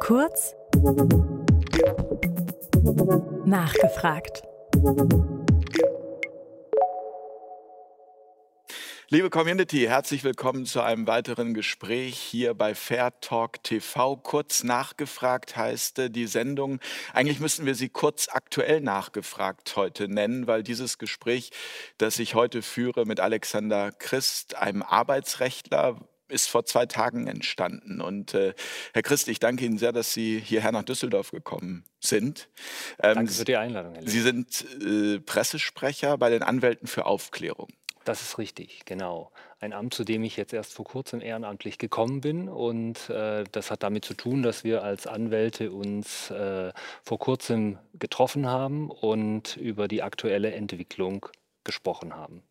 Kurz 0.00 0.54
nachgefragt. 3.44 4.42
Liebe 9.10 9.28
Community, 9.28 9.84
herzlich 9.86 10.24
willkommen 10.24 10.64
zu 10.64 10.80
einem 10.80 11.06
weiteren 11.06 11.52
Gespräch 11.52 12.16
hier 12.18 12.54
bei 12.54 12.74
Fair 12.74 13.12
Talk 13.20 13.62
TV. 13.62 14.16
Kurz 14.16 14.64
nachgefragt 14.64 15.54
heißt 15.54 15.98
äh, 15.98 16.10
die 16.10 16.26
Sendung. 16.26 16.80
Eigentlich 17.12 17.38
müssen 17.38 17.66
wir 17.66 17.74
sie 17.74 17.90
kurz 17.90 18.28
aktuell 18.30 18.80
nachgefragt 18.80 19.76
heute 19.76 20.08
nennen, 20.08 20.46
weil 20.46 20.62
dieses 20.62 20.96
Gespräch, 20.96 21.50
das 21.98 22.18
ich 22.18 22.34
heute 22.34 22.62
führe 22.62 23.04
mit 23.04 23.20
Alexander 23.20 23.92
Christ, 23.92 24.56
einem 24.56 24.82
Arbeitsrechtler, 24.82 26.00
ist 26.32 26.48
vor 26.48 26.64
zwei 26.64 26.86
Tagen 26.86 27.26
entstanden. 27.26 28.00
Und 28.00 28.34
äh, 28.34 28.54
Herr 28.92 29.02
Christ, 29.02 29.28
ich 29.28 29.38
danke 29.38 29.64
Ihnen 29.64 29.78
sehr, 29.78 29.92
dass 29.92 30.12
Sie 30.12 30.40
hierher 30.40 30.72
nach 30.72 30.82
Düsseldorf 30.82 31.30
gekommen 31.30 31.84
sind. 32.00 32.48
Ähm, 33.02 33.14
danke 33.14 33.32
für 33.32 33.44
die 33.44 33.56
Einladung. 33.56 33.94
Herr 33.94 34.08
Sie 34.08 34.20
sind 34.20 34.64
äh, 34.84 35.20
Pressesprecher 35.20 36.18
bei 36.18 36.30
den 36.30 36.42
Anwälten 36.42 36.88
für 36.88 37.06
Aufklärung. 37.06 37.68
Das 38.04 38.20
ist 38.20 38.38
richtig, 38.38 38.84
genau. 38.84 39.30
Ein 39.60 39.72
Amt, 39.72 39.94
zu 39.94 40.02
dem 40.02 40.24
ich 40.24 40.36
jetzt 40.36 40.52
erst 40.52 40.72
vor 40.74 40.84
kurzem 40.84 41.20
ehrenamtlich 41.20 41.78
gekommen 41.78 42.20
bin. 42.20 42.48
Und 42.48 43.08
äh, 43.10 43.44
das 43.52 43.70
hat 43.70 43.84
damit 43.84 44.04
zu 44.04 44.14
tun, 44.14 44.42
dass 44.42 44.64
wir 44.64 44.82
als 44.82 45.06
Anwälte 45.06 45.70
uns 45.70 46.30
äh, 46.30 46.72
vor 47.04 47.18
kurzem 47.18 47.78
getroffen 47.94 48.46
haben 48.46 48.90
und 48.90 49.56
über 49.56 49.86
die 49.86 50.02
aktuelle 50.02 50.52
Entwicklung 50.52 51.26
gesprochen 51.62 52.16
haben. 52.16 52.42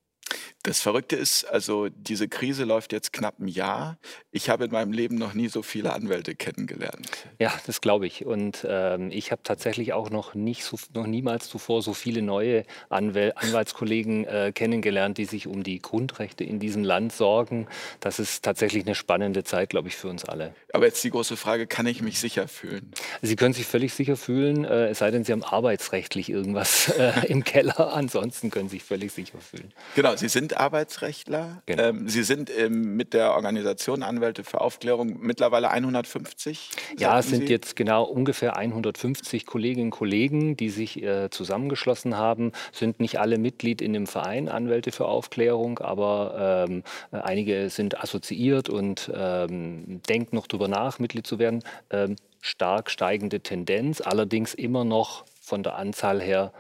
Das 0.63 0.79
Verrückte 0.79 1.15
ist, 1.15 1.45
also 1.45 1.89
diese 1.89 2.27
Krise 2.27 2.65
läuft 2.65 2.93
jetzt 2.93 3.13
knapp 3.13 3.39
ein 3.39 3.47
Jahr. 3.47 3.97
Ich 4.31 4.49
habe 4.49 4.65
in 4.65 4.71
meinem 4.71 4.93
Leben 4.93 5.15
noch 5.15 5.33
nie 5.33 5.47
so 5.47 5.63
viele 5.63 5.91
Anwälte 5.93 6.35
kennengelernt. 6.35 7.09
Ja, 7.39 7.51
das 7.65 7.81
glaube 7.81 8.05
ich. 8.05 8.25
Und 8.25 8.65
ähm, 8.69 9.09
ich 9.11 9.31
habe 9.31 9.41
tatsächlich 9.43 9.93
auch 9.93 10.11
noch 10.11 10.35
nicht 10.35 10.63
so, 10.63 10.77
noch 10.93 11.07
niemals 11.07 11.49
zuvor 11.49 11.81
so 11.81 11.93
viele 11.93 12.21
neue 12.21 12.65
Anwäl 12.89 13.33
Anwaltskollegen 13.35 14.25
äh, 14.25 14.51
kennengelernt, 14.53 15.17
die 15.17 15.25
sich 15.25 15.47
um 15.47 15.63
die 15.63 15.81
Grundrechte 15.81 16.43
in 16.43 16.59
diesem 16.59 16.83
Land 16.83 17.11
sorgen. 17.11 17.67
Das 17.99 18.19
ist 18.19 18.43
tatsächlich 18.43 18.85
eine 18.85 18.93
spannende 18.93 19.43
Zeit, 19.43 19.69
glaube 19.69 19.87
ich, 19.87 19.95
für 19.95 20.09
uns 20.09 20.25
alle. 20.25 20.53
Aber 20.73 20.85
jetzt 20.85 21.03
die 21.03 21.09
große 21.09 21.37
Frage: 21.37 21.65
Kann 21.65 21.87
ich 21.87 22.03
mich 22.03 22.19
sicher 22.19 22.47
fühlen? 22.47 22.91
Sie 23.23 23.35
können 23.35 23.53
sich 23.53 23.65
völlig 23.65 23.93
sicher 23.93 24.15
fühlen, 24.15 24.63
äh, 24.65 24.89
es 24.89 24.99
sei 24.99 25.09
denn, 25.09 25.23
Sie 25.23 25.31
haben 25.31 25.43
arbeitsrechtlich 25.43 26.29
irgendwas 26.29 26.89
äh, 26.97 27.25
im 27.27 27.43
Keller. 27.43 27.93
Ansonsten 27.93 28.51
können 28.51 28.69
Sie 28.69 28.77
sich 28.77 28.83
völlig 28.83 29.11
sicher 29.11 29.39
fühlen. 29.39 29.73
Genau, 29.95 30.15
Sie 30.15 30.29
sind 30.29 30.50
Arbeitsrechtler. 30.57 31.61
Genau. 31.65 31.83
Ähm, 31.83 32.09
Sie 32.09 32.23
sind 32.23 32.49
ähm, 32.55 32.95
mit 32.95 33.13
der 33.13 33.33
Organisation 33.33 34.03
Anwälte 34.03 34.43
für 34.43 34.61
Aufklärung 34.61 35.17
mittlerweile 35.21 35.69
150? 35.69 36.69
Ja, 36.97 37.19
es 37.19 37.29
sind 37.29 37.47
Sie? 37.47 37.53
jetzt 37.53 37.75
genau 37.75 38.03
ungefähr 38.03 38.57
150 38.57 39.45
Kolleginnen 39.45 39.87
und 39.87 39.91
Kollegen, 39.91 40.57
die 40.57 40.69
sich 40.69 41.01
äh, 41.01 41.29
zusammengeschlossen 41.29 42.17
haben. 42.17 42.51
Sind 42.71 42.99
nicht 42.99 43.19
alle 43.19 43.37
Mitglied 43.37 43.81
in 43.81 43.93
dem 43.93 44.07
Verein 44.07 44.49
Anwälte 44.49 44.91
für 44.91 45.05
Aufklärung, 45.05 45.79
aber 45.79 46.67
ähm, 46.69 46.83
einige 47.11 47.69
sind 47.69 48.01
assoziiert 48.01 48.69
und 48.69 49.11
ähm, 49.13 50.01
denken 50.07 50.35
noch 50.35 50.47
darüber 50.47 50.67
nach, 50.67 50.99
Mitglied 50.99 51.27
zu 51.27 51.39
werden. 51.39 51.63
Ähm, 51.89 52.15
stark 52.41 52.89
steigende 52.89 53.39
Tendenz, 53.39 54.01
allerdings 54.01 54.53
immer 54.53 54.83
noch 54.83 55.25
von 55.41 55.63
der 55.63 55.75
Anzahl 55.75 56.21
her 56.21 56.51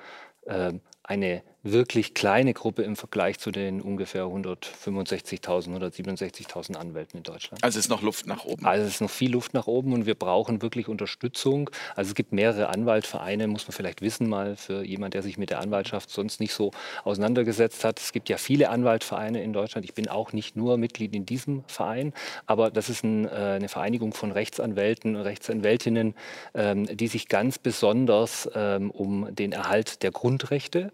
äh, 0.45 0.73
eine 1.03 1.43
wirklich 1.63 2.13
kleine 2.13 2.53
Gruppe 2.53 2.81
im 2.83 2.95
Vergleich 2.95 3.37
zu 3.37 3.51
den 3.51 3.81
ungefähr 3.81 4.25
165.000, 4.25 5.41
167.000 5.41 6.75
Anwälten 6.75 7.17
in 7.17 7.23
Deutschland. 7.23 7.63
Also 7.63 7.77
es 7.77 7.85
ist 7.85 7.89
noch 7.89 8.01
Luft 8.01 8.25
nach 8.25 8.45
oben. 8.45 8.65
Also 8.65 8.85
es 8.85 8.95
ist 8.95 9.01
noch 9.01 9.09
viel 9.09 9.31
Luft 9.31 9.53
nach 9.53 9.67
oben 9.67 9.93
und 9.93 10.05
wir 10.05 10.15
brauchen 10.15 10.61
wirklich 10.61 10.87
Unterstützung. 10.87 11.69
Also 11.95 12.09
es 12.09 12.15
gibt 12.15 12.31
mehrere 12.31 12.69
Anwaltvereine, 12.69 13.47
muss 13.47 13.67
man 13.67 13.73
vielleicht 13.73 14.01
wissen 14.01 14.27
mal 14.27 14.55
für 14.55 14.83
jemand, 14.83 15.13
der 15.13 15.21
sich 15.21 15.37
mit 15.37 15.51
der 15.51 15.59
Anwaltschaft 15.59 16.09
sonst 16.09 16.39
nicht 16.39 16.53
so 16.53 16.71
auseinandergesetzt 17.03 17.83
hat. 17.83 17.99
Es 17.99 18.11
gibt 18.11 18.29
ja 18.29 18.37
viele 18.37 18.69
Anwaltvereine 18.69 19.43
in 19.43 19.53
Deutschland. 19.53 19.85
Ich 19.85 19.93
bin 19.93 20.07
auch 20.07 20.33
nicht 20.33 20.55
nur 20.55 20.77
Mitglied 20.77 21.15
in 21.15 21.25
diesem 21.25 21.63
Verein, 21.67 22.13
aber 22.47 22.71
das 22.71 22.89
ist 22.89 23.03
ein, 23.03 23.25
äh, 23.25 23.29
eine 23.29 23.69
Vereinigung 23.69 24.13
von 24.13 24.31
Rechtsanwälten, 24.31 25.15
Rechtsanwältinnen, 25.15 26.15
ähm, 26.55 26.85
die 26.85 27.07
sich 27.07 27.27
ganz 27.27 27.59
besonders 27.59 28.49
ähm, 28.55 28.89
um 28.89 29.33
den 29.35 29.51
Erhalt 29.51 30.01
der 30.01 30.11
Grundrechte 30.11 30.91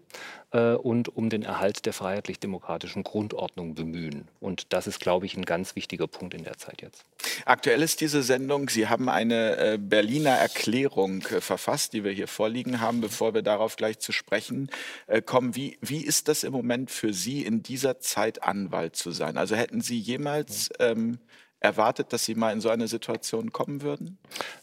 äh, 0.52 0.72
und 0.72 1.14
um 1.14 1.30
den 1.30 1.42
Erhalt 1.42 1.86
der 1.86 1.92
freiheitlich-demokratischen 1.92 3.04
Grundordnung 3.04 3.74
bemühen. 3.74 4.28
Und 4.40 4.72
das 4.72 4.86
ist, 4.86 5.00
glaube 5.00 5.26
ich, 5.26 5.36
ein 5.36 5.44
ganz 5.44 5.76
wichtiger 5.76 6.06
Punkt 6.06 6.34
in 6.34 6.44
der 6.44 6.56
Zeit 6.56 6.82
jetzt. 6.82 7.04
Aktuell 7.44 7.82
ist 7.82 8.00
diese 8.00 8.22
Sendung, 8.22 8.68
Sie 8.68 8.88
haben 8.88 9.08
eine 9.08 9.56
äh, 9.56 9.78
Berliner 9.78 10.30
Erklärung 10.30 11.22
äh, 11.26 11.40
verfasst, 11.40 11.92
die 11.92 12.04
wir 12.04 12.12
hier 12.12 12.28
vorliegen 12.28 12.80
haben, 12.80 13.00
bevor 13.00 13.34
wir 13.34 13.42
darauf 13.42 13.76
gleich 13.76 13.98
zu 13.98 14.12
sprechen 14.12 14.70
äh, 15.06 15.22
kommen. 15.22 15.54
Wie, 15.54 15.78
wie 15.80 16.04
ist 16.04 16.28
das 16.28 16.44
im 16.44 16.52
Moment 16.52 16.90
für 16.90 17.12
Sie 17.12 17.42
in 17.42 17.62
dieser 17.62 18.00
Zeit 18.00 18.42
Anwalt 18.42 18.96
zu 18.96 19.10
sein? 19.10 19.36
Also 19.36 19.56
hätten 19.56 19.80
Sie 19.80 19.98
jemals 19.98 20.70
ähm, 20.78 21.18
erwartet, 21.60 22.12
dass 22.12 22.24
Sie 22.24 22.34
mal 22.34 22.52
in 22.52 22.60
so 22.60 22.68
eine 22.68 22.88
Situation 22.88 23.52
kommen 23.52 23.82
würden? 23.82 24.18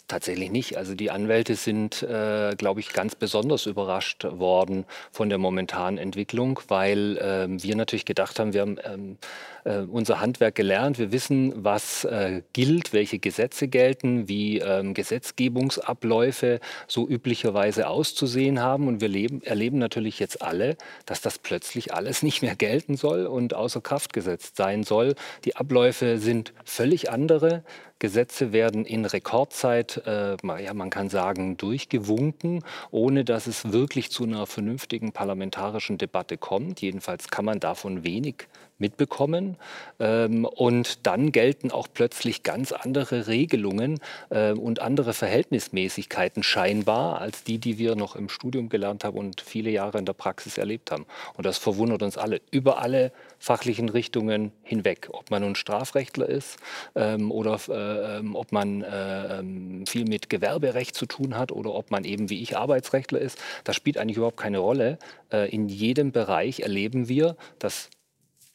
Tatsächlich 0.07 0.51
nicht. 0.51 0.77
Also 0.77 0.93
die 0.93 1.09
Anwälte 1.09 1.55
sind, 1.55 2.03
äh, 2.03 2.53
glaube 2.55 2.79
ich, 2.79 2.93
ganz 2.93 3.15
besonders 3.15 3.65
überrascht 3.65 4.23
worden 4.23 4.85
von 5.11 5.29
der 5.29 5.39
momentanen 5.39 5.97
Entwicklung, 5.97 6.59
weil 6.67 7.17
äh, 7.17 7.47
wir 7.49 7.75
natürlich 7.75 8.05
gedacht 8.05 8.37
haben, 8.37 8.53
wir 8.53 8.61
haben 8.61 8.77
ähm, 8.83 9.17
äh, 9.63 9.79
unser 9.79 10.21
Handwerk 10.21 10.53
gelernt, 10.53 10.99
wir 10.99 11.11
wissen, 11.11 11.53
was 11.63 12.05
äh, 12.05 12.43
gilt, 12.53 12.93
welche 12.93 13.17
Gesetze 13.17 13.67
gelten, 13.67 14.29
wie 14.29 14.59
ähm, 14.59 14.93
Gesetzgebungsabläufe 14.93 16.59
so 16.87 17.09
üblicherweise 17.09 17.87
auszusehen 17.87 18.61
haben. 18.61 18.87
Und 18.87 19.01
wir 19.01 19.07
leben, 19.07 19.41
erleben 19.41 19.79
natürlich 19.79 20.19
jetzt 20.19 20.43
alle, 20.43 20.77
dass 21.07 21.21
das 21.21 21.39
plötzlich 21.39 21.95
alles 21.95 22.21
nicht 22.23 22.43
mehr 22.43 22.55
gelten 22.55 22.95
soll 22.95 23.25
und 23.25 23.55
außer 23.55 23.81
Kraft 23.81 24.13
gesetzt 24.13 24.55
sein 24.55 24.83
soll. 24.83 25.15
Die 25.45 25.55
Abläufe 25.55 26.19
sind 26.19 26.53
völlig 26.63 27.09
andere. 27.09 27.63
Gesetze 27.99 28.51
werden 28.51 28.85
in 28.85 29.05
Rekordzeit, 29.05 30.01
äh, 30.05 30.35
ja, 30.61 30.73
man 30.73 30.89
kann 30.89 31.09
sagen, 31.09 31.57
durchgewunken, 31.57 32.63
ohne 32.91 33.23
dass 33.23 33.47
es 33.47 33.71
wirklich 33.71 34.11
zu 34.11 34.23
einer 34.23 34.45
vernünftigen 34.45 35.13
parlamentarischen 35.13 35.97
Debatte 35.97 36.37
kommt. 36.37 36.81
Jedenfalls 36.81 37.29
kann 37.29 37.45
man 37.45 37.59
davon 37.59 38.03
wenig 38.03 38.47
mitbekommen. 38.77 39.57
Ähm, 39.99 40.45
und 40.45 41.05
dann 41.05 41.31
gelten 41.31 41.71
auch 41.71 41.87
plötzlich 41.93 42.43
ganz 42.43 42.71
andere 42.71 43.27
Regelungen 43.27 43.99
äh, 44.29 44.51
und 44.51 44.79
andere 44.79 45.13
Verhältnismäßigkeiten 45.13 46.43
scheinbar 46.43 47.21
als 47.21 47.43
die, 47.43 47.57
die 47.57 47.77
wir 47.77 47.95
noch 47.95 48.15
im 48.15 48.29
Studium 48.29 48.69
gelernt 48.69 49.03
haben 49.03 49.17
und 49.17 49.41
viele 49.41 49.69
Jahre 49.69 49.97
in 49.97 50.05
der 50.05 50.13
Praxis 50.13 50.57
erlebt 50.57 50.91
haben. 50.91 51.05
Und 51.35 51.45
das 51.45 51.57
verwundert 51.57 52.03
uns 52.03 52.17
alle 52.17 52.41
über 52.51 52.79
alle 52.79 53.11
fachlichen 53.39 53.89
Richtungen 53.89 54.51
hinweg. 54.63 55.09
Ob 55.11 55.31
man 55.31 55.41
nun 55.43 55.55
Strafrechtler 55.55 56.27
ist 56.27 56.57
ähm, 56.95 57.31
oder 57.31 57.59
äh, 57.69 58.17
ähm, 58.17 58.35
ob 58.35 58.51
man 58.51 58.81
äh, 58.81 59.39
ähm, 59.39 59.85
viel 59.85 60.05
mit 60.05 60.29
Gewerberecht 60.29 60.95
zu 60.95 61.05
tun 61.05 61.37
hat 61.37 61.51
oder 61.51 61.73
ob 61.73 61.91
man 61.91 62.03
eben 62.03 62.29
wie 62.29 62.41
ich 62.41 62.57
Arbeitsrechtler 62.57 63.19
ist, 63.19 63.39
das 63.63 63.75
spielt 63.75 63.97
eigentlich 63.97 64.17
überhaupt 64.17 64.37
keine 64.37 64.59
Rolle. 64.59 64.97
Äh, 65.31 65.49
in 65.49 65.69
jedem 65.69 66.11
Bereich 66.11 66.61
erleben 66.61 67.07
wir, 67.07 67.35
dass 67.59 67.89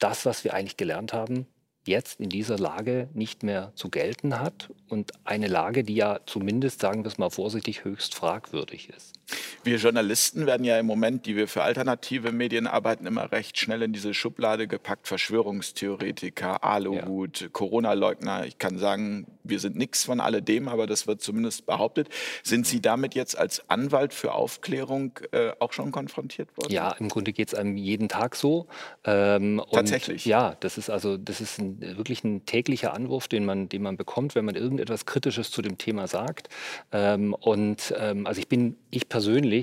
das, 0.00 0.27
was 0.27 0.43
wir 0.44 0.55
eigentlich 0.55 0.77
gelernt 0.77 1.12
haben, 1.12 1.47
jetzt 1.87 2.21
in 2.21 2.28
dieser 2.28 2.59
Lage 2.59 3.09
nicht 3.15 3.43
mehr 3.43 3.72
zu 3.75 3.88
gelten 3.88 4.41
hat 4.41 4.71
und 4.88 5.12
eine 5.25 5.47
Lage, 5.47 5.84
die 5.84 5.94
ja 5.94 6.21
zumindest, 6.27 6.81
sagen 6.81 7.05
wir 7.05 7.09
es 7.09 7.19
mal 7.19 7.31
vorsichtig, 7.31 7.84
höchst 7.84 8.15
fragwürdig 8.15 8.91
ist. 8.91 9.19
Wir 9.65 9.77
Journalisten 9.77 10.47
werden 10.47 10.65
ja 10.65 10.79
im 10.79 10.87
Moment, 10.87 11.27
die 11.27 11.37
wir 11.37 11.49
für 11.49 11.63
alternative 11.63 12.33
Medien 12.33 12.67
arbeiten, 12.67 13.07
immer 13.07 13.31
recht 13.31 13.59
schnell 13.59 13.83
in 13.83 13.93
diese 13.93 14.15
Schublade 14.15 14.69
gepackt. 14.69 15.07
Verschwörungstheoretiker, 15.07 16.65
Aluhut, 16.65 17.41
ja. 17.41 17.49
Corona-Leugner. 17.49 18.47
Ich 18.47 18.59
kann 18.59 18.79
sagen, 18.79 19.27
wir 19.45 19.59
sind 19.59 19.77
nichts 19.77 20.05
von 20.05 20.21
alledem, 20.21 20.69
aber 20.69 20.87
das 20.87 21.06
wird 21.06 21.21
zumindest 21.21 21.67
behauptet. 21.67 22.09
Sind 22.43 22.67
Sie 22.67 22.81
damit 22.81 23.15
jetzt 23.15 23.38
als 23.38 23.69
Anwalt 23.69 24.15
für 24.15 24.32
Aufklärung 24.32 25.19
äh, 25.33 25.53
auch 25.59 25.73
schon 25.73 25.93
konfrontiert 25.93 26.56
worden? 26.56 26.73
Ja, 26.73 26.93
im 26.93 27.09
Grunde 27.09 27.33
geht 27.33 27.49
es 27.49 27.55
einem 27.55 27.76
jeden 27.76 28.09
Tag 28.09 28.37
so. 28.37 28.67
Ähm, 29.05 29.62
Tatsächlich? 29.73 30.25
ja, 30.25 30.56
das 30.61 30.79
ist 30.79 30.91
also 30.91 31.17
das 31.17 31.41
ist 31.41 31.59
ein, 31.59 31.81
wirklich 31.97 32.25
ein 32.25 32.44
täglicher 32.47 32.94
Anwurf, 32.94 33.29
den 33.29 33.44
man, 33.44 33.69
den 33.69 33.83
man 33.83 33.97
bekommt, 33.97 34.35
wenn 34.35 34.44
man 34.44 34.55
irgendetwas 34.55 35.06
Kritisches 35.06 35.50
zu 35.50 35.62
dem 35.62 35.79
Thema 35.79 36.06
sagt. 36.06 36.49
Ähm, 36.93 37.35
und 37.35 37.94
ähm, 37.99 38.26
also 38.26 38.41
ich 38.41 38.49
bin, 38.49 38.76
ich 38.91 39.09
persönlich, 39.09 39.19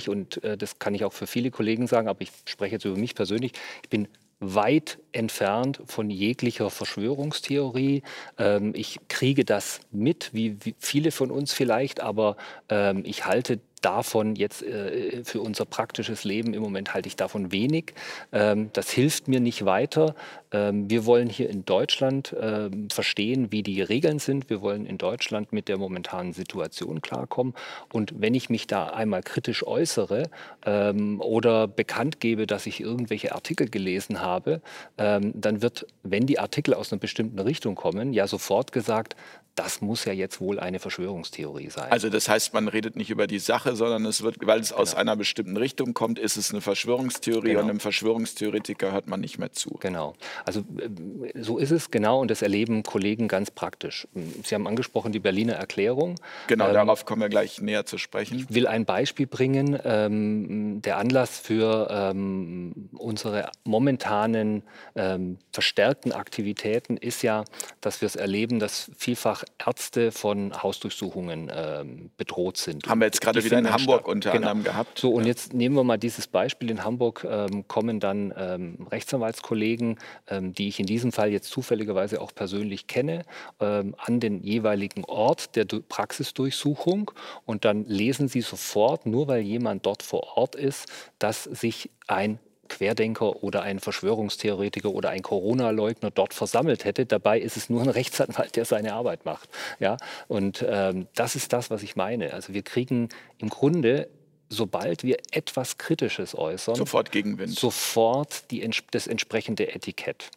und 0.10 0.44
äh, 0.44 0.58
das 0.58 0.80
kann 0.80 0.96
ich 0.96 1.04
auch 1.04 1.14
für 1.14 1.28
viele 1.28 1.52
Kollegen 1.52 1.88
sagen, 1.88 2.08
aber 2.08 2.22
ich 2.22 2.32
spreche 2.46 2.76
jetzt 2.76 2.86
über 2.86 2.98
mich 2.98 3.16
persönlich, 3.16 3.54
ich 3.84 3.90
bin 3.90 4.08
weit 4.40 5.00
entfernt 5.14 5.82
von 5.86 6.10
jeglicher 6.10 6.70
Verschwörungstheorie. 6.70 8.04
Ähm, 8.38 8.74
ich 8.76 9.00
kriege 9.08 9.46
das 9.46 9.80
mit, 9.92 10.30
wie, 10.34 10.58
wie, 10.64 10.76
viele 10.80 11.12
von 11.12 11.32
uns 11.32 11.54
vielleicht, 11.54 12.02
aber 12.02 12.38
ähm, 12.70 13.02
ich 13.06 13.26
halte 13.26 13.60
davon 13.88 14.36
jetzt 14.36 14.64
äh, 14.64 15.24
für 15.24 15.40
unser 15.40 15.64
praktisches 15.64 16.26
Leben 16.26 16.54
im 16.54 16.62
Moment 16.62 16.94
halte 16.94 17.08
ich 17.08 17.16
davon 17.16 17.54
wenig. 17.54 17.94
Ähm, 18.34 18.70
das 18.74 18.90
hilft 18.90 19.30
mir 19.30 19.40
nicht 19.40 19.64
weiter. 19.64 20.14
Ähm, 20.52 20.90
wir 20.90 21.06
wollen 21.06 21.30
hier 21.30 21.50
in 21.50 21.64
Deutschland 21.64 22.36
ähm, 22.38 22.90
verstehen, 22.90 23.52
wie 23.52 23.64
die 23.64 23.82
Regeln 23.82 24.20
sind. 24.20 24.50
Wir 24.50 24.62
wollen 24.62 24.86
in 24.86 24.98
Deutschland 24.98 25.54
mit 25.54 25.70
der 25.70 25.78
momentanen 25.78 26.34
Situation 26.34 27.02
klarkommen. 27.02 27.54
Und 27.94 28.14
wenn 28.18 28.34
ich 28.34 28.50
mich 28.50 28.68
da 28.68 28.88
einmal 28.88 29.24
kritisch 29.24 29.66
äußere 29.66 30.24
ähm, 30.66 31.22
oder 31.22 31.70
bekannt 31.70 32.20
gebe, 32.20 32.46
dass 32.46 32.66
ich 32.66 32.82
irgendwelche 32.82 33.34
Artikel 33.34 33.70
gelesen 33.70 34.20
habe, 34.22 34.62
ähm, 34.98 35.32
dann 35.34 35.62
wird, 35.62 35.88
wenn 36.04 36.26
die 36.26 36.40
Artikel 36.40 36.74
aus 36.74 36.92
einer 36.92 37.00
bestimmten 37.00 37.40
Richtung 37.40 37.76
kommen, 37.76 38.12
ja 38.12 38.28
sofort 38.28 38.74
gesagt, 38.74 39.16
das 39.58 39.82
muss 39.82 40.06
ja 40.06 40.14
jetzt 40.14 40.40
wohl 40.40 40.60
eine 40.60 40.78
Verschwörungstheorie 40.80 41.72
sein. 41.72 41.92
Also 41.92 42.10
das 42.10 42.30
heißt, 42.30 42.54
man 42.54 42.68
redet 42.68 42.96
nicht 42.96 43.10
über 43.10 43.26
die 43.26 43.40
Sache, 43.40 43.76
sondern 43.76 44.06
es 44.06 44.22
wird, 44.22 44.36
weil 44.46 44.60
es 44.60 44.70
genau. 44.70 44.82
aus 44.82 44.94
einer 44.94 45.16
bestimmten 45.16 45.58
Richtung 45.58 45.96
kommt, 45.96 46.20
ist 46.20 46.38
es 46.38 46.52
eine 46.52 46.62
Verschwörungstheorie 46.62 47.50
genau. 47.50 47.62
und 47.62 47.70
einem 47.72 47.80
Verschwörungstheoretiker 47.80 48.92
hört 48.92 49.08
man 49.08 49.20
nicht 49.20 49.40
mehr 49.40 49.52
zu. 49.52 49.72
Genau. 49.80 50.14
Also 50.46 50.60
äh, 50.60 51.42
so 51.42 51.58
ist 51.58 51.72
es 51.72 51.90
genau 51.90 52.22
und 52.22 52.30
das 52.30 52.44
erleben 52.44 52.84
Kollegen 52.84 53.28
ganz 53.28 53.50
praktisch. 53.50 54.08
Sie 54.44 54.54
haben 54.54 54.68
angesprochen 54.68 55.12
die 55.12 55.20
Berliner 55.20 55.54
Erklärung. 55.54 56.20
Genau, 56.46 56.68
ähm, 56.68 56.74
darauf 56.76 57.06
kommen 57.06 57.24
wir 57.24 57.30
gleich 57.30 57.60
näher 57.60 57.88
zu 57.88 57.98
sprechen. 57.98 58.38
Ich 58.38 58.54
will 58.54 58.68
ein 58.68 58.86
Beispiel 58.86 59.26
bringen. 59.26 59.80
Ähm, 59.84 60.84
der 60.84 60.98
Anlass 60.98 61.40
für 61.40 61.88
ähm, 61.90 62.90
unsere 62.94 63.50
momentanen 63.64 64.62
ähm, 64.96 65.40
verstärkten 65.52 66.12
Aktivitäten 66.12 66.96
ist 66.96 67.24
ja, 67.24 67.44
dass 67.82 68.02
wir 68.02 68.06
es 68.06 68.16
erleben, 68.16 68.60
dass 68.60 68.92
vielfach 68.96 69.47
Ärzte 69.66 70.12
von 70.12 70.54
Hausdurchsuchungen 70.62 71.52
ähm, 71.54 72.12
bedroht 72.18 72.58
sind. 72.58 72.88
Haben 72.88 73.02
wir 73.02 73.06
jetzt 73.06 73.22
gerade 73.22 73.44
wieder 73.44 73.60
in 73.60 73.72
Hamburg 73.72 74.02
statt. 74.02 74.08
unter 74.08 74.32
genau. 74.32 74.50
anderem 74.50 74.64
gehabt. 74.64 75.00
So, 75.00 75.12
und 75.12 75.24
ja. 75.24 75.30
jetzt 75.30 75.54
nehmen 75.54 75.76
wir 75.76 75.84
mal 75.84 75.98
dieses 75.98 76.28
Beispiel. 76.28 76.70
In 76.70 76.84
Hamburg 76.84 77.26
ähm, 77.30 77.68
kommen 77.68 78.00
dann 78.00 78.34
ähm, 78.38 78.88
Rechtsanwaltskollegen, 78.90 80.00
ähm, 80.28 80.54
die 80.54 80.68
ich 80.68 80.80
in 80.80 80.86
diesem 80.86 81.12
Fall 81.12 81.32
jetzt 81.32 81.50
zufälligerweise 81.50 82.22
auch 82.22 82.34
persönlich 82.34 82.88
kenne, 82.88 83.24
ähm, 83.60 83.96
an 83.98 84.20
den 84.20 84.42
jeweiligen 84.44 85.04
Ort 85.06 85.56
der 85.56 85.66
du 85.66 85.82
Praxisdurchsuchung 85.82 87.12
und 87.46 87.66
dann 87.66 87.86
lesen 87.86 88.28
sie 88.28 88.42
sofort, 88.42 89.06
nur 89.06 89.28
weil 89.28 89.42
jemand 89.42 89.86
dort 89.86 90.04
vor 90.04 90.38
Ort 90.38 90.56
ist, 90.56 90.86
dass 91.20 91.44
sich 91.44 91.90
ein 92.08 92.40
Querdenker 92.68 93.44
oder 93.44 93.62
ein 93.62 93.80
Verschwörungstheoretiker 93.80 94.90
oder 94.90 95.10
ein 95.10 95.22
Corona-Leugner 95.22 96.12
dort 96.12 96.34
versammelt 96.34 96.86
hätte. 96.86 97.06
Dabei 97.06 97.40
ist 97.40 97.58
es 97.58 97.70
nur 97.70 97.82
ein 97.82 97.90
Rechtsanwalt, 97.98 98.56
der 98.56 98.66
seine 98.66 98.94
Arbeit 98.94 99.26
macht. 99.26 99.50
Ja? 99.80 99.98
Und 100.28 100.66
ähm, 100.68 101.08
das 101.16 101.36
ist 101.36 101.54
das, 101.54 101.70
was 101.70 101.84
ich 101.84 101.96
meine. 101.96 102.34
Also 102.34 102.54
wir 102.54 102.64
kriegen 102.64 103.10
im 103.38 103.50
Grunde 103.50 104.10
sobald 104.50 105.04
wir 105.04 105.18
etwas 105.32 105.78
Kritisches 105.78 106.34
äußern, 106.34 106.76
sofort 106.76 107.12
Gegenwind. 107.12 107.54
Sofort 107.54 108.50
die, 108.52 108.70
das 108.92 109.08
entsprechende 109.08 109.74
Etikett. 109.74 110.32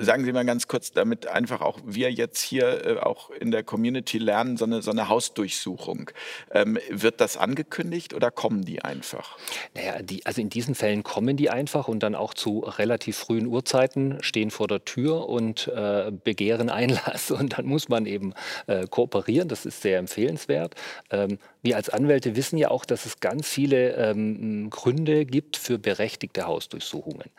Sagen 0.00 0.24
Sie 0.24 0.32
mal 0.32 0.44
ganz 0.44 0.68
kurz, 0.68 0.92
damit 0.92 1.26
einfach 1.26 1.62
auch 1.62 1.78
wir 1.84 2.12
jetzt 2.12 2.42
hier 2.42 2.86
äh, 2.86 2.98
auch 2.98 3.30
in 3.30 3.50
der 3.50 3.62
Community 3.62 4.18
lernen, 4.18 4.56
so 4.56 4.66
eine, 4.66 4.82
so 4.82 4.90
eine 4.90 5.08
Hausdurchsuchung. 5.08 6.10
Ähm, 6.50 6.78
wird 6.90 7.20
das 7.20 7.36
angekündigt 7.36 8.12
oder 8.12 8.30
kommen 8.30 8.64
die 8.64 8.82
einfach? 8.82 9.38
Naja, 9.74 10.02
die, 10.02 10.26
also 10.26 10.40
in 10.40 10.50
diesen 10.50 10.74
Fällen 10.74 11.02
kommen 11.02 11.36
die 11.36 11.48
einfach 11.48 11.88
und 11.88 12.02
dann 12.02 12.14
auch 12.14 12.34
zu 12.34 12.60
relativ 12.60 13.16
frühen 13.16 13.46
Uhrzeiten, 13.46 14.22
stehen 14.22 14.50
vor 14.50 14.68
der 14.68 14.84
Tür 14.84 15.28
und 15.28 15.68
äh, 15.68 16.12
begehren 16.12 16.68
Einlass. 16.70 17.30
Und 17.30 17.58
dann 17.58 17.66
muss 17.66 17.88
man 17.88 18.06
eben 18.06 18.34
äh, 18.66 18.86
kooperieren, 18.86 19.48
das 19.48 19.64
ist 19.64 19.80
sehr 19.82 19.98
empfehlenswert. 19.98 20.74
Ähm, 21.10 21.38
wir 21.62 21.76
als 21.76 21.88
Anwälte 21.88 22.36
wissen 22.36 22.58
ja 22.58 22.70
auch, 22.70 22.84
dass 22.84 23.06
es 23.06 23.20
ganz 23.20 23.48
viele 23.48 23.94
ähm, 23.94 24.68
Gründe 24.68 25.24
gibt 25.24 25.56
für 25.56 25.78
berechtigte 25.78 26.46
Hausdurchsuchungen. 26.46 27.30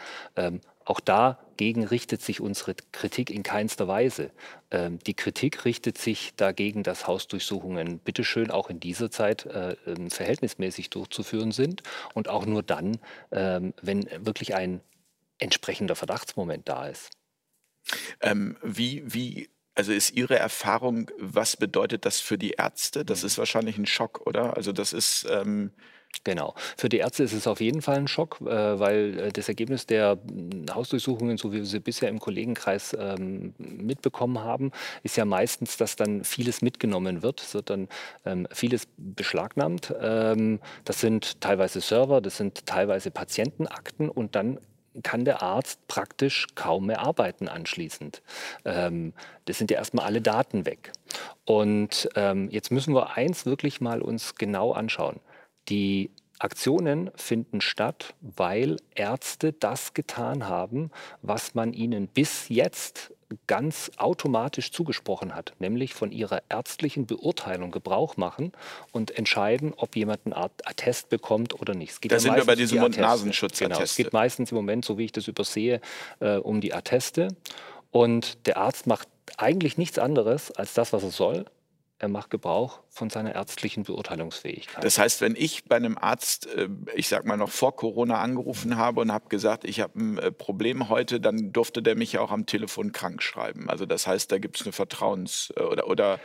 Auch 0.86 1.00
dagegen 1.00 1.86
richtet 1.86 2.22
sich 2.22 2.42
unsere 2.42 2.76
Kritik 2.92 3.30
in 3.30 3.44
keinster 3.44 3.88
Weise. 3.88 4.32
Ähm, 4.72 5.00
die 5.00 5.14
Kritik 5.14 5.66
richtet 5.66 5.98
sich 5.98 6.34
dagegen, 6.36 6.84
dass 6.84 7.08
Hausdurchsuchungen 7.08 8.00
bitteschön 8.00 8.52
auch 8.52 8.70
in 8.70 8.80
dieser 8.80 9.10
Zeit 9.10 9.46
äh, 9.46 9.76
ähm, 9.86 10.10
verhältnismäßig 10.10 10.90
durchzuführen 10.90 11.52
sind 11.52 11.84
und 12.14 12.28
auch 12.28 12.46
nur 12.46 12.64
dann, 12.64 12.98
ähm, 13.32 13.74
wenn 13.82 14.08
wirklich 14.26 14.56
ein 14.56 14.82
entsprechender 15.40 15.96
Verdachtsmoment 15.96 16.68
da 16.68 16.88
ist. 16.88 17.12
Ähm, 18.22 18.58
wie, 18.64 19.04
wie 19.06 19.50
also 19.76 19.92
ist 19.92 20.12
Ihre 20.12 20.38
Erfahrung, 20.38 21.10
was 21.18 21.58
bedeutet 21.58 22.06
das 22.06 22.20
für 22.20 22.38
die 22.38 22.52
Ärzte? 22.52 23.06
Das 23.06 23.22
mhm. 23.22 23.28
ist 23.28 23.38
wahrscheinlich 23.38 23.78
ein 23.78 23.86
Schock, 23.86 24.26
oder? 24.26 24.56
Also 24.56 24.72
das 24.72 24.94
ist 24.94 25.26
ähm, 25.30 25.72
Genau. 26.24 26.54
Für 26.78 26.90
die 26.90 26.98
Ärzte 26.98 27.24
ist 27.24 27.34
es 27.34 27.48
auf 27.48 27.60
jeden 27.60 27.82
Fall 27.82 27.98
ein 27.98 28.08
Schock, 28.08 28.40
äh, 28.42 28.46
weil 28.46 29.20
äh, 29.20 29.32
das 29.32 29.50
Ergebnis 29.50 29.88
der 29.88 30.20
hm, 30.28 30.66
Hausdurchsuchungen, 30.74 31.38
so 31.38 31.52
wie 31.52 31.58
wir 31.58 31.66
sie 31.66 31.80
bisher 31.80 32.10
im 32.10 32.20
Kollegenkreis 32.20 32.96
ähm, 32.98 33.54
mitbekommen 33.58 34.40
haben, 34.40 34.72
ist 35.02 35.18
ja 35.18 35.26
meistens, 35.26 35.76
dass 35.78 35.96
dann 35.96 36.24
vieles 36.24 36.62
mitgenommen 36.62 37.24
wird. 37.24 37.42
Es 37.42 37.54
wird 37.54 37.70
dann 37.70 37.90
ähm, 38.26 38.48
vieles 38.52 38.88
beschlagnahmt. 38.98 39.94
Ähm, 40.00 40.60
das 40.86 41.02
sind 41.02 41.42
teilweise 41.42 41.82
Server, 41.82 42.22
das 42.22 42.38
sind 42.38 42.66
teilweise 42.66 43.12
Patientenakten 43.12 44.10
und 44.10 44.36
dann 44.36 44.60
kann 45.02 45.26
der 45.26 45.42
Arzt 45.42 45.88
praktisch 45.88 46.48
kaum 46.56 46.88
mehr 46.88 47.00
arbeiten 47.00 47.48
anschließend. 47.48 48.22
Ähm, 48.66 49.14
das 49.46 49.58
sind 49.58 49.72
ja 49.72 49.78
erstmal 49.78 50.06
alle 50.06 50.22
Daten 50.22 50.66
weg. 50.66 50.92
Und 51.46 52.10
ähm, 52.16 52.50
jetzt 52.52 52.72
müssen 52.72 52.94
wir 52.94 53.18
eins 53.18 53.46
wirklich 53.46 53.82
mal 53.82 54.02
uns 54.02 54.36
genau 54.36 54.74
anschauen. 54.74 55.20
Die 55.70 56.12
Aktionen 56.40 57.10
finden 57.16 57.62
statt, 57.62 58.16
weil 58.22 58.78
Ärzte 58.96 59.54
das 59.54 59.94
getan 59.94 60.48
haben, 60.48 60.92
was 61.22 61.56
man 61.56 61.74
ihnen 61.74 62.08
bis 62.08 62.50
jetzt 62.50 63.13
ganz 63.48 63.92
automatisch 63.98 64.72
zugesprochen 64.72 65.36
hat, 65.36 65.54
nämlich 65.60 65.94
von 65.94 66.12
ihrer 66.12 66.42
ärztlichen 66.50 67.06
Beurteilung 67.06 67.72
Gebrauch 67.72 68.18
machen 68.18 68.52
und 68.92 69.12
entscheiden, 69.12 69.74
ob 69.76 69.96
jemand 69.96 70.26
einen 70.26 70.34
Attest 70.34 71.10
bekommt 71.10 71.60
oder 71.60 71.74
nicht. 71.74 72.04
da 72.04 72.16
ja 72.16 72.20
sind 72.20 72.36
wir 72.36 72.46
bei 72.46 72.56
diesem 72.56 72.80
Mund-Nasenschutz. 72.80 73.60
Genau, 73.60 73.82
es 73.82 73.96
geht 73.96 74.14
meistens 74.14 74.52
im 74.52 74.56
Moment, 74.56 74.86
so 74.86 74.98
wie 74.98 75.06
ich 75.06 75.12
das 75.12 75.28
übersehe, 75.28 75.82
äh, 76.20 76.36
um 76.38 76.62
die 76.62 76.74
Atteste. 76.74 77.30
Und 77.92 78.48
der 78.48 78.58
Arzt 78.58 78.88
macht 78.88 79.08
eigentlich 79.38 79.78
nichts 79.78 80.00
anderes 80.00 80.52
als 80.52 80.74
das, 80.74 80.94
was 80.94 81.04
er 81.04 81.12
soll, 81.12 81.46
er 82.04 82.10
macht 82.10 82.30
Gebrauch 82.30 82.82
von 82.90 83.10
seiner 83.10 83.34
ärztlichen 83.34 83.84
Beurteilungsfähigkeit. 83.84 84.84
Das 84.84 84.98
heißt, 85.00 85.22
wenn 85.22 85.38
ich 85.38 85.64
bei 85.64 85.78
einem 85.78 85.98
Arzt, 85.98 86.48
äh, 86.48 86.68
ich 86.96 87.08
sag 87.08 87.26
mal 87.26 87.38
noch 87.38 87.50
vor 87.50 87.78
Corona 87.78 88.20
angerufen 88.20 88.76
habe 88.76 89.00
und 89.00 89.14
habe 89.14 89.30
gesagt, 89.30 89.64
ich 89.64 89.80
habe 89.80 89.98
ein 89.98 90.18
äh, 90.18 90.30
Problem 90.30 90.90
heute, 90.90 91.22
dann 91.22 91.54
durfte 91.54 91.82
der 91.82 91.96
mich 91.96 92.12
ja 92.12 92.20
auch 92.20 92.32
am 92.32 92.46
Telefon 92.46 92.92
krank 92.92 93.24
schreiben. 93.24 93.70
Also 93.70 93.86
das 93.86 94.06
heißt, 94.06 94.30
da 94.34 94.38
gibt 94.38 94.58
es 94.58 94.64
eine 94.64 94.74
Vertrauens- 94.74 95.54
äh, 95.56 95.64
oder, 95.64 95.88
oder 95.88 96.20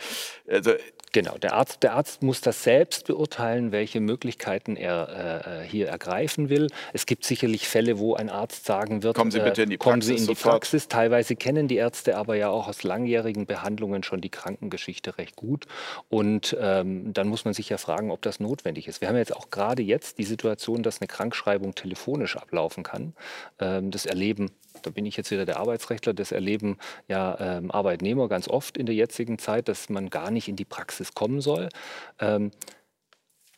also 0.49 0.73
Genau, 1.13 1.39
der 1.39 1.55
Arzt, 1.55 1.83
der 1.83 1.95
Arzt 1.95 2.23
muss 2.23 2.41
das 2.41 2.63
selbst 2.63 3.07
beurteilen, 3.07 3.73
welche 3.73 4.01
Möglichkeiten 4.01 4.77
er 4.77 5.63
äh, 5.63 5.67
hier 5.67 5.89
ergreifen 5.89 6.49
will. 6.51 6.69
Es 6.93 7.07
gibt 7.07 7.25
sicherlich 7.25 7.67
Fälle, 7.67 7.99
wo 7.99 8.15
ein 8.15 8.29
Arzt 8.29 8.67
sagen 8.67 9.03
wird, 9.03 9.17
kommen 9.17 9.31
Sie 9.31 9.41
bitte 9.41 9.63
in 9.63 9.71
die 9.71 9.79
Praxis. 9.79 10.07
Sie 10.07 10.17
in 10.17 10.27
die 10.27 10.35
Praxis. 10.35 10.89
Teilweise 10.89 11.37
kennen 11.37 11.69
die 11.69 11.77
Ärzte 11.77 12.17
aber 12.17 12.37
ja 12.37 12.51
auch 12.51 12.69
aus 12.69 12.83
langjährigen 12.83 13.47
Behandlungen 13.47 14.03
schon 14.03 14.21
die 14.21 14.29
Krankengeschichte 14.29 15.19
recht 15.19 15.37
gut. 15.37 15.67
Und 16.09 16.57
ähm, 16.61 17.13
dann 17.13 17.29
muss 17.29 17.45
man 17.45 17.55
sich 17.55 17.69
ja 17.69 17.79
fragen, 17.79 18.11
ob 18.11 18.23
das 18.23 18.41
notwendig 18.41 18.89
ist. 18.89 19.01
Wir 19.01 19.09
haben 19.09 19.17
jetzt 19.17 19.35
auch 19.35 19.51
gerade 19.51 19.83
jetzt 19.83 20.19
die 20.19 20.25
Situation, 20.25 20.83
dass 20.83 21.01
eine 21.01 21.09
Krankschreibung 21.09 21.75
telefonisch 21.75 22.37
ablaufen 22.37 22.83
kann. 22.83 23.15
Ähm, 23.61 23.91
das 23.91 24.07
erleben 24.07 24.51
da 24.83 24.91
bin 24.91 25.07
ich 25.07 25.17
jetzt 25.17 25.31
wieder 25.31 25.47
der 25.47 25.59
Arbeitsrechtler, 25.59 26.15
das 26.15 26.33
erleben 26.33 26.79
ja 27.07 27.39
ähm, 27.41 27.71
Arbeitnehmer 27.71 28.29
ganz 28.29 28.49
oft 28.49 28.77
in 28.77 28.87
der 28.87 28.95
jetzigen 28.95 29.39
Zeit, 29.39 29.69
dass 29.69 29.89
man 29.89 30.11
gar 30.11 30.31
nicht 30.31 30.49
in 30.49 30.57
die 30.57 30.65
Praxis 30.65 31.15
kommen 31.15 31.41
soll. 31.41 31.69
Ähm, 32.21 32.51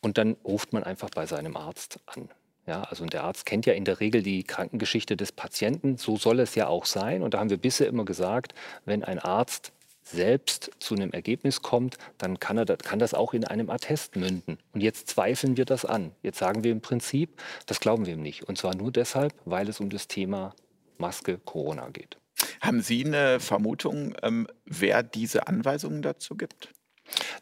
und 0.01 0.17
dann 0.17 0.35
ruft 0.43 0.73
man 0.73 0.83
einfach 0.83 1.09
bei 1.09 1.25
seinem 1.25 1.55
Arzt 1.55 1.99
an. 2.07 2.29
Ja, 2.67 2.83
also 2.83 3.05
der 3.05 3.23
Arzt 3.23 3.45
kennt 3.45 3.65
ja 3.65 3.73
in 3.73 3.85
der 3.85 3.99
Regel 3.99 4.21
die 4.21 4.43
Krankengeschichte 4.43 5.17
des 5.17 5.31
Patienten. 5.31 5.97
So 5.97 6.17
soll 6.17 6.39
es 6.39 6.55
ja 6.55 6.67
auch 6.67 6.85
sein. 6.85 7.23
Und 7.23 7.33
da 7.33 7.39
haben 7.39 7.49
wir 7.49 7.57
bisher 7.57 7.87
immer 7.87 8.05
gesagt, 8.05 8.53
wenn 8.85 9.03
ein 9.03 9.19
Arzt 9.19 9.73
selbst 10.03 10.71
zu 10.79 10.95
einem 10.95 11.11
Ergebnis 11.11 11.61
kommt, 11.61 11.97
dann 12.17 12.39
kann, 12.39 12.57
er, 12.57 12.65
kann 12.65 12.99
das 12.99 13.13
auch 13.13 13.33
in 13.33 13.45
einem 13.45 13.69
Attest 13.69 14.15
münden. 14.15 14.57
Und 14.73 14.81
jetzt 14.81 15.07
zweifeln 15.07 15.57
wir 15.57 15.65
das 15.65 15.85
an. 15.85 16.11
Jetzt 16.21 16.39
sagen 16.39 16.63
wir 16.63 16.71
im 16.71 16.81
Prinzip, 16.81 17.41
das 17.65 17.79
glauben 17.79 18.05
wir 18.05 18.13
ihm 18.13 18.21
nicht. 18.21 18.43
Und 18.43 18.57
zwar 18.57 18.75
nur 18.75 18.91
deshalb, 18.91 19.33
weil 19.45 19.69
es 19.69 19.79
um 19.79 19.89
das 19.89 20.07
Thema 20.07 20.53
Maske 21.01 21.37
Corona 21.37 21.89
geht. 21.89 22.17
Haben 22.61 22.81
Sie 22.81 23.05
eine 23.05 23.39
Vermutung, 23.39 24.15
ähm, 24.23 24.47
wer 24.65 25.03
diese 25.03 25.47
Anweisungen 25.47 26.01
dazu 26.01 26.35
gibt? 26.37 26.73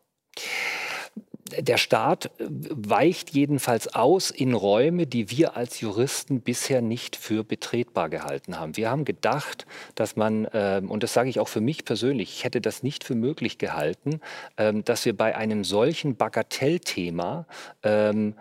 der 1.51 1.77
Staat 1.77 2.31
weicht 2.39 3.31
jedenfalls 3.31 3.93
aus 3.93 4.31
in 4.31 4.53
Räume, 4.53 5.05
die 5.07 5.29
wir 5.29 5.57
als 5.57 5.81
Juristen 5.81 6.41
bisher 6.41 6.81
nicht 6.81 7.15
für 7.15 7.43
betretbar 7.43 8.09
gehalten 8.09 8.59
haben. 8.59 8.77
Wir 8.77 8.89
haben 8.89 9.05
gedacht, 9.05 9.65
dass 9.95 10.15
man, 10.15 10.47
ähm, 10.53 10.89
und 10.89 11.03
das 11.03 11.13
sage 11.13 11.29
ich 11.29 11.39
auch 11.39 11.49
für 11.49 11.61
mich 11.61 11.85
persönlich, 11.85 12.29
ich 12.37 12.43
hätte 12.43 12.61
das 12.61 12.81
nicht 12.81 13.03
für 13.03 13.15
möglich 13.15 13.57
gehalten, 13.57 14.21
ähm, 14.57 14.85
dass 14.85 15.05
wir 15.05 15.15
bei 15.15 15.35
einem 15.35 15.63
solchen 15.63 16.15
Bagatellthema 16.15 17.45
ähm, 17.83 18.35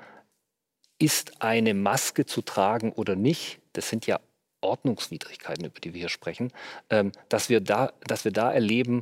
ist 0.99 1.43
eine 1.43 1.75
Maske 1.75 2.25
zu 2.25 2.43
tragen 2.43 2.93
oder 2.93 3.17
nicht, 3.17 3.59
das 3.73 3.89
sind 3.89 4.07
ja 4.07 4.21
Ordnungswidrigkeiten, 4.61 5.65
über 5.65 5.81
die 5.81 5.93
wir 5.93 5.99
hier 5.99 6.09
sprechen, 6.09 6.53
dass, 7.29 7.49
wir 7.49 7.61
da, 7.61 7.93
dass 8.07 8.25
wir 8.25 8.31
da 8.31 8.53
erleben, 8.53 9.01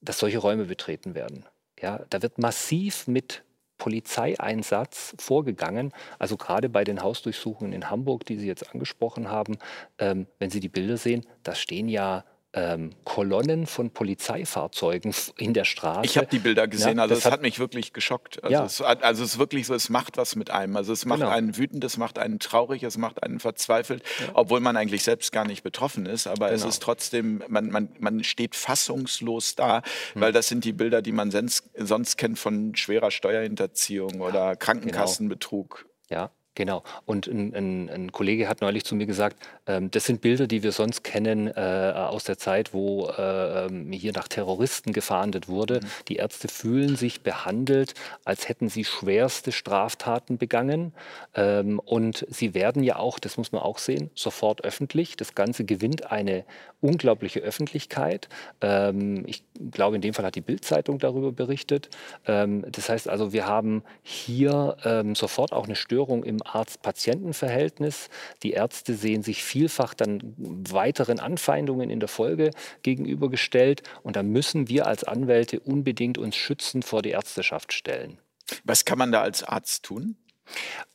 dass 0.00 0.18
solche 0.18 0.38
Räume 0.38 0.64
betreten 0.64 1.14
werden. 1.14 1.44
Ja, 1.80 2.04
da 2.10 2.22
wird 2.22 2.38
massiv 2.38 3.06
mit 3.06 3.44
Polizeieinsatz 3.78 5.14
vorgegangen. 5.18 5.92
Also 6.18 6.36
gerade 6.36 6.68
bei 6.68 6.84
den 6.84 7.02
Hausdurchsuchungen 7.02 7.72
in 7.72 7.90
Hamburg, 7.90 8.24
die 8.24 8.38
Sie 8.38 8.46
jetzt 8.46 8.72
angesprochen 8.72 9.30
haben, 9.30 9.58
ähm, 9.98 10.26
wenn 10.38 10.50
Sie 10.50 10.60
die 10.60 10.68
Bilder 10.68 10.96
sehen, 10.96 11.26
da 11.42 11.54
stehen 11.54 11.88
ja 11.88 12.24
ähm, 12.56 12.90
Kolonnen 13.04 13.66
von 13.66 13.90
Polizeifahrzeugen 13.90 15.14
in 15.36 15.52
der 15.52 15.64
Straße. 15.64 16.06
Ich 16.06 16.16
habe 16.16 16.26
die 16.26 16.38
Bilder 16.38 16.66
gesehen, 16.66 16.96
ja, 16.96 17.02
also 17.02 17.14
es 17.14 17.26
hat, 17.26 17.34
hat, 17.34 17.42
mich 17.42 17.58
wirklich 17.58 17.92
geschockt. 17.92 18.42
Also, 18.42 18.52
ja. 18.52 18.64
es, 18.64 18.80
also 18.80 19.22
es 19.22 19.32
ist 19.32 19.38
wirklich 19.38 19.66
so, 19.66 19.74
es 19.74 19.90
macht 19.90 20.16
was 20.16 20.36
mit 20.36 20.50
einem. 20.50 20.76
Also 20.76 20.94
es 20.94 21.04
macht 21.04 21.20
genau. 21.20 21.30
einen 21.30 21.58
wütend, 21.58 21.84
es 21.84 21.98
macht 21.98 22.18
einen 22.18 22.38
traurig, 22.38 22.82
es 22.82 22.96
macht 22.96 23.22
einen 23.22 23.40
verzweifelt, 23.40 24.02
ja. 24.20 24.30
obwohl 24.32 24.60
man 24.60 24.76
eigentlich 24.78 25.02
selbst 25.02 25.32
gar 25.32 25.46
nicht 25.46 25.62
betroffen 25.62 26.06
ist. 26.06 26.26
Aber 26.26 26.46
genau. 26.46 26.56
es 26.56 26.64
ist 26.64 26.82
trotzdem, 26.82 27.44
man, 27.48 27.70
man, 27.70 27.90
man 27.98 28.24
steht 28.24 28.56
fassungslos 28.56 29.54
da, 29.54 29.82
hm. 30.14 30.22
weil 30.22 30.32
das 30.32 30.48
sind 30.48 30.64
die 30.64 30.72
Bilder, 30.72 31.02
die 31.02 31.12
man 31.12 31.30
sonst, 31.30 31.68
sonst 31.76 32.16
kennt 32.16 32.38
von 32.38 32.74
schwerer 32.74 33.10
Steuerhinterziehung 33.10 34.22
oder 34.22 34.56
Krankenkassenbetrug. 34.56 35.84
Genau. 35.84 35.90
Ja, 36.08 36.30
Genau. 36.56 36.82
Und 37.04 37.26
ein, 37.26 37.54
ein, 37.54 37.90
ein, 37.90 38.12
Kollege 38.12 38.48
hat 38.48 38.62
neulich 38.62 38.84
zu 38.84 38.94
mir 38.96 39.04
gesagt, 39.04 39.36
ähm, 39.66 39.90
das 39.90 40.06
sind 40.06 40.22
Bilder, 40.22 40.46
die 40.46 40.62
wir 40.62 40.72
sonst 40.72 41.04
kennen 41.04 41.48
äh, 41.48 41.92
aus 41.94 42.24
der 42.24 42.38
Zeit, 42.38 42.72
wo 42.72 43.08
äh, 43.10 43.68
hier 43.94 44.12
nach 44.12 44.26
Terroristen 44.26 44.94
gefahndet 44.94 45.48
wurde. 45.48 45.80
Mhm. 45.80 45.86
Die 46.08 46.16
Ärzte 46.16 46.48
fühlen 46.48 46.96
sich 46.96 47.20
behandelt, 47.20 47.92
als 48.24 48.48
hätten 48.48 48.70
sie 48.70 48.84
schwerste 48.84 49.52
Straftaten 49.52 50.38
begangen. 50.38 50.94
Ähm, 51.34 51.78
und 51.78 52.24
sie 52.30 52.54
werden 52.54 52.82
ja 52.82 52.96
auch, 52.96 53.18
das 53.18 53.36
muss 53.36 53.52
man 53.52 53.60
auch 53.60 53.76
sehen, 53.76 54.10
sofort 54.14 54.64
öffentlich. 54.64 55.16
Das 55.16 55.34
Ganze 55.34 55.64
gewinnt 55.64 56.10
eine 56.10 56.46
unglaubliche 56.80 57.40
Öffentlichkeit. 57.40 58.30
Ähm, 58.62 59.24
ich 59.26 59.44
glaube, 59.72 59.96
in 59.96 60.02
dem 60.02 60.14
Fall 60.14 60.24
hat 60.24 60.36
die 60.36 60.40
Bildzeitung 60.40 60.98
darüber 60.98 61.32
berichtet. 61.32 61.90
Ähm, 62.26 62.64
das 62.70 62.88
heißt 62.88 63.10
also, 63.10 63.34
wir 63.34 63.46
haben 63.46 63.82
hier 64.02 64.78
ähm, 64.84 65.14
sofort 65.14 65.52
auch 65.52 65.66
eine 65.66 65.76
Störung 65.76 66.24
im 66.24 66.45
Arzt-Patienten-Verhältnis. 66.54 68.08
Die 68.42 68.52
Ärzte 68.52 68.94
sehen 68.94 69.22
sich 69.22 69.42
vielfach 69.42 69.94
dann 69.94 70.34
weiteren 70.36 71.20
Anfeindungen 71.20 71.90
in 71.90 72.00
der 72.00 72.08
Folge 72.08 72.50
gegenübergestellt. 72.82 73.82
Und 74.02 74.16
da 74.16 74.22
müssen 74.22 74.68
wir 74.68 74.86
als 74.86 75.04
Anwälte 75.04 75.60
unbedingt 75.60 76.18
uns 76.18 76.36
schützen 76.36 76.82
vor 76.82 77.02
die 77.02 77.10
Ärzteschaft 77.10 77.72
stellen. 77.72 78.18
Was 78.64 78.84
kann 78.84 78.98
man 78.98 79.12
da 79.12 79.22
als 79.22 79.42
Arzt 79.42 79.84
tun? 79.84 80.16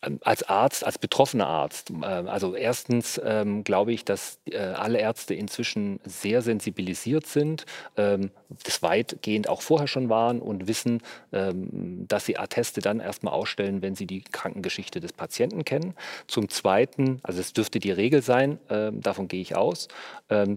Ähm, 0.03 0.20
als 0.22 0.43
Arzt, 0.43 0.84
als 0.84 0.98
betroffener 0.98 1.48
Arzt. 1.48 1.91
Ähm, 1.91 2.27
also 2.27 2.55
erstens 2.55 3.22
ähm, 3.24 3.63
glaube 3.63 3.93
ich, 3.93 4.03
dass 4.03 4.39
äh, 4.46 4.58
alle 4.58 5.00
Ärzte 5.00 5.34
inzwischen 5.36 6.00
sehr 6.05 6.41
sensibilisiert 6.41 7.27
sind, 7.27 7.65
ähm, 7.98 8.31
das 8.63 8.81
weitgehend 8.81 9.48
auch 9.48 9.62
vorher 9.62 9.88
schon 9.88 10.10
waren 10.10 10.41
und 10.41 10.67
wissen, 10.67 11.01
ähm, 11.31 12.08
dass 12.08 12.25
sie 12.25 12.38
Atteste 12.38 12.81
dann 12.81 13.00
erstmal 13.00 13.34
ausstellen, 13.34 13.81
wenn 13.81 13.96
sie 13.96 14.08
die 14.08 14.22
Krankengeschichte 14.22 15.00
des 15.00 15.13
Patienten 15.13 15.65
kennen. 15.65 15.93
Zum 16.27 16.50
Zweiten, 16.50 17.20
also 17.24 17.39
es 17.39 17.53
dürfte 17.53 17.79
die 17.79 17.91
Regel 17.91 18.22
sein, 18.22 18.60
ähm, 18.70 19.01
davon 19.01 19.27
gehe 19.27 19.41
ich 19.41 19.55
aus. 19.55 19.88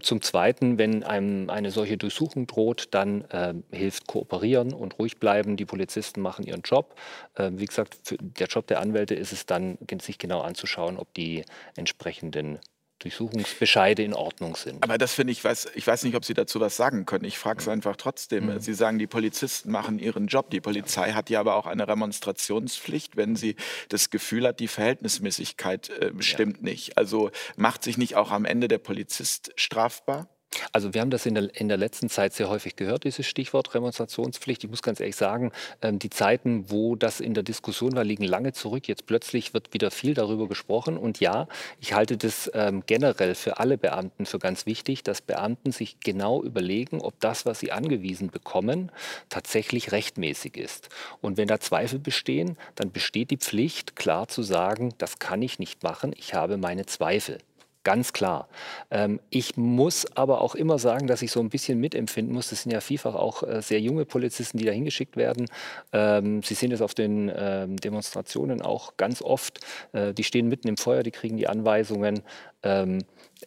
zum 0.03 0.23
Zweiten, 0.23 0.79
wenn 0.79 1.03
einem 1.03 1.51
eine 1.51 1.73
solche 1.73 1.97
Durchsuchung 1.97 2.47
droht, 2.47 2.89
dann 2.93 3.25
hilft 3.73 4.07
kooperieren 4.07 4.73
und 4.73 4.99
ruhig 4.99 5.19
bleiben. 5.19 5.57
Die 5.57 5.65
Polizisten 5.65 6.21
machen 6.21 6.47
ihren 6.47 6.63
Job. 6.63 6.95
wie 7.37 7.65
gesagt, 7.65 7.99
der 8.21 8.47
Job 8.47 8.69
der 8.69 8.81
Anwälte 8.85 9.15
ist 9.15 9.33
es 9.33 9.47
dann, 9.47 9.79
sich 10.01 10.19
genau 10.19 10.43
anzuschauen, 10.43 10.99
ob 10.99 11.13
die 11.15 11.45
entsprechenden 11.77 12.59
Durchsuchungsbescheide 13.01 14.03
in 14.03 14.15
Ordnung 14.15 14.57
sind. 14.57 14.83
Aber 14.83 14.99
das 14.99 15.13
finde 15.13 15.33
ich, 15.33 15.45
weiß, 15.45 15.69
ich 15.75 15.87
weiß 15.87 16.05
nicht, 16.05 16.17
ob 16.17 16.25
Sie 16.25 16.33
dazu 16.33 16.61
was 16.61 16.77
sagen 16.77 17.07
können. 17.07 17.25
Ich 17.25 17.39
frage 17.39 17.61
es 17.61 17.69
einfach 17.69 17.97
trotzdem. 17.97 18.47
Mhm. 18.47 18.61
Sie 18.61 18.73
sagen, 18.73 18.99
die 18.99 19.07
Polizisten 19.07 19.71
machen 19.71 19.99
ihren 19.99 20.27
Job. 20.27 20.51
Die 20.51 20.61
Polizei 20.61 21.13
hat 21.13 21.29
ja 21.29 21.41
aber 21.41 21.57
auch 21.57 21.67
eine 21.67 21.87
Remonstrationspflicht, 21.87 23.17
wenn 23.17 23.37
sie 23.37 23.57
das 23.89 24.11
Gefühl 24.11 24.47
hat, 24.47 24.61
die 24.61 24.69
Verhältnismäßigkeit 24.69 25.91
äh, 25.91 26.13
stimmt 26.21 26.59
ja. 26.59 26.65
nicht. 26.65 26.97
Also 26.97 27.31
macht 27.57 27.83
sich 27.83 27.99
nicht 27.99 28.17
auch 28.17 28.31
am 28.31 28.45
Ende 28.45 28.69
der 28.69 28.79
Polizist 28.79 29.53
strafbar? 29.57 30.29
Also 30.73 30.95
wir 30.95 31.01
haben 31.01 31.11
das 31.11 31.27
in 31.27 31.35
der, 31.35 31.55
in 31.55 31.69
der 31.69 31.77
letzten 31.77 32.09
Zeit 32.09 32.33
sehr 32.33 32.49
häufig 32.49 32.77
gehört, 32.77 33.05
dieses 33.05 33.27
Stichwort 33.27 33.75
Remonstrationspflicht. 33.75 34.65
Ich 34.65 34.71
muss 34.71 34.83
ganz 34.83 35.01
ehrlich 35.01 35.17
sagen, 35.17 35.53
ähm, 35.83 35.99
die 35.99 36.11
Zeiten, 36.11 36.71
wo 36.71 36.97
das 36.97 37.21
in 37.21 37.35
der 37.35 37.43
Diskussion 37.43 37.95
war, 37.95 38.05
liegen 38.05 38.25
lange 38.25 38.53
zurück. 38.53 38.89
Jetzt 38.89 39.07
plötzlich 39.07 39.55
wird 39.55 39.73
wieder 39.73 39.91
viel 39.91 40.15
darüber 40.15 40.49
gesprochen. 40.49 40.97
Und 40.97 41.21
ja, 41.21 41.49
ich 41.81 41.95
halte 41.95 42.17
das 42.17 42.51
ähm, 42.55 42.83
generell 42.87 43.35
für 43.35 43.59
alle 43.59 43.79
Beamten 43.79 44.27
für 44.27 44.39
ganz 44.39 44.67
wichtig, 44.67 45.03
dass 45.03 45.21
Beamten 45.21 45.73
sich 45.73 46.01
genau 46.01 46.43
überlegen, 46.43 47.01
ob 47.01 47.19
das, 47.21 47.47
was 47.47 47.61
sie 47.61 47.73
angewiesen 47.73 48.31
bekommen, 48.31 48.91
tatsächlich 49.29 49.93
rechtmäßig 49.93 50.57
ist. 50.57 50.89
Und 51.21 51.37
wenn 51.37 51.49
da 51.49 51.61
Zweifel 51.61 51.99
bestehen, 51.99 52.57
dann 52.75 52.93
besteht 52.93 53.31
die 53.31 53.39
Pflicht, 53.39 53.97
klar 53.97 54.29
zu 54.29 54.43
sagen, 54.43 54.95
das 54.99 55.19
kann 55.19 55.43
ich 55.43 55.59
nicht 55.59 55.83
machen, 55.83 56.15
ich 56.17 56.35
habe 56.35 56.57
meine 56.57 56.87
Zweifel. 56.87 57.39
Ganz 57.85 58.15
klar. 58.15 58.49
Ähm, 58.91 59.21
ich 59.29 59.59
muss 59.59 60.07
aber 60.17 60.41
auch 60.41 60.55
immer 60.55 60.79
sagen, 60.79 61.07
dass 61.07 61.21
ich 61.21 61.31
so 61.31 61.41
ein 61.41 61.51
bisschen 61.51 61.79
mitempfinden 61.79 62.35
muss. 62.35 62.49
Das 62.49 62.63
sind 62.63 62.73
ja 62.73 62.81
vielfach 62.81 63.15
auch 63.15 63.43
äh, 63.43 63.61
sehr 63.61 63.79
junge 63.79 64.07
Polizisten, 64.07 64.57
die 64.57 64.65
da 64.65 64.73
hingeschickt 64.73 65.19
werden. 65.19 65.47
Ähm, 65.93 66.43
Sie 66.43 66.55
sehen 66.55 66.73
es 66.73 66.81
auf 66.81 66.95
den 66.95 67.31
ähm, 67.37 67.77
Demonstrationen 67.77 68.63
auch 68.63 68.97
ganz 68.97 69.21
oft. 69.21 69.61
Äh, 69.93 70.15
die 70.15 70.25
stehen 70.25 70.49
mitten 70.49 70.67
im 70.67 70.79
Feuer, 70.79 71.03
die 71.03 71.11
kriegen 71.11 71.37
die 71.37 71.47
Anweisungen. 71.47 72.23
Ähm, 72.63 73.01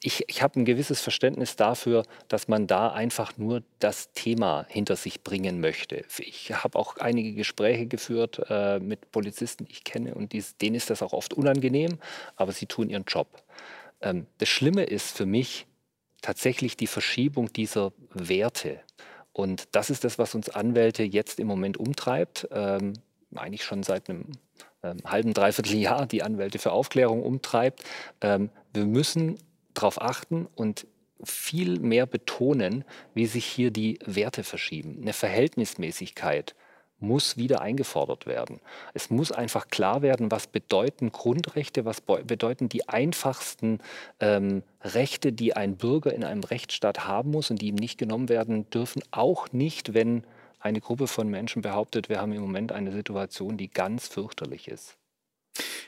ich, 0.04 0.24
ich 0.28 0.44
habe 0.44 0.60
ein 0.60 0.66
gewisses 0.66 1.02
Verständnis 1.02 1.56
dafür, 1.56 2.04
dass 2.28 2.48
man 2.48 2.68
da 2.68 2.92
einfach 2.92 3.38
nur 3.38 3.64
das 3.80 4.12
Thema 4.14 4.68
hinter 4.70 4.96
sich 4.96 5.24
bringen 5.24 5.60
möchte. 5.60 6.04
Ich 6.20 6.52
habe 6.54 6.78
auch 6.78 6.98
einige 6.98 7.34
Gespräche 7.34 7.88
geführt 7.88 8.40
äh, 8.50 8.80
mit 8.80 9.12
Polizisten, 9.12 9.66
die 9.66 9.72
ich 9.72 9.84
kenne, 9.84 10.14
und 10.14 10.34
dies, 10.34 10.58
denen 10.58 10.76
ist 10.76 10.92
das 10.92 11.02
auch 11.02 11.14
oft 11.14 11.34
unangenehm, 11.34 11.98
aber 12.36 12.52
sie 12.52 12.68
tun 12.68 12.92
ihren 12.92 13.06
Job. 13.06 13.28
Ähm, 14.02 14.28
das 14.38 14.50
Schlimme 14.50 14.84
ist 14.84 15.16
für 15.16 15.26
mich 15.26 15.68
tatsächlich 16.22 16.78
die 16.78 16.88
Verschiebung 16.88 17.52
dieser 17.54 17.94
Werte. 18.14 18.80
Und 19.34 19.68
das 19.74 19.90
ist 19.90 20.04
das, 20.04 20.18
was 20.18 20.34
uns 20.36 20.50
Anwälte 20.50 21.04
jetzt 21.04 21.40
im 21.40 21.48
Moment 21.48 21.78
umtreibt. 21.78 22.48
Ähm, 22.52 22.94
eigentlich 23.36 23.64
schon 23.64 23.84
seit 23.84 24.10
einem 24.10 24.26
ähm, 24.84 24.98
halben, 25.06 25.34
dreiviertel 25.34 25.76
Jahr 25.76 26.06
die 26.06 26.24
Anwälte 26.24 26.60
für 26.60 26.72
Aufklärung 26.72 27.24
umtreibt. 27.24 27.84
Ähm, 28.22 28.50
wir 28.74 28.86
müssen 28.86 29.38
darauf 29.74 30.02
achten 30.02 30.48
und 30.56 30.88
viel 31.24 31.80
mehr 31.80 32.06
betonen, 32.06 32.84
wie 33.14 33.26
sich 33.26 33.46
hier 33.46 33.72
die 33.72 34.00
Werte 34.06 34.44
verschieben. 34.44 35.00
Eine 35.02 35.14
Verhältnismäßigkeit 35.14 36.56
muss 37.00 37.38
wieder 37.38 37.62
eingefordert 37.62 38.26
werden. 38.26 38.60
Es 38.94 39.10
muss 39.10 39.32
einfach 39.32 39.68
klar 39.68 40.02
werden, 40.02 40.32
was 40.32 40.48
bedeuten 40.48 41.12
Grundrechte, 41.12 41.86
was 41.86 42.02
bedeuten 42.02 42.70
die 42.70 42.90
einfachsten 42.90 43.80
ähm, 44.20 44.64
Rechte, 44.82 45.32
die 45.32 45.56
ein 45.56 45.78
Bürger 45.78 46.14
in 46.14 46.24
einem 46.24 46.44
Rechtsstaat 46.44 47.08
haben 47.08 47.32
muss 47.32 47.52
und 47.52 47.62
die 47.62 47.68
ihm 47.68 47.76
nicht 47.76 47.98
genommen 47.98 48.30
werden 48.30 48.70
dürfen, 48.70 49.04
auch 49.12 49.52
nicht, 49.52 49.94
wenn 49.94 50.24
eine 50.60 50.82
Gruppe 50.82 51.08
von 51.08 51.30
Menschen 51.30 51.62
behauptet, 51.62 52.10
wir 52.10 52.20
haben 52.20 52.34
im 52.34 52.42
Moment 52.42 52.72
eine 52.72 52.92
Situation, 52.92 53.58
die 53.58 53.70
ganz 53.70 54.08
fürchterlich 54.08 54.68
ist. 54.68 54.97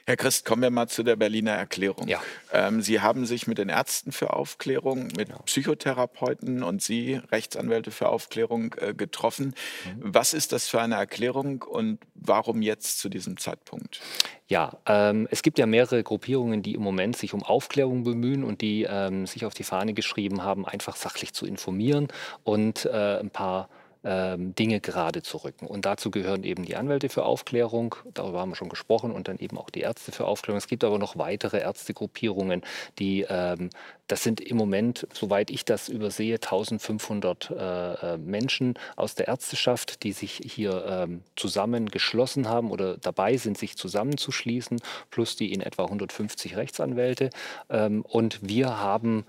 Herr 0.05 0.17
Christ, 0.17 0.45
kommen 0.45 0.61
wir 0.61 0.69
mal 0.69 0.87
zu 0.87 1.03
der 1.03 1.15
Berliner 1.15 1.51
Erklärung. 1.51 2.07
Ja. 2.07 2.21
Ähm, 2.51 2.81
Sie 2.81 3.01
haben 3.01 3.25
sich 3.25 3.47
mit 3.47 3.57
den 3.57 3.69
Ärzten 3.69 4.11
für 4.11 4.33
Aufklärung, 4.33 5.07
mit 5.17 5.29
ja. 5.29 5.37
Psychotherapeuten 5.39 6.63
und 6.63 6.81
Sie, 6.81 7.21
Rechtsanwälte 7.31 7.91
für 7.91 8.09
Aufklärung, 8.09 8.75
äh, 8.79 8.93
getroffen. 8.93 9.53
Mhm. 9.85 9.99
Was 9.99 10.33
ist 10.33 10.51
das 10.51 10.67
für 10.67 10.81
eine 10.81 10.95
Erklärung 10.95 11.61
und 11.63 11.99
warum 12.15 12.61
jetzt 12.61 12.99
zu 12.99 13.09
diesem 13.09 13.37
Zeitpunkt? 13.37 14.01
Ja, 14.47 14.77
ähm, 14.87 15.27
es 15.29 15.43
gibt 15.43 15.59
ja 15.59 15.67
mehrere 15.67 16.01
Gruppierungen, 16.01 16.63
die 16.63 16.73
im 16.73 16.81
Moment 16.81 17.15
sich 17.15 17.33
um 17.35 17.43
Aufklärung 17.43 18.03
bemühen 18.03 18.43
und 18.43 18.61
die 18.61 18.87
ähm, 18.89 19.27
sich 19.27 19.45
auf 19.45 19.53
die 19.53 19.63
Fahne 19.63 19.93
geschrieben 19.93 20.43
haben, 20.43 20.65
einfach 20.65 20.95
sachlich 20.95 21.33
zu 21.33 21.45
informieren 21.45 22.07
und 22.43 22.85
äh, 22.85 23.19
ein 23.19 23.29
paar 23.29 23.69
Dinge 24.01 24.79
gerade 24.79 25.21
zu 25.21 25.37
rücken. 25.37 25.67
Und 25.67 25.85
dazu 25.85 26.09
gehören 26.09 26.43
eben 26.43 26.63
die 26.63 26.77
Anwälte 26.77 27.09
für 27.09 27.25
Aufklärung, 27.25 27.95
darüber 28.13 28.39
haben 28.39 28.51
wir 28.51 28.55
schon 28.55 28.69
gesprochen, 28.69 29.11
und 29.11 29.27
dann 29.27 29.37
eben 29.39 29.57
auch 29.57 29.69
die 29.69 29.81
Ärzte 29.81 30.13
für 30.13 30.25
Aufklärung. 30.25 30.57
Es 30.57 30.67
gibt 30.67 30.85
aber 30.85 30.97
noch 30.97 31.17
weitere 31.17 31.59
Ärztegruppierungen, 31.59 32.61
die, 32.97 33.25
ähm, 33.29 33.69
das 34.07 34.23
sind 34.23 34.39
im 34.39 34.57
Moment, 34.57 35.07
soweit 35.13 35.49
ich 35.49 35.65
das 35.65 35.89
übersehe, 35.89 36.35
1500 36.35 37.51
äh, 37.51 38.13
äh, 38.13 38.17
Menschen 38.17 38.75
aus 38.95 39.15
der 39.15 39.27
Ärzteschaft, 39.27 40.03
die 40.03 40.13
sich 40.13 40.41
hier 40.43 40.85
ähm, 40.87 41.23
zusammengeschlossen 41.35 42.47
haben 42.47 42.71
oder 42.71 42.97
dabei 42.97 43.37
sind, 43.37 43.57
sich 43.57 43.75
zusammenzuschließen, 43.77 44.79
plus 45.11 45.35
die 45.35 45.51
in 45.51 45.61
etwa 45.61 45.83
150 45.83 46.55
Rechtsanwälte. 46.55 47.29
Ähm, 47.69 48.03
und 48.03 48.39
wir 48.41 48.79
haben 48.79 49.25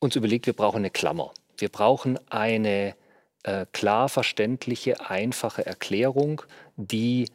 uns 0.00 0.16
überlegt, 0.16 0.46
wir 0.46 0.54
brauchen 0.54 0.78
eine 0.78 0.90
Klammer. 0.90 1.32
Wir 1.56 1.68
brauchen 1.68 2.18
eine 2.30 2.94
äh, 3.44 3.66
klar 3.72 4.08
verständliche, 4.08 5.08
einfache 5.08 5.64
Erklärung, 5.64 6.42
die 6.76 7.26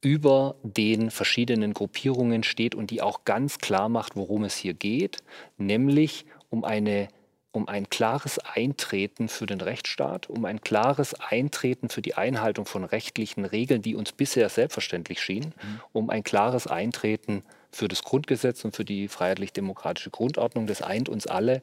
über 0.00 0.56
den 0.62 1.10
verschiedenen 1.10 1.74
Gruppierungen 1.74 2.42
steht 2.42 2.74
und 2.74 2.90
die 2.90 3.02
auch 3.02 3.24
ganz 3.24 3.58
klar 3.58 3.88
macht, 3.88 4.16
worum 4.16 4.44
es 4.44 4.56
hier 4.56 4.74
geht, 4.74 5.18
nämlich 5.58 6.26
um 6.48 6.64
eine 6.64 7.08
um 7.56 7.68
ein 7.68 7.88
klares 7.88 8.38
Eintreten 8.38 9.30
für 9.30 9.46
den 9.46 9.62
Rechtsstaat, 9.62 10.28
um 10.28 10.44
ein 10.44 10.60
klares 10.60 11.14
Eintreten 11.14 11.88
für 11.88 12.02
die 12.02 12.14
Einhaltung 12.14 12.66
von 12.66 12.84
rechtlichen 12.84 13.46
Regeln, 13.46 13.80
die 13.80 13.96
uns 13.96 14.12
bisher 14.12 14.50
selbstverständlich 14.50 15.22
schienen, 15.22 15.54
mhm. 15.56 15.80
um 15.92 16.10
ein 16.10 16.22
klares 16.22 16.66
Eintreten 16.66 17.42
für 17.72 17.88
das 17.88 18.02
Grundgesetz 18.02 18.62
und 18.66 18.76
für 18.76 18.84
die 18.84 19.08
freiheitlich-demokratische 19.08 20.10
Grundordnung. 20.10 20.66
Das 20.66 20.82
eint 20.82 21.08
uns 21.08 21.26
alle 21.26 21.62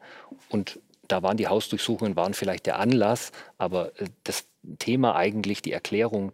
und 0.50 0.80
da 1.08 1.24
waren 1.24 1.38
die 1.38 1.48
Hausdurchsuchungen 1.48 2.16
waren 2.16 2.34
vielleicht 2.34 2.66
der 2.66 2.80
Anlass, 2.80 3.32
aber 3.58 4.00
äh, 4.00 4.08
das 4.24 4.46
Thema 4.80 5.16
eigentlich, 5.16 5.62
die 5.62 5.72
Erklärung, 5.72 6.32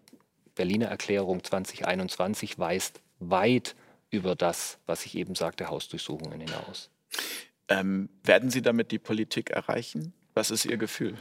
Berliner 0.56 0.88
Erklärung 0.88 1.44
2021 1.44 2.60
weist 2.60 3.02
weit 3.20 3.76
über 4.12 4.36
das, 4.36 4.78
was 4.86 5.06
ich 5.06 5.16
eben 5.16 5.36
sagte, 5.36 5.70
Hausdurchsuchungen 5.70 6.40
hinaus. 6.40 6.90
Ähm, 7.68 8.10
werden 8.24 8.50
Sie 8.50 8.62
damit 8.62 8.92
die 8.92 9.00
Politik 9.00 9.52
erreichen? 9.52 10.14
Was 10.34 10.52
ist 10.52 10.66
Ihr 10.66 10.78
Gefühl? 10.78 11.16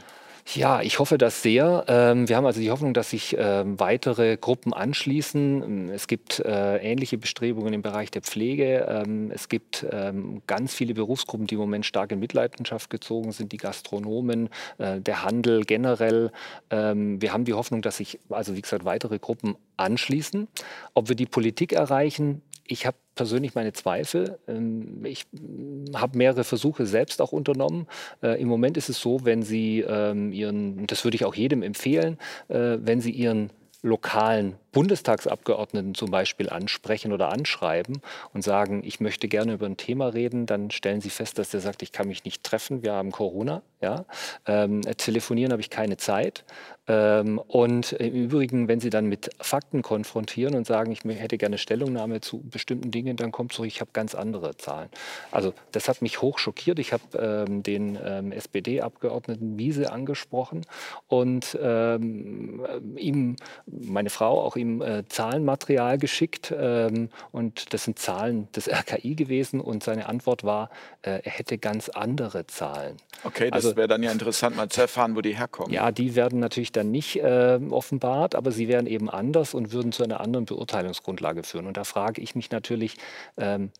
Ja, 0.55 0.81
ich 0.81 0.97
hoffe 0.97 1.19
das 1.19 1.43
sehr. 1.43 1.85
Ähm, 1.87 2.27
wir 2.27 2.35
haben 2.35 2.45
also 2.45 2.59
die 2.59 2.71
Hoffnung, 2.71 2.95
dass 2.95 3.11
sich 3.11 3.35
ähm, 3.37 3.79
weitere 3.79 4.35
Gruppen 4.35 4.73
anschließen. 4.73 5.89
Es 5.89 6.07
gibt 6.07 6.39
äh, 6.39 6.77
ähnliche 6.77 7.19
Bestrebungen 7.19 7.71
im 7.71 7.83
Bereich 7.83 8.09
der 8.09 8.23
Pflege. 8.23 8.87
Ähm, 8.89 9.29
es 9.31 9.47
gibt 9.47 9.85
ganz 10.47 10.73
viele 10.73 10.93
Berufsgruppen, 10.93 11.45
die 11.47 11.55
im 11.55 11.61
Moment 11.61 11.85
stark 11.85 12.11
in 12.11 12.19
Mitleidenschaft 12.19 12.89
gezogen 12.89 13.31
sind, 13.31 13.51
die 13.51 13.57
Gastronomen, 13.57 14.49
äh, 14.77 14.99
der 14.99 15.23
Handel 15.23 15.63
generell. 15.63 16.31
Wir 16.69 17.33
haben 17.33 17.45
die 17.45 17.53
Hoffnung, 17.53 17.81
dass 17.81 17.97
sich 17.97 18.19
also 18.29 18.55
wie 18.55 18.61
gesagt 18.61 18.85
weitere 18.85 19.19
Gruppen 19.19 19.55
anschließen. 19.77 20.47
Ob 20.93 21.09
wir 21.09 21.15
die 21.15 21.25
Politik 21.25 21.73
erreichen, 21.73 22.41
ich 22.65 22.85
habe 22.85 22.97
persönlich 23.19 23.53
meine 23.53 23.73
Zweifel. 23.73 24.39
Ähm, 24.47 25.03
ich 25.03 25.25
habe 25.93 26.17
mehrere 26.17 26.45
Versuche 26.45 26.85
selbst 26.85 27.21
auch 27.21 27.33
unternommen. 27.33 27.85
Äh, 28.23 28.41
Im 28.41 28.47
Moment 28.47 28.77
ist 28.77 28.87
es 28.87 29.01
so, 29.01 29.25
wenn 29.25 29.43
Sie 29.43 29.81
ähm, 29.81 30.31
Ihren, 30.31 30.87
das 30.87 31.03
würde 31.03 31.15
ich 31.15 31.25
auch 31.25 31.35
jedem 31.35 31.61
empfehlen, 31.61 32.17
äh, 32.47 32.77
wenn 32.79 33.01
Sie 33.01 33.11
Ihren 33.11 33.49
lokalen 33.81 34.55
Bundestagsabgeordneten 34.71 35.95
zum 35.95 36.11
Beispiel 36.11 36.49
ansprechen 36.49 37.11
oder 37.11 37.31
anschreiben 37.31 38.01
und 38.33 38.43
sagen, 38.43 38.81
ich 38.85 38.99
möchte 38.99 39.27
gerne 39.27 39.53
über 39.53 39.65
ein 39.65 39.77
Thema 39.77 40.07
reden, 40.07 40.45
dann 40.45 40.71
stellen 40.71 41.01
Sie 41.01 41.09
fest, 41.09 41.39
dass 41.39 41.49
der 41.49 41.59
sagt, 41.59 41.81
ich 41.81 41.91
kann 41.91 42.07
mich 42.07 42.25
nicht 42.25 42.43
treffen, 42.43 42.83
wir 42.83 42.93
haben 42.93 43.11
Corona. 43.11 43.61
Ja? 43.81 44.05
Ähm, 44.45 44.81
telefonieren 44.97 45.51
habe 45.51 45.61
ich 45.61 45.69
keine 45.69 45.97
Zeit. 45.97 46.43
Ähm, 46.87 47.39
und 47.39 47.93
im 47.93 48.13
Übrigen, 48.13 48.67
wenn 48.67 48.79
Sie 48.79 48.89
dann 48.89 49.05
mit 49.05 49.29
Fakten 49.39 49.83
konfrontieren 49.83 50.55
und 50.55 50.65
sagen, 50.65 50.91
ich 50.91 51.03
hätte 51.03 51.37
gerne 51.37 51.57
Stellungnahme 51.57 52.19
zu 52.19 52.41
bestimmten 52.41 52.91
Dingen, 52.91 53.15
dann 53.15 53.31
kommt 53.31 53.53
zurück, 53.53 53.67
ich 53.67 53.79
habe 53.79 53.91
ganz 53.93 54.15
andere 54.15 54.57
Zahlen. 54.57 54.89
Also 55.31 55.53
das 55.71 55.87
hat 55.87 56.01
mich 56.01 56.21
hoch 56.21 56.39
schockiert. 56.39 56.79
Ich 56.79 56.91
habe 56.91 57.03
ähm, 57.47 57.63
den 57.63 57.97
ähm, 58.03 58.31
SPD-Abgeordneten 58.31 59.59
Wiese 59.59 59.91
angesprochen 59.91 60.65
und 61.07 61.57
ähm, 61.61 62.65
ihm, 62.95 63.35
meine 63.67 64.09
Frau, 64.09 64.41
auch 64.41 64.55
ihm 64.59 64.81
äh, 64.81 65.07
Zahlenmaterial 65.07 65.97
geschickt 65.97 66.53
ähm, 66.55 67.09
und 67.31 67.73
das 67.73 67.85
sind 67.85 67.97
Zahlen 67.99 68.51
des 68.51 68.69
RKI 68.69 69.15
gewesen 69.15 69.61
und 69.61 69.83
seine 69.83 70.07
Antwort 70.07 70.43
war, 70.43 70.69
äh, 71.01 71.21
er 71.23 71.31
hätte 71.31 71.57
ganz 71.57 71.89
andere 71.89 72.45
Zahlen. 72.47 72.97
Okay, 73.23 73.49
das 73.49 73.65
also, 73.65 73.77
wäre 73.77 73.87
dann 73.87 74.03
ja 74.03 74.11
interessant 74.11 74.55
mal 74.55 74.69
zu 74.69 74.81
erfahren, 74.81 75.15
wo 75.15 75.21
die 75.21 75.35
herkommen. 75.35 75.73
Ja, 75.73 75.91
die 75.91 76.15
werden 76.15 76.39
natürlich 76.39 76.71
dann 76.71 76.91
nicht 76.91 77.17
äh, 77.17 77.59
offenbart, 77.69 78.35
aber 78.35 78.51
sie 78.51 78.67
wären 78.67 78.87
eben 78.87 79.09
anders 79.09 79.53
und 79.53 79.71
würden 79.71 79.91
zu 79.91 80.03
einer 80.03 80.19
anderen 80.19 80.45
Beurteilungsgrundlage 80.45 81.43
führen. 81.43 81.67
Und 81.67 81.77
da 81.77 81.83
frage 81.83 82.21
ich 82.21 82.35
mich 82.35 82.51
natürlich, 82.51 82.95
ähm, 83.37 83.71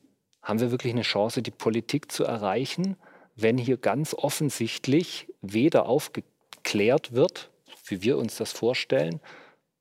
haben 0.42 0.60
wir 0.60 0.72
wirklich 0.72 0.94
eine 0.94 1.04
Chance, 1.04 1.42
die 1.42 1.52
Politik 1.52 2.12
zu 2.12 2.24
erreichen, 2.24 2.96
wenn 3.36 3.58
hier 3.58 3.78
ganz 3.78 4.14
offensichtlich 4.14 5.28
weder 5.42 5.86
aufgeklärt 5.86 7.14
wird, 7.14 7.50
wie 7.86 8.02
wir 8.02 8.18
uns 8.18 8.38
das 8.38 8.52
vorstellen, 8.52 9.20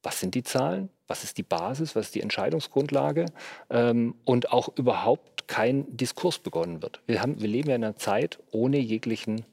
was 0.02 0.20
sind 0.20 0.34
die 0.34 0.42
Zahlen, 0.42 0.90
was 1.06 1.24
ist 1.24 1.38
die 1.38 1.42
Basis, 1.42 1.96
was 1.96 2.06
ist 2.06 2.14
die 2.14 2.22
Entscheidungsgrundlage 2.22 3.26
ähm, 3.70 4.14
und 4.24 4.52
auch 4.52 4.70
überhaupt 4.76 5.48
kein 5.48 5.96
Diskurs 5.96 6.38
begonnen 6.38 6.82
wird. 6.82 7.00
Wir, 7.06 7.22
haben, 7.22 7.40
wir 7.40 7.48
leben 7.48 7.70
ja 7.70 7.76
in 7.76 7.84
einer 7.84 7.96
Zeit 7.96 8.38
ohne 8.50 8.78
jeglichen 8.78 9.44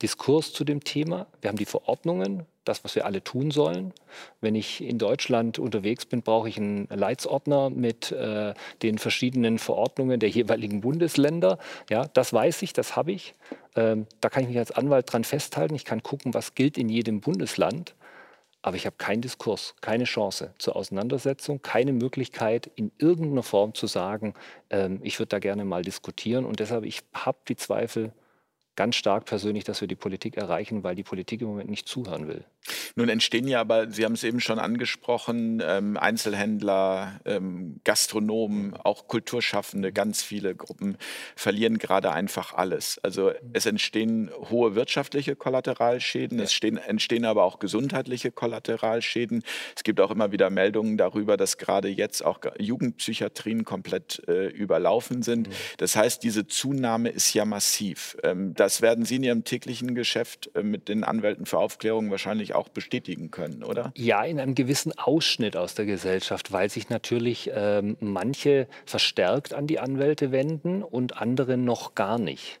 Diskurs 0.00 0.52
zu 0.52 0.64
dem 0.64 0.82
Thema. 0.82 1.26
Wir 1.40 1.48
haben 1.48 1.58
die 1.58 1.64
Verordnungen, 1.64 2.46
das, 2.64 2.84
was 2.84 2.94
wir 2.94 3.06
alle 3.06 3.22
tun 3.22 3.50
sollen. 3.50 3.92
Wenn 4.40 4.54
ich 4.54 4.82
in 4.82 4.98
Deutschland 4.98 5.58
unterwegs 5.58 6.06
bin, 6.06 6.22
brauche 6.22 6.48
ich 6.48 6.56
einen 6.56 6.86
Leitsordner 6.88 7.70
mit 7.70 8.12
äh, 8.12 8.54
den 8.82 8.98
verschiedenen 8.98 9.58
Verordnungen 9.58 10.20
der 10.20 10.28
jeweiligen 10.28 10.80
Bundesländer. 10.80 11.58
Ja, 11.90 12.06
das 12.12 12.32
weiß 12.32 12.62
ich, 12.62 12.72
das 12.72 12.96
habe 12.96 13.12
ich. 13.12 13.34
Ähm, 13.76 14.06
da 14.20 14.28
kann 14.28 14.42
ich 14.42 14.48
mich 14.48 14.58
als 14.58 14.72
Anwalt 14.72 15.12
dran 15.12 15.24
festhalten. 15.24 15.74
Ich 15.74 15.84
kann 15.84 16.02
gucken, 16.02 16.34
was 16.34 16.54
gilt 16.54 16.78
in 16.78 16.88
jedem 16.88 17.20
Bundesland. 17.20 17.94
Aber 18.62 18.76
ich 18.76 18.86
habe 18.86 18.96
keinen 18.96 19.22
Diskurs, 19.22 19.74
keine 19.80 20.04
Chance 20.04 20.54
zur 20.58 20.76
Auseinandersetzung, 20.76 21.62
keine 21.62 21.92
Möglichkeit, 21.92 22.70
in 22.76 22.92
irgendeiner 22.98 23.42
Form 23.42 23.74
zu 23.74 23.88
sagen, 23.88 24.34
ähm, 24.70 25.00
ich 25.02 25.18
würde 25.18 25.30
da 25.30 25.38
gerne 25.40 25.64
mal 25.64 25.82
diskutieren. 25.82 26.44
Und 26.44 26.60
deshalb, 26.60 26.84
ich 26.84 27.02
habe 27.12 27.38
die 27.48 27.56
Zweifel 27.56 28.12
ganz 28.76 28.94
stark 28.96 29.24
persönlich, 29.24 29.64
dass 29.64 29.80
wir 29.80 29.88
die 29.88 29.96
Politik 29.96 30.36
erreichen, 30.36 30.84
weil 30.84 30.94
die 30.94 31.02
Politik 31.02 31.42
im 31.42 31.48
Moment 31.48 31.70
nicht 31.70 31.88
zuhören 31.88 32.28
will. 32.28 32.44
Nun 32.94 33.08
entstehen 33.08 33.48
ja 33.48 33.60
aber, 33.60 33.90
Sie 33.90 34.04
haben 34.04 34.12
es 34.12 34.24
eben 34.24 34.40
schon 34.40 34.58
angesprochen, 34.58 35.62
ähm, 35.64 35.96
Einzelhändler, 35.96 37.20
ähm, 37.24 37.80
Gastronomen, 37.84 38.74
auch 38.74 39.08
Kulturschaffende, 39.08 39.92
ganz 39.92 40.22
viele 40.22 40.54
Gruppen 40.54 40.96
verlieren 41.36 41.78
gerade 41.78 42.12
einfach 42.12 42.54
alles. 42.54 42.98
Also 43.02 43.32
es 43.52 43.66
entstehen 43.66 44.30
hohe 44.50 44.74
wirtschaftliche 44.74 45.36
Kollateralschäden, 45.36 46.38
ja. 46.38 46.44
es 46.44 46.52
stehen, 46.52 46.76
entstehen 46.76 47.24
aber 47.24 47.44
auch 47.44 47.58
gesundheitliche 47.58 48.30
Kollateralschäden. 48.30 49.42
Es 49.76 49.82
gibt 49.82 50.00
auch 50.00 50.10
immer 50.10 50.32
wieder 50.32 50.50
Meldungen 50.50 50.96
darüber, 50.96 51.36
dass 51.36 51.58
gerade 51.58 51.88
jetzt 51.88 52.24
auch 52.24 52.40
Jugendpsychiatrien 52.58 53.64
komplett 53.64 54.22
äh, 54.28 54.46
überlaufen 54.48 55.22
sind. 55.22 55.48
Mhm. 55.48 55.52
Das 55.78 55.96
heißt, 55.96 56.22
diese 56.22 56.46
Zunahme 56.46 57.08
ist 57.08 57.32
ja 57.34 57.44
massiv. 57.44 58.16
Ähm, 58.22 58.54
das 58.54 58.82
werden 58.82 59.04
Sie 59.04 59.16
in 59.16 59.24
Ihrem 59.24 59.44
täglichen 59.44 59.94
Geschäft 59.94 60.50
äh, 60.54 60.62
mit 60.62 60.88
den 60.88 61.04
Anwälten 61.04 61.46
für 61.46 61.58
Aufklärung 61.58 62.10
wahrscheinlich 62.10 62.51
auch 62.54 62.68
bestätigen 62.68 63.30
können, 63.30 63.62
oder? 63.62 63.92
Ja, 63.96 64.24
in 64.24 64.40
einem 64.40 64.54
gewissen 64.54 64.96
Ausschnitt 64.98 65.56
aus 65.56 65.74
der 65.74 65.86
Gesellschaft, 65.86 66.52
weil 66.52 66.70
sich 66.70 66.88
natürlich 66.88 67.50
ähm, 67.54 67.96
manche 68.00 68.66
verstärkt 68.86 69.54
an 69.54 69.66
die 69.66 69.78
Anwälte 69.78 70.32
wenden 70.32 70.82
und 70.82 71.16
andere 71.16 71.56
noch 71.56 71.94
gar 71.94 72.18
nicht. 72.18 72.60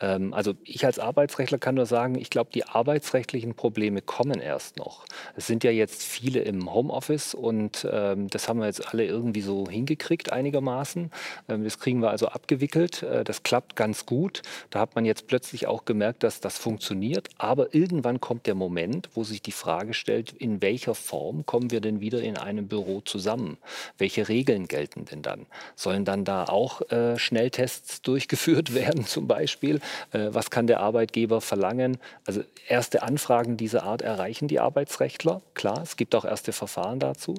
Ähm, 0.00 0.34
also 0.34 0.54
ich 0.64 0.84
als 0.84 0.98
Arbeitsrechtler 0.98 1.58
kann 1.58 1.76
nur 1.76 1.86
sagen, 1.86 2.16
ich 2.16 2.30
glaube, 2.30 2.50
die 2.52 2.64
arbeitsrechtlichen 2.64 3.54
Probleme 3.54 4.02
kommen 4.02 4.40
erst 4.40 4.76
noch. 4.76 5.04
Es 5.36 5.46
sind 5.46 5.64
ja 5.64 5.70
jetzt 5.70 6.02
viele 6.02 6.40
im 6.40 6.72
Homeoffice 6.72 7.34
und 7.34 7.86
ähm, 7.90 8.28
das 8.28 8.48
haben 8.48 8.58
wir 8.58 8.66
jetzt 8.66 8.92
alle 8.92 9.06
irgendwie 9.06 9.40
so 9.40 9.68
hingekriegt 9.68 10.32
einigermaßen. 10.32 11.10
Ähm, 11.48 11.64
das 11.64 11.78
kriegen 11.78 12.00
wir 12.00 12.10
also 12.10 12.28
abgewickelt. 12.28 13.02
Äh, 13.02 13.24
das 13.24 13.42
klappt 13.42 13.76
ganz 13.76 14.04
gut. 14.04 14.42
Da 14.70 14.80
hat 14.80 14.94
man 14.94 15.04
jetzt 15.04 15.26
plötzlich 15.28 15.66
auch 15.66 15.84
gemerkt, 15.84 16.22
dass 16.24 16.40
das 16.40 16.58
funktioniert. 16.58 17.28
Aber 17.38 17.74
irgendwann 17.74 18.20
kommt 18.20 18.46
der 18.46 18.54
Moment, 18.54 19.08
wo 19.14 19.24
sich 19.32 19.42
die 19.42 19.52
Frage 19.52 19.94
stellt, 19.94 20.32
in 20.32 20.62
welcher 20.62 20.94
Form 20.94 21.44
kommen 21.44 21.70
wir 21.72 21.80
denn 21.80 22.00
wieder 22.00 22.22
in 22.22 22.38
einem 22.38 22.68
Büro 22.68 23.00
zusammen? 23.00 23.58
Welche 23.98 24.28
Regeln 24.28 24.68
gelten 24.68 25.04
denn 25.06 25.22
dann? 25.22 25.46
Sollen 25.74 26.04
dann 26.04 26.24
da 26.24 26.44
auch 26.44 26.88
äh, 26.90 27.18
Schnelltests 27.18 28.02
durchgeführt 28.02 28.74
werden 28.74 29.04
zum 29.04 29.26
Beispiel? 29.26 29.80
Äh, 30.12 30.28
was 30.30 30.50
kann 30.50 30.68
der 30.68 30.80
Arbeitgeber 30.80 31.40
verlangen? 31.40 31.98
Also 32.24 32.42
erste 32.68 33.02
Anfragen 33.02 33.56
dieser 33.56 33.82
Art 33.82 34.02
erreichen 34.02 34.46
die 34.46 34.60
Arbeitsrechtler. 34.60 35.42
Klar, 35.54 35.82
es 35.82 35.96
gibt 35.96 36.14
auch 36.14 36.24
erste 36.24 36.52
Verfahren 36.52 37.00
dazu. 37.00 37.34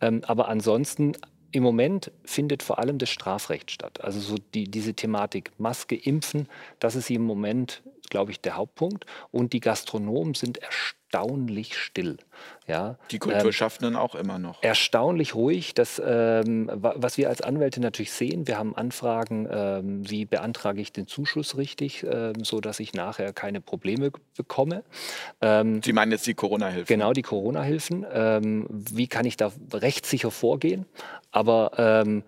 Ähm, 0.00 0.22
aber 0.26 0.48
ansonsten 0.48 1.14
im 1.50 1.62
Moment 1.62 2.10
findet 2.24 2.62
vor 2.62 2.78
allem 2.78 2.98
das 2.98 3.08
Strafrecht 3.08 3.70
statt. 3.70 4.02
Also 4.02 4.20
so 4.20 4.36
die, 4.54 4.70
diese 4.70 4.94
Thematik 4.94 5.50
Maske, 5.58 5.96
Impfen, 5.96 6.48
das 6.78 6.94
ist 6.94 7.10
im 7.10 7.22
Moment, 7.22 7.82
glaube 8.10 8.30
ich, 8.30 8.40
der 8.40 8.56
Hauptpunkt. 8.56 9.06
Und 9.30 9.52
die 9.52 9.60
Gastronomen 9.60 10.34
sind 10.34 10.58
erstaunlich 10.58 11.76
still. 11.76 12.18
Ja, 12.66 12.98
die 13.10 13.18
Kulturschaffenden 13.18 13.94
ähm, 13.94 14.00
auch 14.00 14.14
immer 14.14 14.38
noch. 14.38 14.62
Erstaunlich 14.62 15.34
ruhig. 15.34 15.74
Das, 15.74 16.00
ähm, 16.04 16.70
was 16.72 17.16
wir 17.16 17.28
als 17.28 17.40
Anwälte 17.40 17.80
natürlich 17.80 18.12
sehen, 18.12 18.46
wir 18.46 18.58
haben 18.58 18.76
Anfragen, 18.76 19.48
ähm, 19.50 20.08
wie 20.08 20.26
beantrage 20.26 20.80
ich 20.80 20.92
den 20.92 21.06
Zuschuss 21.06 21.56
richtig, 21.56 22.04
ähm, 22.04 22.44
so 22.44 22.60
dass 22.60 22.78
ich 22.80 22.92
nachher 22.92 23.32
keine 23.32 23.60
Probleme 23.60 24.12
bekomme. 24.36 24.84
Ähm, 25.40 25.82
Sie 25.82 25.92
meinen 25.92 26.12
jetzt 26.12 26.26
die 26.26 26.34
Corona-Hilfen? 26.34 26.86
Genau, 26.86 27.12
die 27.12 27.22
Corona-Hilfen. 27.22 28.06
Ähm, 28.12 28.66
wie 28.68 29.08
kann 29.08 29.24
ich 29.24 29.36
da 29.36 29.50
rechtssicher 29.72 30.30
vorgehen? 30.30 30.84
Aber 31.30 31.72
ähm, 31.78 32.22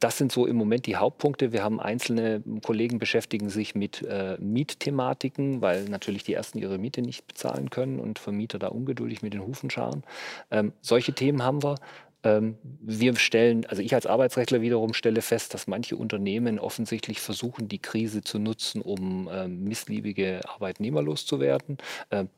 das 0.00 0.18
sind 0.18 0.30
so 0.30 0.46
im 0.46 0.56
Moment 0.56 0.86
die 0.86 0.96
Hauptpunkte. 0.96 1.52
Wir 1.52 1.64
haben 1.64 1.80
einzelne 1.80 2.42
Kollegen 2.62 2.98
beschäftigen 2.98 3.48
sich 3.48 3.74
mit 3.74 4.02
äh, 4.02 4.36
Mietthematiken, 4.38 5.60
weil 5.60 5.84
natürlich 5.84 6.22
die 6.22 6.34
ersten 6.34 6.58
ihre 6.58 6.78
Miete 6.78 7.02
nicht 7.02 7.26
bezahlen 7.26 7.70
können 7.70 7.98
und 7.98 8.18
Vermieter 8.18 8.58
da 8.58 8.68
ungeduldig 8.68 9.22
mit 9.22 9.34
den 9.34 9.44
Hufen 9.44 9.70
scharen. 9.70 10.04
Ähm, 10.50 10.72
solche 10.80 11.12
Themen 11.12 11.42
haben 11.42 11.62
wir. 11.62 11.76
Ähm, 12.24 12.56
wir 12.80 13.16
stellen, 13.16 13.66
also 13.66 13.82
ich 13.82 13.94
als 13.94 14.06
Arbeitsrechtler 14.06 14.60
wiederum 14.60 14.94
stelle 14.94 15.22
fest, 15.22 15.54
dass 15.54 15.66
manche 15.66 15.96
Unternehmen 15.96 16.58
offensichtlich 16.58 17.20
versuchen, 17.20 17.68
die 17.68 17.80
Krise 17.80 18.22
zu 18.22 18.38
nutzen, 18.38 18.80
um 18.80 19.28
ähm, 19.32 19.64
missliebige 19.64 20.40
Arbeitnehmer 20.46 21.02
loszuwerden. 21.02 21.78
Ähm, 22.10 22.28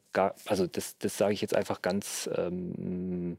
also 0.46 0.68
das, 0.68 0.96
das 0.98 1.18
sage 1.18 1.34
ich 1.34 1.40
jetzt 1.40 1.56
einfach 1.56 1.82
ganz 1.82 2.30
ähm, 2.36 3.36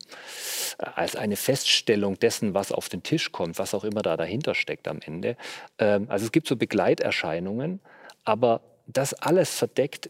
als 0.77 1.15
eine 1.15 1.37
Feststellung 1.37 2.19
dessen, 2.19 2.53
was 2.53 2.73
auf 2.73 2.89
den 2.89 3.01
Tisch 3.01 3.31
kommt, 3.31 3.57
was 3.59 3.73
auch 3.73 3.85
immer 3.85 4.01
da 4.01 4.17
dahinter 4.17 4.55
steckt 4.55 4.89
am 4.89 4.99
Ende. 4.99 5.37
Also 5.77 6.25
es 6.25 6.33
gibt 6.33 6.49
so 6.49 6.57
Begleiterscheinungen, 6.57 7.79
aber 8.25 8.59
das 8.87 9.13
alles 9.13 9.55
verdeckt 9.55 10.09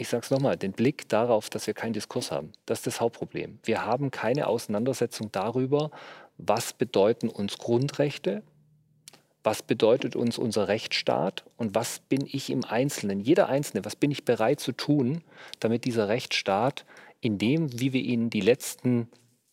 ich 0.00 0.08
sage 0.08 0.24
es 0.24 0.30
nochmal, 0.30 0.56
den 0.56 0.72
Blick 0.72 1.10
darauf, 1.10 1.50
dass 1.50 1.66
wir 1.66 1.74
keinen 1.74 1.92
Diskurs 1.92 2.32
haben. 2.32 2.52
Das 2.64 2.78
ist 2.78 2.86
das 2.86 3.00
Hauptproblem. 3.02 3.58
Wir 3.64 3.84
haben 3.84 4.10
keine 4.10 4.46
Auseinandersetzung 4.46 5.30
darüber, 5.30 5.90
was 6.38 6.72
bedeuten 6.72 7.28
uns 7.28 7.58
Grundrechte, 7.58 8.42
was 9.44 9.62
bedeutet 9.62 10.16
uns 10.16 10.38
unser 10.38 10.68
Rechtsstaat 10.68 11.44
und 11.58 11.74
was 11.74 12.00
bin 12.00 12.24
ich 12.26 12.48
im 12.48 12.64
Einzelnen, 12.64 13.20
jeder 13.20 13.50
Einzelne, 13.50 13.84
was 13.84 13.94
bin 13.94 14.10
ich 14.10 14.24
bereit 14.24 14.58
zu 14.58 14.72
tun, 14.72 15.22
damit 15.60 15.84
dieser 15.84 16.08
Rechtsstaat 16.08 16.86
in 17.20 17.36
dem, 17.36 17.78
wie 17.78 17.92
wir 17.92 18.00
ihn 18.00 18.30
die 18.30 18.40
letzten 18.40 19.08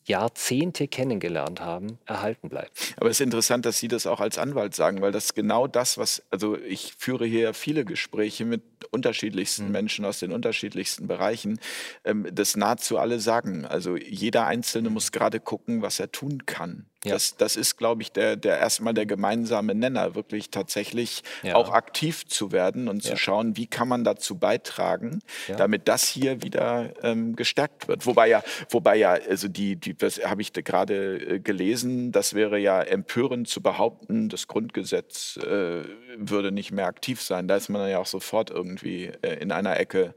Jahrzehnte 0.07 0.87
kennengelernt 0.87 1.59
haben, 1.61 1.99
erhalten 2.05 2.49
bleibt. 2.49 2.95
Aber 2.97 3.09
es 3.09 3.19
ist 3.19 3.25
interessant, 3.25 3.65
dass 3.65 3.77
Sie 3.77 3.87
das 3.87 4.07
auch 4.07 4.19
als 4.19 4.37
Anwalt 4.37 4.73
sagen, 4.73 5.01
weil 5.01 5.11
das 5.11 5.33
genau 5.33 5.67
das, 5.67 5.97
was, 5.97 6.23
also 6.31 6.57
ich 6.57 6.93
führe 6.97 7.25
hier 7.25 7.53
viele 7.53 7.85
Gespräche 7.85 8.45
mit 8.45 8.61
unterschiedlichsten 8.91 9.65
mhm. 9.65 9.71
Menschen 9.71 10.05
aus 10.05 10.19
den 10.19 10.31
unterschiedlichsten 10.31 11.07
Bereichen, 11.07 11.59
ähm, 12.05 12.27
das 12.31 12.55
nahezu 12.55 12.97
alle 12.97 13.19
sagen. 13.19 13.65
Also 13.65 13.97
jeder 13.97 14.47
Einzelne 14.47 14.89
muss 14.89 15.11
gerade 15.11 15.39
gucken, 15.39 15.81
was 15.81 15.99
er 15.99 16.11
tun 16.11 16.45
kann. 16.45 16.85
Ja. 17.05 17.13
Das, 17.13 17.37
das 17.37 17.55
ist, 17.55 17.77
glaube 17.77 18.01
ich, 18.01 18.11
der, 18.11 18.35
der 18.35 18.57
erstmal 18.57 18.93
der 18.93 19.05
gemeinsame 19.05 19.75
Nenner, 19.75 20.15
wirklich 20.15 20.49
tatsächlich 20.49 21.23
ja. 21.43 21.55
auch 21.55 21.71
aktiv 21.71 22.25
zu 22.25 22.51
werden 22.51 22.87
und 22.87 23.03
ja. 23.03 23.11
zu 23.11 23.17
schauen, 23.17 23.55
wie 23.55 23.67
kann 23.67 23.87
man 23.87 24.03
dazu 24.03 24.37
beitragen, 24.37 25.19
damit 25.57 25.87
das 25.87 26.07
hier 26.07 26.41
wieder 26.41 26.93
ähm, 27.03 27.35
gestärkt 27.35 27.87
wird. 27.87 28.05
Wobei 28.07 28.27
ja, 28.29 28.43
wobei 28.69 28.95
ja, 28.95 29.11
also 29.11 29.47
die, 29.47 29.75
die 29.75 29.95
das 29.95 30.19
habe 30.25 30.41
ich 30.41 30.53
gerade 30.53 31.17
äh, 31.17 31.39
gelesen, 31.39 32.11
das 32.11 32.33
wäre 32.33 32.57
ja 32.57 32.81
empörend 32.81 33.47
zu 33.47 33.61
behaupten, 33.61 34.29
das 34.29 34.47
Grundgesetz 34.47 35.37
äh, 35.37 35.83
würde 36.17 36.51
nicht 36.51 36.71
mehr 36.71 36.87
aktiv 36.87 37.21
sein. 37.21 37.47
Da 37.47 37.57
ist 37.57 37.69
man 37.69 37.87
ja 37.89 37.99
auch 37.99 38.07
sofort 38.07 38.49
irgendwie 38.49 39.11
äh, 39.21 39.35
in 39.35 39.51
einer 39.51 39.79
Ecke 39.79 40.15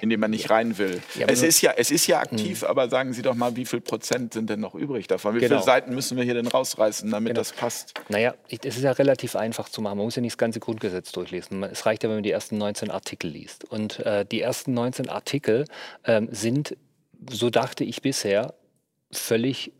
in 0.00 0.10
dem 0.10 0.20
man 0.20 0.30
nicht 0.30 0.50
rein 0.50 0.78
will. 0.78 1.02
Es, 1.26 1.42
ist 1.42 1.60
ja, 1.60 1.72
es 1.76 1.90
ist 1.90 2.06
ja 2.06 2.20
aktiv, 2.20 2.62
mhm. 2.62 2.68
aber 2.68 2.88
sagen 2.88 3.12
Sie 3.12 3.22
doch 3.22 3.34
mal, 3.34 3.56
wie 3.56 3.64
viel 3.64 3.80
Prozent 3.80 4.34
sind 4.34 4.50
denn 4.50 4.60
noch 4.60 4.74
übrig 4.74 5.06
davon? 5.06 5.34
Wie 5.34 5.40
genau. 5.40 5.56
viele 5.56 5.64
Seiten 5.64 5.94
müssen 5.94 6.16
wir 6.16 6.19
hier 6.24 6.34
denn 6.34 6.46
rausreißen, 6.46 7.10
damit 7.10 7.28
genau. 7.28 7.40
das 7.40 7.52
passt? 7.52 7.94
Naja, 8.08 8.34
es 8.48 8.76
ist 8.76 8.82
ja 8.82 8.92
relativ 8.92 9.36
einfach 9.36 9.68
zu 9.68 9.80
machen. 9.80 9.98
Man 9.98 10.06
muss 10.06 10.16
ja 10.16 10.22
nicht 10.22 10.32
das 10.32 10.38
ganze 10.38 10.60
Grundgesetz 10.60 11.12
durchlesen. 11.12 11.62
Es 11.64 11.86
reicht 11.86 12.02
ja, 12.02 12.08
wenn 12.08 12.16
man 12.16 12.22
die 12.22 12.30
ersten 12.30 12.58
19 12.58 12.90
Artikel 12.90 13.30
liest. 13.30 13.64
Und 13.64 14.00
äh, 14.00 14.24
die 14.24 14.40
ersten 14.40 14.74
19 14.74 15.08
Artikel 15.08 15.64
ähm, 16.04 16.28
sind, 16.30 16.76
so 17.30 17.50
dachte 17.50 17.84
ich 17.84 18.02
bisher, 18.02 18.54
völlig 19.12 19.72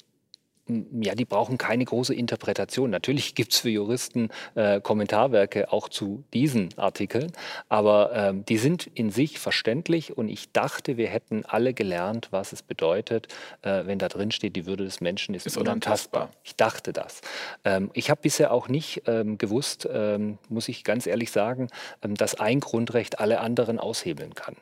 ja, 1.00 1.14
die 1.14 1.24
brauchen 1.24 1.59
keine 1.59 1.85
große 1.85 2.14
Interpretation. 2.14 2.90
Natürlich 2.90 3.35
gibt 3.35 3.52
es 3.52 3.61
für 3.61 3.70
Juristen 3.70 4.28
äh, 4.54 4.80
Kommentarwerke 4.80 5.72
auch 5.72 5.88
zu 5.88 6.24
diesen 6.33 6.70
Artikeln, 6.76 7.33
aber 7.68 8.12
ähm, 8.14 8.44
die 8.44 8.59
sind 8.59 8.87
in 8.94 9.11
sich 9.11 9.38
verständlich 9.38 10.16
und 10.16 10.28
ich 10.28 10.52
dachte, 10.52 10.96
wir 10.96 11.09
hätten 11.09 11.44
alle 11.46 11.74
gelernt, 11.74 12.28
was 12.30 12.52
es 12.52 12.62
bedeutet, 12.62 13.28
äh, 13.62 13.87
wenn 13.87 13.98
da 13.98 14.09
drin 14.09 14.30
steht, 14.30 14.56
die 14.56 14.66
Würde 14.66 14.85
des 14.85 15.00
Menschen 15.00 15.35
ist, 15.35 15.46
ist 15.46 15.56
unantastbar. 15.56 16.22
unantastbar. 16.22 16.40
Ich 16.44 16.56
dachte 16.56 16.92
das. 16.92 17.20
Ähm, 17.64 17.90
ich 17.94 18.11
habe 18.11 18.20
bisher 18.22 18.52
auch 18.52 18.68
nicht 18.68 19.02
ähm, 19.06 19.38
gewusst, 19.38 19.88
ähm, 19.92 20.38
muss 20.48 20.68
ich 20.68 20.85
ganz 20.85 21.06
ehrlich 21.06 21.30
sagen, 21.30 21.68
ähm, 22.02 22.14
dass 22.14 22.35
ein 22.37 22.61
Grundrecht 22.61 23.18
alle 23.18 23.40
anderen 23.40 23.78
aushebeln 23.78 24.35
kann. 24.35 24.56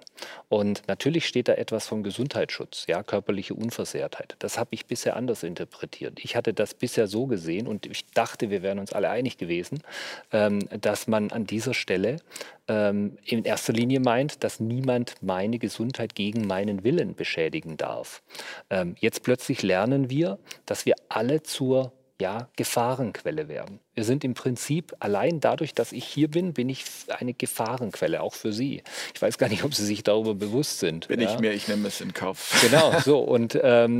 Und 0.48 0.82
natürlich 0.88 1.26
steht 1.26 1.48
da 1.48 1.54
etwas 1.54 1.86
vom 1.86 2.02
Gesundheitsschutz, 2.02 2.86
ja, 2.88 3.02
körperliche 3.02 3.54
Unversehrtheit. 3.54 4.36
Das 4.38 4.58
habe 4.58 4.70
ich 4.72 4.86
bisher 4.86 5.16
anders 5.16 5.42
interpretiert 5.42 5.97
interpretiert. 5.98 6.20
Ich 6.24 6.36
hatte 6.36 6.54
das 6.54 6.74
bisher 6.74 7.06
so 7.06 7.26
gesehen 7.26 7.66
und 7.66 7.86
ich 7.86 8.06
dachte, 8.06 8.50
wir 8.50 8.62
wären 8.62 8.78
uns 8.78 8.92
alle 8.92 9.10
einig 9.10 9.38
gewesen, 9.38 9.80
ähm, 10.32 10.60
dass 10.80 11.06
man 11.06 11.30
an 11.30 11.46
dieser 11.46 11.74
Stelle 11.74 12.16
ähm, 12.68 13.18
in 13.24 13.44
erster 13.44 13.72
Linie 13.72 14.00
meint, 14.00 14.44
dass 14.44 14.60
niemand 14.60 15.14
meine 15.22 15.58
Gesundheit 15.58 16.14
gegen 16.14 16.46
meinen 16.46 16.84
Willen 16.84 17.14
beschädigen 17.14 17.76
darf. 17.76 18.22
Ähm, 18.70 18.94
jetzt 18.98 19.22
plötzlich 19.22 19.62
lernen 19.62 20.10
wir, 20.10 20.38
dass 20.66 20.86
wir 20.86 20.94
alle 21.08 21.42
zur 21.42 21.92
ja, 22.20 22.48
Gefahrenquelle 22.56 23.48
werden. 23.48 23.78
Wir 23.94 24.02
sind 24.04 24.24
im 24.24 24.34
Prinzip 24.34 24.94
allein 24.98 25.40
dadurch, 25.40 25.72
dass 25.72 25.92
ich 25.92 26.04
hier 26.04 26.28
bin, 26.28 26.52
bin 26.52 26.68
ich 26.68 26.84
eine 27.08 27.32
Gefahrenquelle, 27.32 28.22
auch 28.22 28.34
für 28.34 28.52
Sie. 28.52 28.82
Ich 29.14 29.22
weiß 29.22 29.38
gar 29.38 29.48
nicht, 29.48 29.62
ob 29.62 29.74
Sie 29.74 29.84
sich 29.84 30.02
darüber 30.02 30.34
bewusst 30.34 30.80
sind. 30.80 31.06
Bin 31.08 31.20
ja. 31.20 31.32
ich 31.32 31.38
mir, 31.38 31.52
ich 31.52 31.68
nehme 31.68 31.86
es 31.86 32.00
in 32.00 32.12
Kauf. 32.12 32.60
Genau, 32.60 32.98
so. 33.04 33.20
Und 33.20 33.58
ähm, 33.62 33.98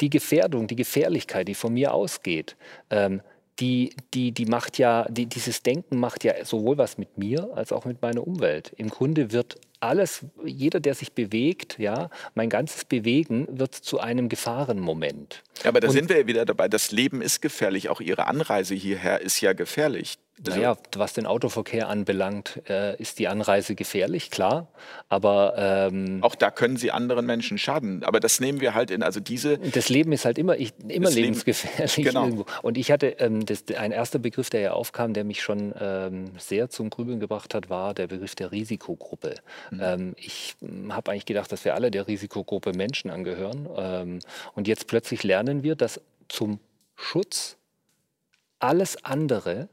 die 0.00 0.10
Gefährdung, 0.10 0.68
die 0.68 0.76
Gefährlichkeit, 0.76 1.48
die 1.48 1.54
von 1.54 1.74
mir 1.74 1.92
ausgeht, 1.92 2.56
ähm, 2.88 3.20
die, 3.58 3.94
die, 4.14 4.32
die 4.32 4.46
macht 4.46 4.78
ja, 4.78 5.06
die, 5.08 5.26
dieses 5.26 5.62
Denken 5.62 5.98
macht 5.98 6.24
ja 6.24 6.44
sowohl 6.44 6.78
was 6.78 6.98
mit 6.98 7.18
mir 7.18 7.50
als 7.54 7.72
auch 7.72 7.84
mit 7.84 8.02
meiner 8.02 8.26
Umwelt. 8.26 8.72
Im 8.76 8.88
Grunde 8.88 9.32
wird 9.32 9.56
alles, 9.80 10.24
jeder, 10.44 10.80
der 10.80 10.94
sich 10.94 11.12
bewegt, 11.12 11.78
ja, 11.78 12.10
mein 12.34 12.48
ganzes 12.48 12.84
Bewegen 12.84 13.46
wird 13.50 13.74
zu 13.74 14.00
einem 14.00 14.28
Gefahrenmoment. 14.28 15.42
Aber 15.64 15.80
da 15.80 15.88
und, 15.88 15.94
sind 15.94 16.08
wir 16.08 16.20
ja 16.20 16.26
wieder 16.26 16.44
dabei. 16.44 16.68
Das 16.68 16.92
Leben 16.92 17.22
ist 17.22 17.42
gefährlich. 17.42 17.88
Auch 17.88 18.00
Ihre 18.00 18.26
Anreise 18.26 18.74
hierher 18.74 19.20
ist 19.20 19.40
ja 19.40 19.52
gefährlich. 19.52 20.18
Also 20.44 20.58
naja, 20.58 20.76
was 20.94 21.14
den 21.14 21.24
Autoverkehr 21.24 21.88
anbelangt, 21.88 22.60
äh, 22.68 23.00
ist 23.00 23.18
die 23.18 23.26
Anreise 23.26 23.74
gefährlich, 23.74 24.30
klar. 24.30 24.68
Aber 25.08 25.54
ähm, 25.56 26.18
auch 26.20 26.34
da 26.34 26.50
können 26.50 26.76
sie 26.76 26.90
anderen 26.90 27.24
Menschen 27.24 27.56
schaden. 27.56 28.04
Aber 28.04 28.20
das 28.20 28.38
nehmen 28.38 28.60
wir 28.60 28.74
halt 28.74 28.90
in, 28.90 29.02
also 29.02 29.18
diese. 29.18 29.56
Das 29.56 29.88
Leben 29.88 30.12
ist 30.12 30.26
halt 30.26 30.36
immer, 30.36 30.58
ich, 30.58 30.74
immer 30.88 31.10
lebensgefährlich. 31.10 31.96
Leben, 31.96 32.08
genau. 32.08 32.24
Irgendwo. 32.24 32.46
Und 32.60 32.76
ich 32.76 32.90
hatte 32.90 33.16
ähm, 33.18 33.46
das, 33.46 33.64
ein 33.78 33.92
erster 33.92 34.18
Begriff, 34.18 34.50
der 34.50 34.60
ja 34.60 34.72
aufkam, 34.72 35.14
der 35.14 35.24
mich 35.24 35.42
schon 35.42 35.72
ähm, 35.80 36.32
sehr 36.38 36.68
zum 36.68 36.90
Grübeln 36.90 37.18
gebracht 37.18 37.54
hat, 37.54 37.70
war 37.70 37.94
der 37.94 38.06
Begriff 38.06 38.34
der 38.34 38.52
Risikogruppe. 38.52 39.36
Mhm. 39.70 39.80
Ähm, 39.82 40.14
ich 40.16 40.56
habe 40.88 41.10
eigentlich 41.10 41.26
gedacht, 41.26 41.50
dass 41.52 41.64
wir 41.64 41.74
alle 41.74 41.90
der 41.90 42.06
Risikogruppe 42.06 42.72
Menschen 42.72 43.10
angehören. 43.10 43.68
Ähm, 43.76 44.18
und 44.54 44.68
jetzt 44.68 44.86
plötzlich 44.86 45.22
lernen 45.22 45.62
wir, 45.62 45.76
dass 45.76 46.00
zum 46.28 46.60
Schutz 46.94 47.56
alles 48.58 49.04
andere 49.04 49.68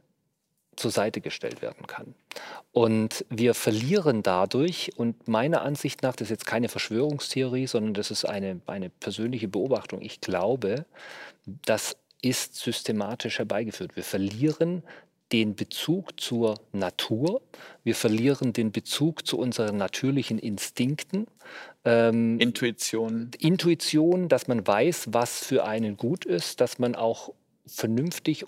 zur 0.75 0.91
Seite 0.91 1.21
gestellt 1.21 1.61
werden 1.61 1.87
kann. 1.87 2.15
Und 2.71 3.25
wir 3.29 3.53
verlieren 3.53 4.23
dadurch, 4.23 4.91
und 4.97 5.27
meiner 5.27 5.61
Ansicht 5.61 6.01
nach, 6.01 6.15
das 6.15 6.27
ist 6.27 6.31
jetzt 6.31 6.45
keine 6.47 6.69
Verschwörungstheorie, 6.69 7.67
sondern 7.67 7.93
das 7.93 8.11
ist 8.11 8.25
eine, 8.25 8.59
eine 8.65 8.89
persönliche 8.89 9.47
Beobachtung, 9.47 10.01
ich 10.01 10.21
glaube, 10.21 10.85
das 11.45 11.95
ist 12.21 12.55
systematisch 12.55 13.37
herbeigeführt. 13.37 13.95
Wir 13.95 14.03
verlieren 14.03 14.83
den 15.33 15.55
Bezug 15.55 16.19
zur 16.21 16.59
Natur, 16.71 17.41
wir 17.83 17.95
verlieren 17.95 18.53
den 18.53 18.71
Bezug 18.71 19.27
zu 19.27 19.37
unseren 19.39 19.77
natürlichen 19.77 20.37
Instinkten. 20.37 21.25
Ähm, 21.83 22.39
Intuition. 22.39 23.31
Intuition, 23.39 24.29
dass 24.29 24.47
man 24.47 24.65
weiß, 24.65 25.07
was 25.11 25.43
für 25.43 25.65
einen 25.65 25.97
gut 25.97 26.23
ist, 26.23 26.61
dass 26.61 26.79
man 26.79 26.95
auch 26.95 27.33
vernünftig 27.65 28.45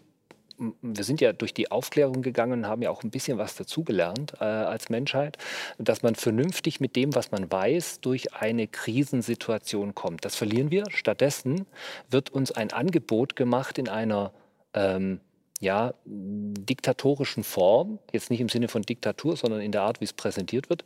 wir 0.81 1.03
sind 1.03 1.19
ja 1.19 1.33
durch 1.33 1.53
die 1.53 1.69
Aufklärung 1.69 2.21
gegangen 2.21 2.59
und 2.59 2.67
haben 2.67 2.81
ja 2.81 2.89
auch 2.89 3.03
ein 3.03 3.11
bisschen 3.11 3.37
was 3.37 3.55
dazugelernt 3.55 4.35
äh, 4.39 4.45
als 4.45 4.89
Menschheit, 4.89 5.37
dass 5.77 6.01
man 6.01 6.15
vernünftig 6.15 6.79
mit 6.79 6.95
dem, 6.95 7.13
was 7.13 7.31
man 7.31 7.51
weiß, 7.51 7.99
durch 7.99 8.33
eine 8.33 8.67
Krisensituation 8.67 9.95
kommt. 9.95 10.23
Das 10.23 10.37
verlieren 10.37 10.71
wir. 10.71 10.85
Stattdessen 10.89 11.65
wird 12.09 12.29
uns 12.29 12.53
ein 12.53 12.71
Angebot 12.71 13.35
gemacht 13.35 13.77
in 13.77 13.89
einer 13.89 14.31
ähm, 14.73 15.19
ja, 15.59 15.93
diktatorischen 16.05 17.43
Form, 17.43 17.99
jetzt 18.11 18.29
nicht 18.29 18.41
im 18.41 18.49
Sinne 18.49 18.67
von 18.67 18.81
Diktatur, 18.81 19.37
sondern 19.37 19.61
in 19.61 19.71
der 19.71 19.81
Art, 19.81 20.01
wie 20.01 20.05
es 20.05 20.13
präsentiert 20.13 20.69
wird. 20.69 20.85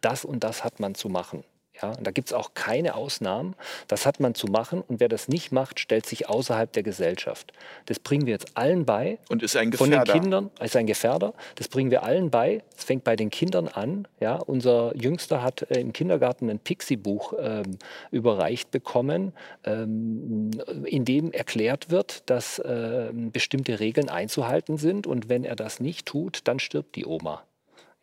Das 0.00 0.24
und 0.24 0.44
das 0.44 0.64
hat 0.64 0.80
man 0.80 0.94
zu 0.94 1.08
machen. 1.08 1.44
Ja, 1.82 1.90
und 1.90 2.06
da 2.06 2.10
gibt 2.10 2.28
es 2.28 2.32
auch 2.32 2.54
keine 2.54 2.94
Ausnahmen. 2.94 3.54
Das 3.88 4.06
hat 4.06 4.20
man 4.20 4.34
zu 4.34 4.46
machen. 4.46 4.82
Und 4.86 5.00
wer 5.00 5.08
das 5.08 5.28
nicht 5.28 5.52
macht, 5.52 5.80
stellt 5.80 6.06
sich 6.06 6.28
außerhalb 6.28 6.72
der 6.72 6.82
Gesellschaft. 6.82 7.52
Das 7.86 7.98
bringen 7.98 8.26
wir 8.26 8.32
jetzt 8.32 8.56
allen 8.56 8.86
bei. 8.86 9.18
Und 9.28 9.42
ist 9.42 9.56
ein 9.56 9.70
Gefährder. 9.70 9.96
Von 9.96 10.14
den 10.14 10.22
Kindern 10.22 10.50
ist 10.60 10.76
ein 10.76 10.86
Gefährder. 10.86 11.34
Das 11.56 11.68
bringen 11.68 11.90
wir 11.90 12.02
allen 12.02 12.30
bei. 12.30 12.62
Es 12.76 12.84
fängt 12.84 13.04
bei 13.04 13.16
den 13.16 13.30
Kindern 13.30 13.68
an. 13.68 14.08
Ja, 14.20 14.36
unser 14.36 14.96
Jüngster 14.96 15.42
hat 15.42 15.70
äh, 15.70 15.80
im 15.80 15.92
Kindergarten 15.92 16.48
ein 16.48 16.58
Pixie-Buch 16.58 17.34
ähm, 17.38 17.78
überreicht 18.10 18.70
bekommen, 18.70 19.32
ähm, 19.64 20.50
in 20.84 21.04
dem 21.04 21.32
erklärt 21.32 21.90
wird, 21.90 22.28
dass 22.30 22.58
äh, 22.58 23.10
bestimmte 23.12 23.80
Regeln 23.80 24.08
einzuhalten 24.08 24.78
sind. 24.78 25.06
Und 25.06 25.28
wenn 25.28 25.44
er 25.44 25.56
das 25.56 25.80
nicht 25.80 26.06
tut, 26.06 26.40
dann 26.44 26.58
stirbt 26.58 26.96
die 26.96 27.04
Oma. 27.04 27.42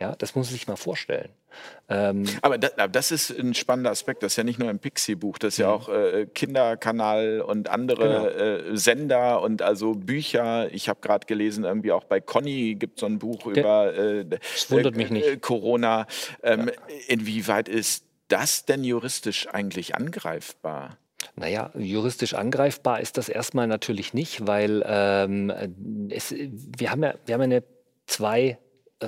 Ja, 0.01 0.15
das 0.17 0.35
muss 0.35 0.47
man 0.47 0.53
sich 0.53 0.67
mal 0.67 0.75
vorstellen. 0.75 1.29
Ähm 1.87 2.25
aber, 2.41 2.57
das, 2.57 2.77
aber, 2.77 2.87
das, 2.87 3.11
ist 3.11 3.29
ein 3.29 3.53
spannender 3.53 3.91
Aspekt. 3.91 4.23
Das 4.23 4.33
ist 4.33 4.37
ja 4.37 4.43
nicht 4.43 4.59
nur 4.59 4.69
ein 4.69 4.79
Pixie-Buch, 4.79 5.37
das 5.37 5.53
ist 5.53 5.57
ja, 5.59 5.69
ja 5.69 5.75
mhm. 5.75 5.81
auch 5.81 5.89
äh, 5.89 6.25
Kinderkanal 6.25 7.41
und 7.41 7.69
andere 7.69 8.03
genau. 8.03 8.71
äh, 8.73 8.77
Sender 8.77 9.41
und 9.41 9.61
also 9.61 9.93
Bücher. 9.93 10.73
Ich 10.73 10.89
habe 10.89 10.99
gerade 11.01 11.25
gelesen, 11.25 11.63
irgendwie 11.63 11.91
auch 11.91 12.03
bei 12.05 12.19
Conny 12.19 12.75
gibt 12.75 12.97
es 12.97 13.01
so 13.01 13.05
ein 13.05 13.19
Buch 13.19 13.53
Der, 13.53 13.63
über 13.63 13.93
äh, 13.95 14.25
das 14.25 14.71
wundert 14.71 14.95
mich 14.97 15.09
nicht. 15.09 15.27
Äh, 15.27 15.37
Corona. 15.37 16.07
Ähm, 16.41 16.67
ja. 16.67 16.95
Inwieweit 17.07 17.69
ist 17.69 18.05
das 18.27 18.65
denn 18.65 18.83
juristisch 18.83 19.47
eigentlich 19.47 19.95
angreifbar? 19.95 20.97
Naja, 21.35 21.71
juristisch 21.75 22.33
angreifbar 22.33 22.99
ist 22.99 23.17
das 23.17 23.29
erstmal 23.29 23.67
natürlich 23.67 24.13
nicht, 24.13 24.47
weil 24.47 24.83
ähm, 24.85 26.09
es, 26.09 26.33
wir, 26.35 26.91
haben 26.91 27.03
ja, 27.03 27.13
wir 27.25 27.35
haben 27.35 27.41
ja 27.41 27.45
eine 27.45 27.63
zwei 28.05 28.57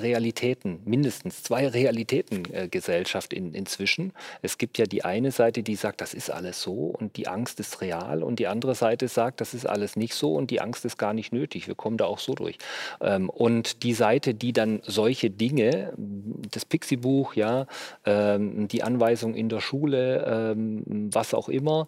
Realitäten, 0.02 0.80
mindestens 0.84 1.42
zwei 1.42 1.68
Realitäten-Gesellschaft 1.68 3.32
äh, 3.32 3.36
in, 3.36 3.54
inzwischen. 3.54 4.12
Es 4.42 4.58
gibt 4.58 4.78
ja 4.78 4.86
die 4.86 5.04
eine 5.04 5.30
Seite, 5.30 5.62
die 5.62 5.76
sagt, 5.76 6.00
das 6.00 6.14
ist 6.14 6.30
alles 6.30 6.62
so 6.62 6.72
und 6.72 7.16
die 7.16 7.28
Angst 7.28 7.60
ist 7.60 7.80
real 7.80 8.22
und 8.22 8.38
die 8.38 8.46
andere 8.46 8.74
Seite 8.74 9.08
sagt, 9.08 9.40
das 9.40 9.54
ist 9.54 9.66
alles 9.66 9.96
nicht 9.96 10.14
so 10.14 10.34
und 10.34 10.50
die 10.50 10.60
Angst 10.60 10.84
ist 10.84 10.98
gar 10.98 11.12
nicht 11.12 11.32
nötig. 11.32 11.66
Wir 11.68 11.74
kommen 11.74 11.96
da 11.96 12.04
auch 12.04 12.18
so 12.18 12.34
durch. 12.34 12.58
Ähm, 13.00 13.30
und 13.30 13.82
die 13.82 13.94
Seite, 13.94 14.34
die 14.34 14.52
dann 14.52 14.80
solche 14.84 15.30
Dinge, 15.30 15.92
das 15.96 16.64
Pixie-Buch, 16.64 17.34
ja, 17.34 17.66
ähm, 18.04 18.68
die 18.68 18.82
Anweisung 18.82 19.34
in 19.34 19.48
der 19.48 19.60
Schule, 19.60 20.24
ähm, 20.26 21.10
was 21.12 21.34
auch 21.34 21.48
immer, 21.48 21.86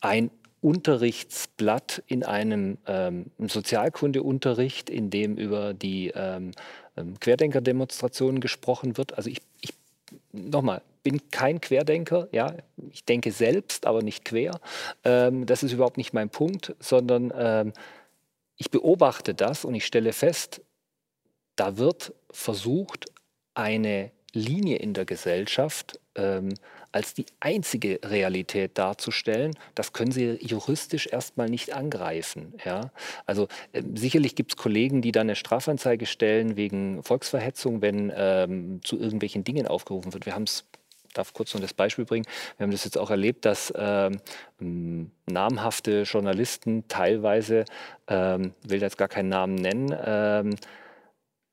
ein 0.00 0.30
Unterrichtsblatt 0.64 2.02
in 2.06 2.24
einem 2.24 2.78
ähm, 2.86 3.26
Sozialkundeunterricht, 3.38 4.88
in 4.88 5.10
dem 5.10 5.36
über 5.36 5.74
die 5.74 6.10
ähm, 6.14 6.52
ähm, 6.96 7.20
Querdenker-Demonstrationen 7.20 8.40
gesprochen 8.40 8.96
wird. 8.96 9.18
Also 9.18 9.28
ich, 9.28 9.42
ich 9.60 9.74
nochmal, 10.32 10.80
bin 11.02 11.28
kein 11.30 11.60
Querdenker, 11.60 12.28
ja, 12.32 12.54
ich 12.90 13.04
denke 13.04 13.30
selbst, 13.30 13.86
aber 13.86 14.00
nicht 14.00 14.24
quer. 14.24 14.58
Ähm, 15.04 15.44
das 15.44 15.62
ist 15.62 15.72
überhaupt 15.72 15.98
nicht 15.98 16.14
mein 16.14 16.30
Punkt, 16.30 16.74
sondern 16.80 17.30
ähm, 17.36 17.74
ich 18.56 18.70
beobachte 18.70 19.34
das 19.34 19.66
und 19.66 19.74
ich 19.74 19.84
stelle 19.84 20.14
fest, 20.14 20.62
da 21.56 21.76
wird 21.76 22.14
versucht, 22.30 23.04
eine 23.52 24.12
Linie 24.32 24.78
in 24.78 24.94
der 24.94 25.04
Gesellschaft 25.04 26.00
ähm, 26.14 26.54
als 26.94 27.12
die 27.12 27.26
einzige 27.40 27.98
Realität 28.04 28.78
darzustellen, 28.78 29.56
das 29.74 29.92
können 29.92 30.12
Sie 30.12 30.38
juristisch 30.40 31.08
erstmal 31.08 31.48
nicht 31.48 31.74
angreifen. 31.74 32.54
Ja? 32.64 32.92
Also 33.26 33.48
äh, 33.72 33.82
sicherlich 33.96 34.36
gibt 34.36 34.52
es 34.52 34.56
Kollegen, 34.56 35.02
die 35.02 35.10
dann 35.10 35.26
eine 35.26 35.34
Strafanzeige 35.34 36.06
stellen 36.06 36.56
wegen 36.56 37.02
Volksverhetzung, 37.02 37.82
wenn 37.82 38.12
ähm, 38.14 38.80
zu 38.84 38.96
irgendwelchen 38.96 39.42
Dingen 39.42 39.66
aufgerufen 39.66 40.12
wird. 40.12 40.24
Wir 40.24 40.36
haben 40.36 40.44
es 40.44 40.64
darf 41.14 41.32
kurz 41.32 41.54
noch 41.54 41.60
das 41.60 41.74
Beispiel 41.74 42.04
bringen. 42.04 42.26
Wir 42.56 42.64
haben 42.64 42.72
das 42.72 42.84
jetzt 42.84 42.98
auch 42.98 43.10
erlebt, 43.10 43.44
dass 43.44 43.72
ähm, 43.76 44.20
namhafte 45.26 46.02
Journalisten 46.02 46.88
teilweise, 46.88 47.64
ähm, 48.08 48.52
will 48.66 48.80
jetzt 48.80 48.98
gar 48.98 49.08
keinen 49.08 49.28
Namen 49.28 49.54
nennen, 49.54 49.96
ähm, 50.04 50.56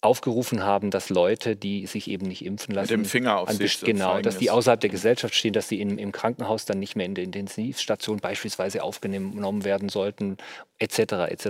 aufgerufen 0.01 0.63
haben, 0.63 0.89
dass 0.89 1.09
Leute, 1.09 1.55
die 1.55 1.85
sich 1.85 2.09
eben 2.09 2.27
nicht 2.27 2.43
impfen 2.43 2.73
lassen, 2.73 2.91
mit 2.91 3.05
dem 3.05 3.05
Finger 3.05 3.37
auf 3.37 3.51
sich 3.51 3.81
genau, 3.81 4.19
dass 4.19 4.39
die 4.39 4.49
außerhalb 4.49 4.79
der 4.79 4.89
Gesellschaft 4.89 5.35
stehen, 5.35 5.53
dass 5.53 5.69
sie 5.69 5.79
in, 5.79 5.99
im 5.99 6.11
Krankenhaus 6.11 6.65
dann 6.65 6.79
nicht 6.79 6.95
mehr 6.95 7.05
in 7.05 7.13
der 7.13 7.23
Intensivstation 7.23 8.17
beispielsweise 8.17 8.81
aufgenommen 8.81 9.63
werden 9.63 9.89
sollten, 9.89 10.37
etc. 10.79 10.97
etc. 11.29 11.47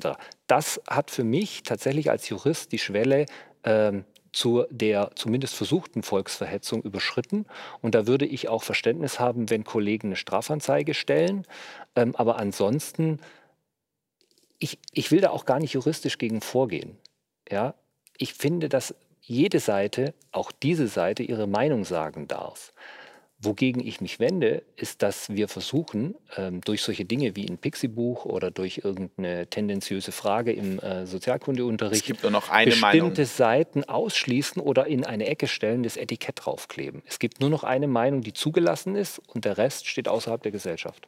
Das 0.47 0.81
hat 0.87 1.11
für 1.11 1.23
mich 1.23 1.63
tatsächlich 1.63 2.11
als 2.11 2.27
Jurist 2.27 2.73
die 2.73 2.79
Schwelle 2.79 3.25
ähm, 3.63 4.03
zu 4.33 4.65
der 4.69 5.11
zumindest 5.15 5.55
versuchten 5.55 6.03
Volksverhetzung 6.03 6.81
überschritten. 6.81 7.45
Und 7.81 7.95
da 7.95 8.05
würde 8.05 8.25
ich 8.25 8.49
auch 8.49 8.63
Verständnis 8.63 9.19
haben, 9.19 9.49
wenn 9.49 9.63
Kollegen 9.63 10.09
eine 10.09 10.15
Strafanzeige 10.17 10.93
stellen. 10.93 11.45
Ähm, 11.95 12.15
aber 12.15 12.37
ansonsten, 12.37 13.19
ich, 14.59 14.77
ich 14.91 15.11
will 15.11 15.21
da 15.21 15.29
auch 15.29 15.45
gar 15.45 15.59
nicht 15.59 15.73
juristisch 15.73 16.17
gegen 16.17 16.41
vorgehen. 16.41 16.97
Ja, 17.49 17.75
ich 18.21 18.35
finde, 18.35 18.69
dass 18.69 18.93
jede 19.21 19.59
Seite, 19.59 20.13
auch 20.31 20.51
diese 20.51 20.87
Seite, 20.87 21.23
ihre 21.23 21.47
Meinung 21.47 21.85
sagen 21.85 22.27
darf. 22.27 22.71
Wogegen 23.43 23.85
ich 23.85 24.01
mich 24.01 24.19
wende, 24.19 24.61
ist, 24.75 25.01
dass 25.01 25.29
wir 25.29 25.47
versuchen, 25.47 26.13
ähm, 26.37 26.61
durch 26.61 26.83
solche 26.83 27.05
Dinge 27.05 27.35
wie 27.35 27.49
ein 27.49 27.57
Pixie-Buch 27.57 28.25
oder 28.25 28.51
durch 28.51 28.81
irgendeine 28.83 29.47
tendenziöse 29.47 30.11
Frage 30.11 30.53
im 30.53 30.77
äh, 30.79 31.07
Sozialkundeunterricht 31.07 32.05
bestimmte 32.05 32.27
Meinung. 32.81 33.25
Seiten 33.25 33.83
ausschließen 33.83 34.61
oder 34.61 34.85
in 34.85 35.03
eine 35.03 35.25
Ecke 35.25 35.47
stellen, 35.47 35.81
das 35.81 35.97
Etikett 35.97 36.45
draufkleben. 36.45 37.01
Es 37.07 37.17
gibt 37.17 37.41
nur 37.41 37.49
noch 37.49 37.63
eine 37.63 37.87
Meinung, 37.87 38.21
die 38.21 38.33
zugelassen 38.33 38.95
ist 38.95 39.17
und 39.17 39.45
der 39.45 39.57
Rest 39.57 39.87
steht 39.87 40.07
außerhalb 40.07 40.43
der 40.43 40.51
Gesellschaft. 40.51 41.07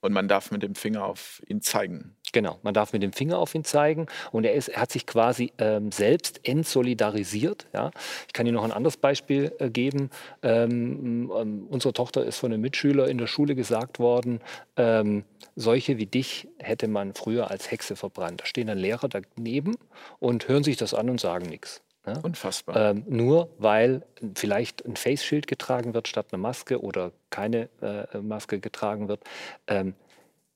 Und 0.00 0.12
man 0.12 0.28
darf 0.28 0.50
mit 0.50 0.62
dem 0.62 0.74
Finger 0.74 1.04
auf 1.04 1.42
ihn 1.46 1.60
zeigen. 1.60 2.16
Genau, 2.32 2.58
man 2.62 2.72
darf 2.72 2.94
mit 2.94 3.02
dem 3.02 3.12
Finger 3.12 3.38
auf 3.38 3.54
ihn 3.54 3.64
zeigen 3.64 4.06
und 4.32 4.44
er, 4.44 4.54
ist, 4.54 4.68
er 4.68 4.80
hat 4.80 4.90
sich 4.90 5.06
quasi 5.06 5.52
ähm, 5.58 5.92
selbst 5.92 6.40
entsolidarisiert. 6.48 7.66
Ja? 7.74 7.90
Ich 8.26 8.32
kann 8.32 8.46
Ihnen 8.46 8.56
noch 8.56 8.64
ein 8.64 8.72
anderes 8.72 8.96
Beispiel 8.96 9.52
äh, 9.58 9.68
geben. 9.68 10.10
Ähm, 10.42 11.30
ähm, 11.38 11.66
unsere 11.68 11.92
Tochter 11.92 12.24
ist 12.24 12.38
von 12.38 12.52
einem 12.52 12.62
Mitschüler 12.62 13.08
in 13.08 13.18
der 13.18 13.26
Schule 13.26 13.54
gesagt 13.54 13.98
worden, 13.98 14.40
ähm, 14.76 15.24
solche 15.56 15.98
wie 15.98 16.06
dich 16.06 16.48
hätte 16.58 16.88
man 16.88 17.14
früher 17.14 17.50
als 17.50 17.70
Hexe 17.70 17.96
verbrannt. 17.96 18.40
Da 18.40 18.46
stehen 18.46 18.66
dann 18.66 18.78
Lehrer 18.78 19.08
daneben 19.08 19.76
und 20.18 20.48
hören 20.48 20.64
sich 20.64 20.78
das 20.78 20.94
an 20.94 21.10
und 21.10 21.20
sagen 21.20 21.46
nichts. 21.46 21.82
Ne? 22.06 22.18
Unfassbar. 22.22 22.90
Ähm, 22.90 23.04
nur 23.08 23.50
weil 23.58 24.02
vielleicht 24.34 24.84
ein 24.86 24.96
Face 24.96 25.22
Shield 25.22 25.46
getragen 25.46 25.92
wird 25.94 26.08
statt 26.08 26.28
eine 26.32 26.40
Maske 26.40 26.80
oder 26.80 27.12
keine 27.30 27.68
äh, 27.80 28.18
Maske 28.18 28.58
getragen 28.58 29.08
wird. 29.08 29.22
Ähm, 29.66 29.94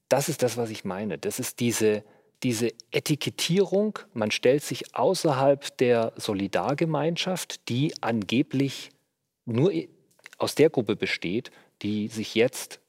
das 0.09 0.29
ist 0.29 0.43
das, 0.43 0.57
was 0.57 0.71
ich 0.71 0.85
meine. 0.85 1.19
Das 1.19 1.39
ist 1.39 1.61
diese, 1.61 2.05
diese 2.43 2.73
Etikettierung. 2.91 3.99
Man 4.13 4.31
stellt 4.31 4.63
sich 4.63 4.95
außerhalb 4.95 5.77
der 5.79 6.13
Solidargemeinschaft, 6.17 7.69
die 7.69 7.95
angeblich 8.01 8.91
nur 9.45 9.73
aus 10.39 10.55
der 10.55 10.71
Gruppe 10.71 10.97
besteht, 10.97 11.51
die 11.83 12.09
sich 12.09 12.35
jetzt 12.35 12.81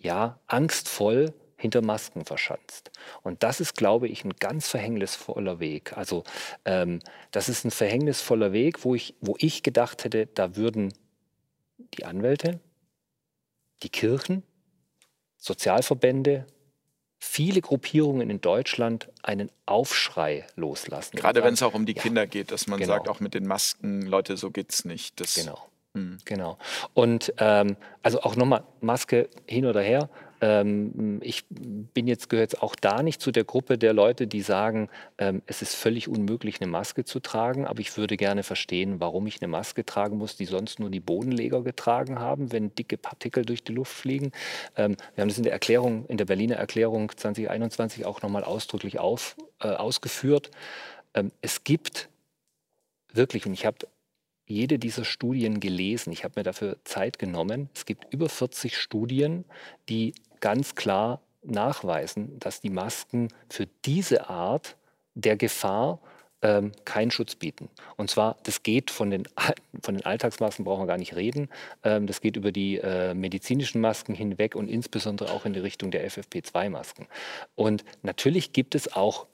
ja 0.00 0.40
angstvoll 0.46 1.32
hinter 1.56 1.80
Masken 1.80 2.24
verschanzt. 2.24 2.90
Und 3.22 3.44
das 3.44 3.60
ist, 3.60 3.76
glaube 3.76 4.08
ich, 4.08 4.24
ein 4.24 4.34
ganz 4.40 4.66
verhängnisvoller 4.66 5.60
Weg. 5.60 5.96
Also 5.96 6.24
ähm, 6.64 6.98
das 7.30 7.48
ist 7.48 7.64
ein 7.64 7.70
verhängnisvoller 7.70 8.52
Weg, 8.52 8.84
wo 8.84 8.96
ich, 8.96 9.14
wo 9.20 9.36
ich 9.38 9.62
gedacht 9.62 10.02
hätte, 10.02 10.26
da 10.26 10.56
würden 10.56 10.92
die 11.94 12.04
Anwälte, 12.04 12.58
die 13.84 13.90
Kirchen, 13.90 14.42
Sozialverbände, 15.42 16.46
viele 17.18 17.60
Gruppierungen 17.60 18.30
in 18.30 18.40
Deutschland 18.40 19.08
einen 19.22 19.50
Aufschrei 19.66 20.46
loslassen. 20.54 21.16
Gerade 21.16 21.42
wenn 21.42 21.54
es 21.54 21.62
auch 21.62 21.74
um 21.74 21.84
die 21.84 21.94
ja, 21.94 22.02
Kinder 22.02 22.26
geht, 22.28 22.52
dass 22.52 22.68
man 22.68 22.78
genau. 22.78 22.94
sagt, 22.94 23.08
auch 23.08 23.18
mit 23.18 23.34
den 23.34 23.46
Masken, 23.46 24.02
Leute, 24.02 24.36
so 24.36 24.52
geht's 24.52 24.84
nicht. 24.84 25.20
Das, 25.20 25.34
Genau. 25.34 25.66
Hm. 25.94 26.18
Genau. 26.24 26.58
Und 26.94 27.34
ähm, 27.38 27.76
also 28.02 28.22
auch 28.22 28.36
nochmal 28.36 28.62
Maske 28.80 29.28
hin 29.46 29.66
oder 29.66 29.82
her. 29.82 30.08
Ähm, 30.42 31.20
ich 31.22 31.44
bin 31.48 32.08
jetzt, 32.08 32.28
gehöre 32.28 32.42
jetzt 32.42 32.62
auch 32.62 32.74
da 32.74 33.02
nicht 33.02 33.20
zu 33.20 33.30
der 33.30 33.44
Gruppe 33.44 33.78
der 33.78 33.92
Leute, 33.92 34.26
die 34.26 34.42
sagen, 34.42 34.90
ähm, 35.16 35.40
es 35.46 35.62
ist 35.62 35.76
völlig 35.76 36.08
unmöglich, 36.08 36.60
eine 36.60 36.68
Maske 36.68 37.04
zu 37.04 37.20
tragen, 37.20 37.64
aber 37.64 37.78
ich 37.78 37.96
würde 37.96 38.16
gerne 38.16 38.42
verstehen, 38.42 38.98
warum 38.98 39.28
ich 39.28 39.40
eine 39.40 39.48
Maske 39.48 39.86
tragen 39.86 40.18
muss, 40.18 40.36
die 40.36 40.46
sonst 40.46 40.80
nur 40.80 40.90
die 40.90 40.98
Bodenleger 40.98 41.62
getragen 41.62 42.18
haben, 42.18 42.50
wenn 42.50 42.74
dicke 42.74 42.98
Partikel 42.98 43.44
durch 43.44 43.62
die 43.62 43.72
Luft 43.72 43.92
fliegen. 43.92 44.32
Ähm, 44.76 44.96
wir 45.14 45.22
haben 45.22 45.28
das 45.28 45.38
in 45.38 45.44
der 45.44 45.52
Erklärung, 45.52 46.06
in 46.06 46.16
der 46.16 46.24
Berliner 46.24 46.56
Erklärung 46.56 47.16
2021 47.16 48.04
auch 48.04 48.20
nochmal 48.22 48.42
ausdrücklich 48.42 48.98
auf, 48.98 49.36
äh, 49.60 49.68
ausgeführt. 49.68 50.50
Ähm, 51.14 51.30
es 51.40 51.62
gibt 51.62 52.08
wirklich, 53.12 53.46
und 53.46 53.52
ich 53.52 53.64
habe 53.64 53.86
jede 54.44 54.80
dieser 54.80 55.04
Studien 55.04 55.60
gelesen. 55.60 56.12
Ich 56.12 56.24
habe 56.24 56.34
mir 56.36 56.42
dafür 56.42 56.78
Zeit 56.84 57.20
genommen. 57.20 57.70
Es 57.74 57.86
gibt 57.86 58.12
über 58.12 58.28
40 58.28 58.76
Studien, 58.76 59.44
die 59.88 60.14
ganz 60.42 60.74
klar 60.74 61.22
nachweisen, 61.42 62.38
dass 62.38 62.60
die 62.60 62.68
Masken 62.68 63.28
für 63.48 63.66
diese 63.86 64.28
Art 64.28 64.76
der 65.14 65.36
Gefahr 65.36 65.98
ähm, 66.42 66.72
keinen 66.84 67.10
Schutz 67.10 67.36
bieten. 67.36 67.70
Und 67.96 68.10
zwar, 68.10 68.36
das 68.42 68.62
geht 68.62 68.90
von 68.90 69.10
den, 69.10 69.28
von 69.82 69.94
den 69.94 70.04
Alltagsmasken, 70.04 70.64
brauchen 70.64 70.82
wir 70.82 70.86
gar 70.86 70.98
nicht 70.98 71.16
reden. 71.16 71.48
Ähm, 71.84 72.06
das 72.06 72.20
geht 72.20 72.36
über 72.36 72.52
die 72.52 72.78
äh, 72.78 73.14
medizinischen 73.14 73.80
Masken 73.80 74.14
hinweg 74.14 74.54
und 74.54 74.68
insbesondere 74.68 75.32
auch 75.32 75.46
in 75.46 75.52
die 75.52 75.60
Richtung 75.60 75.90
der 75.90 76.08
FFP2-Masken. 76.10 77.06
Und 77.54 77.84
natürlich 78.02 78.52
gibt 78.52 78.74
es 78.74 78.92
auch 78.92 79.26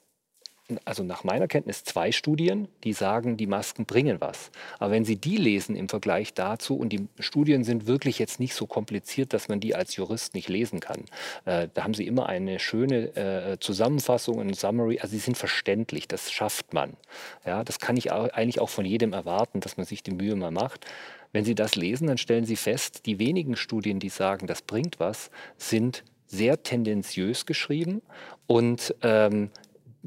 also 0.85 1.03
nach 1.03 1.23
meiner 1.23 1.47
Kenntnis 1.47 1.83
zwei 1.83 2.11
Studien, 2.11 2.67
die 2.83 2.93
sagen, 2.93 3.37
die 3.37 3.47
Masken 3.47 3.85
bringen 3.85 4.17
was. 4.19 4.51
Aber 4.77 4.91
wenn 4.91 5.05
Sie 5.05 5.15
die 5.15 5.37
lesen 5.37 5.75
im 5.75 5.89
Vergleich 5.89 6.33
dazu, 6.33 6.77
und 6.77 6.89
die 6.89 7.07
Studien 7.19 7.63
sind 7.63 7.87
wirklich 7.87 8.19
jetzt 8.19 8.39
nicht 8.39 8.53
so 8.53 8.67
kompliziert, 8.67 9.33
dass 9.33 9.47
man 9.47 9.59
die 9.59 9.75
als 9.75 9.95
Jurist 9.95 10.35
nicht 10.35 10.49
lesen 10.49 10.79
kann, 10.79 11.05
äh, 11.45 11.67
da 11.73 11.83
haben 11.83 11.93
Sie 11.93 12.05
immer 12.05 12.27
eine 12.27 12.59
schöne 12.59 13.15
äh, 13.15 13.59
Zusammenfassung, 13.59 14.39
ein 14.39 14.53
Summary, 14.53 14.99
also 14.99 15.11
sie 15.11 15.19
sind 15.19 15.37
verständlich, 15.37 16.07
das 16.07 16.31
schafft 16.31 16.73
man. 16.73 16.97
Ja, 17.45 17.63
das 17.63 17.79
kann 17.79 17.97
ich 17.97 18.11
auch, 18.11 18.29
eigentlich 18.29 18.59
auch 18.59 18.69
von 18.69 18.85
jedem 18.85 19.13
erwarten, 19.13 19.59
dass 19.61 19.77
man 19.77 19.85
sich 19.85 20.03
die 20.03 20.11
Mühe 20.11 20.35
mal 20.35 20.51
macht. 20.51 20.85
Wenn 21.31 21.45
Sie 21.45 21.55
das 21.55 21.75
lesen, 21.75 22.07
dann 22.07 22.17
stellen 22.17 22.45
Sie 22.45 22.55
fest, 22.55 23.05
die 23.05 23.19
wenigen 23.19 23.55
Studien, 23.55 23.99
die 23.99 24.09
sagen, 24.09 24.47
das 24.47 24.61
bringt 24.61 24.99
was, 24.99 25.29
sind 25.57 26.03
sehr 26.25 26.63
tendenziös 26.63 27.45
geschrieben 27.45 28.01
und 28.47 28.95
ähm, 29.01 29.49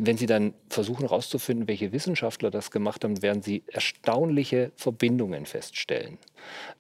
wenn 0.07 0.17
Sie 0.17 0.27
dann 0.27 0.55
versuchen 0.69 1.03
herauszufinden, 1.03 1.69
welche 1.69 1.93
Wissenschaftler 1.93 2.51
das 2.51 2.71
gemacht 2.71 3.05
haben, 3.05 3.23
werden 3.23 3.43
Sie 3.43 3.63
erstaunliche 3.67 4.73
Verbindungen 4.77 5.47
feststellen. 5.47 6.19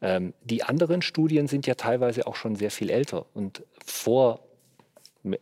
Ähm, 0.01 0.35
die 0.43 0.65
anderen 0.65 1.03
Studien 1.03 1.47
sind 1.47 1.67
ja 1.67 1.75
teilweise 1.75 2.27
auch 2.27 2.37
schon 2.37 2.57
sehr 2.57 2.71
viel 2.71 2.91
älter 2.91 3.27
und 3.35 3.63
vor 3.85 4.41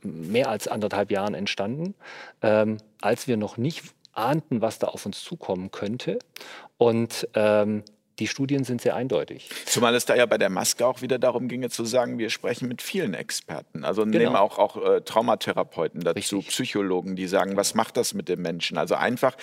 mehr 0.03 0.51
als 0.51 0.69
anderthalb 0.69 1.11
Jahren 1.11 1.35
entstanden, 1.35 1.95
ähm, 2.43 2.77
als 3.01 3.27
wir 3.29 3.39
noch 3.39 3.57
nicht 3.57 3.83
ahnten, 4.13 4.61
was 4.61 4.79
da 4.79 4.89
auf 4.89 5.07
uns 5.07 5.23
zukommen 5.23 5.71
könnte. 5.71 6.19
Und 6.77 7.29
ähm, 7.35 7.83
die 8.21 8.29
Studien 8.29 8.65
sind 8.65 8.81
sehr 8.81 8.95
eindeutig. 8.95 9.49
Zumal 9.67 9.95
es 9.95 10.05
da 10.05 10.15
ja 10.15 10.27
bei 10.27 10.39
der 10.39 10.51
Maske 10.51 10.87
auch 10.87 11.03
wieder 11.03 11.19
darum 11.19 11.49
ginge 11.49 11.71
zu 11.71 11.85
sagen, 11.85 12.19
wir 12.19 12.31
sprechen 12.31 12.69
mit 12.69 12.83
vielen 12.83 13.15
Experten. 13.15 13.85
Also 13.85 14.03
Genau. 14.05 14.19
nehmen 14.19 14.37
auch, 14.37 14.59
auch 14.59 14.77
äh, 14.77 15.01
Traumatherapeuten 15.01 16.01
dazu, 16.03 16.37
Richtig. 16.37 16.49
Psychologen, 16.49 17.17
die 17.17 17.27
sagen, 17.27 17.57
was 17.57 17.75
macht 17.75 17.97
das 17.97 18.15
mit 18.15 18.29
dem 18.29 18.43
Menschen? 18.43 18.79
Also 18.79 18.95
einfach 18.95 19.37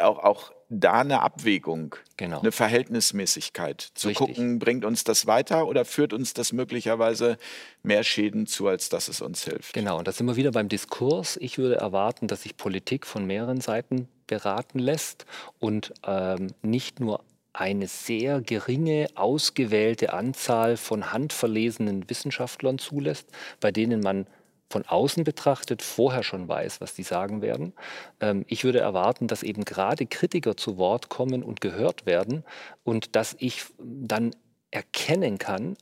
auch, 0.00 0.18
auch 0.18 0.52
da 0.74 1.00
eine 1.00 1.20
Abwägung, 1.20 1.94
Genau. 2.16 2.40
eine 2.40 2.50
Verhältnismäßigkeit. 2.52 3.90
Zu 3.94 4.08
Richtig. 4.08 4.26
gucken, 4.26 4.58
bringt 4.58 4.84
uns 4.84 5.04
das 5.04 5.26
weiter 5.26 5.66
oder 5.66 5.84
führt 5.84 6.12
uns 6.12 6.32
das 6.34 6.52
möglicherweise 6.52 7.36
mehr 7.82 8.02
Schäden 8.04 8.46
zu, 8.46 8.66
als 8.68 8.88
dass 8.88 9.08
es 9.08 9.20
uns 9.20 9.44
hilft? 9.44 9.74
Genau, 9.74 9.98
und 9.98 10.08
da 10.08 10.12
sind 10.12 10.26
wir 10.26 10.36
wieder 10.36 10.52
beim 10.52 10.68
Diskurs. 10.68 11.36
Ich 11.40 11.58
würde 11.58 11.76
erwarten, 11.76 12.26
dass 12.28 12.42
sich 12.42 12.56
Politik 12.56 13.06
von 13.06 13.26
mehreren 13.26 13.60
Seiten 13.60 14.08
beraten 14.26 14.78
lässt 14.78 15.26
und 15.58 15.92
ähm, 16.06 16.48
nicht 16.62 17.00
nur 17.00 17.22
eine 17.52 17.86
sehr 17.86 18.40
geringe, 18.40 19.08
ausgewählte 19.14 20.12
Anzahl 20.12 20.76
von 20.76 21.12
handverlesenen 21.12 22.08
Wissenschaftlern 22.08 22.78
zulässt, 22.78 23.28
bei 23.60 23.70
denen 23.70 24.00
man 24.00 24.26
von 24.70 24.86
außen 24.86 25.22
betrachtet 25.22 25.82
vorher 25.82 26.22
schon 26.22 26.48
weiß, 26.48 26.80
was 26.80 26.94
die 26.94 27.02
sagen 27.02 27.42
werden. 27.42 27.74
Ähm, 28.20 28.44
ich 28.48 28.64
würde 28.64 28.80
erwarten, 28.80 29.28
dass 29.28 29.42
eben 29.42 29.64
gerade 29.64 30.06
Kritiker 30.06 30.56
zu 30.56 30.78
Wort 30.78 31.10
kommen 31.10 31.42
und 31.42 31.60
gehört 31.60 32.06
werden 32.06 32.42
und 32.82 33.14
dass 33.14 33.36
ich 33.38 33.64
dann 33.78 34.34
erkennen 34.70 35.36
kann, 35.36 35.76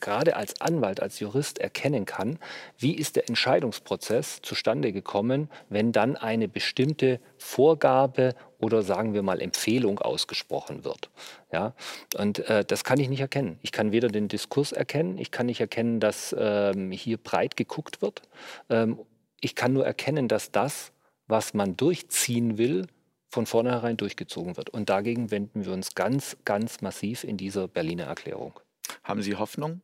gerade 0.00 0.36
als 0.36 0.60
Anwalt, 0.60 1.00
als 1.00 1.20
Jurist 1.20 1.58
erkennen 1.60 2.04
kann, 2.04 2.38
wie 2.76 2.94
ist 2.94 3.16
der 3.16 3.28
Entscheidungsprozess 3.28 4.42
zustande 4.42 4.92
gekommen, 4.92 5.48
wenn 5.70 5.92
dann 5.92 6.16
eine 6.16 6.48
bestimmte 6.48 7.20
Vorgabe 7.38 8.34
oder 8.64 8.82
sagen 8.82 9.12
wir 9.12 9.22
mal 9.22 9.40
Empfehlung 9.40 9.98
ausgesprochen 9.98 10.84
wird. 10.84 11.10
Ja? 11.52 11.74
Und 12.16 12.38
äh, 12.48 12.64
das 12.64 12.82
kann 12.82 12.98
ich 12.98 13.10
nicht 13.10 13.20
erkennen. 13.20 13.58
Ich 13.62 13.72
kann 13.72 13.92
weder 13.92 14.08
den 14.08 14.28
Diskurs 14.28 14.72
erkennen, 14.72 15.18
ich 15.18 15.30
kann 15.30 15.46
nicht 15.46 15.60
erkennen, 15.60 16.00
dass 16.00 16.34
ähm, 16.38 16.90
hier 16.90 17.18
breit 17.18 17.56
geguckt 17.56 18.00
wird. 18.00 18.22
Ähm, 18.70 18.98
ich 19.40 19.54
kann 19.54 19.74
nur 19.74 19.84
erkennen, 19.84 20.26
dass 20.26 20.50
das, 20.50 20.92
was 21.26 21.52
man 21.52 21.76
durchziehen 21.76 22.56
will, 22.56 22.86
von 23.28 23.46
vornherein 23.46 23.96
durchgezogen 23.96 24.56
wird. 24.56 24.70
Und 24.70 24.88
dagegen 24.88 25.30
wenden 25.30 25.64
wir 25.66 25.72
uns 25.72 25.94
ganz, 25.94 26.36
ganz 26.44 26.80
massiv 26.80 27.24
in 27.24 27.36
dieser 27.36 27.68
Berliner 27.68 28.04
Erklärung. 28.04 28.58
Haben 29.02 29.22
Sie 29.22 29.34
Hoffnung? 29.36 29.82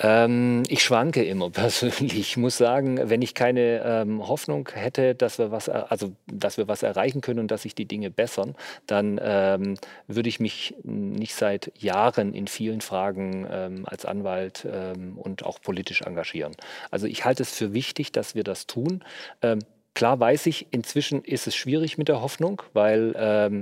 Ähm, 0.00 0.64
ich 0.68 0.82
schwanke 0.82 1.22
immer 1.24 1.50
persönlich. 1.52 2.14
Ich 2.18 2.36
muss 2.36 2.56
sagen, 2.58 2.98
wenn 3.08 3.22
ich 3.22 3.34
keine 3.34 3.80
ähm, 3.84 4.26
Hoffnung 4.26 4.68
hätte, 4.72 5.14
dass 5.14 5.38
wir 5.38 5.52
was, 5.52 5.68
er- 5.68 5.92
also 5.92 6.16
dass 6.26 6.56
wir 6.58 6.66
was 6.66 6.82
erreichen 6.82 7.20
können 7.20 7.38
und 7.38 7.50
dass 7.50 7.62
sich 7.62 7.74
die 7.76 7.86
Dinge 7.86 8.10
bessern, 8.10 8.56
dann 8.86 9.20
ähm, 9.22 9.76
würde 10.08 10.28
ich 10.28 10.40
mich 10.40 10.74
nicht 10.82 11.34
seit 11.36 11.70
Jahren 11.80 12.34
in 12.34 12.48
vielen 12.48 12.80
Fragen 12.80 13.46
ähm, 13.48 13.86
als 13.86 14.04
Anwalt 14.04 14.66
ähm, 14.70 15.16
und 15.16 15.44
auch 15.44 15.60
politisch 15.60 16.02
engagieren. 16.02 16.56
Also 16.90 17.06
ich 17.06 17.24
halte 17.24 17.42
es 17.44 17.56
für 17.56 17.72
wichtig, 17.72 18.10
dass 18.10 18.34
wir 18.34 18.42
das 18.42 18.66
tun. 18.66 19.04
Ähm, 19.42 19.60
klar 19.94 20.18
weiß 20.18 20.46
ich, 20.46 20.66
inzwischen 20.72 21.22
ist 21.22 21.46
es 21.46 21.54
schwierig 21.54 21.98
mit 21.98 22.08
der 22.08 22.20
Hoffnung, 22.20 22.62
weil 22.72 23.60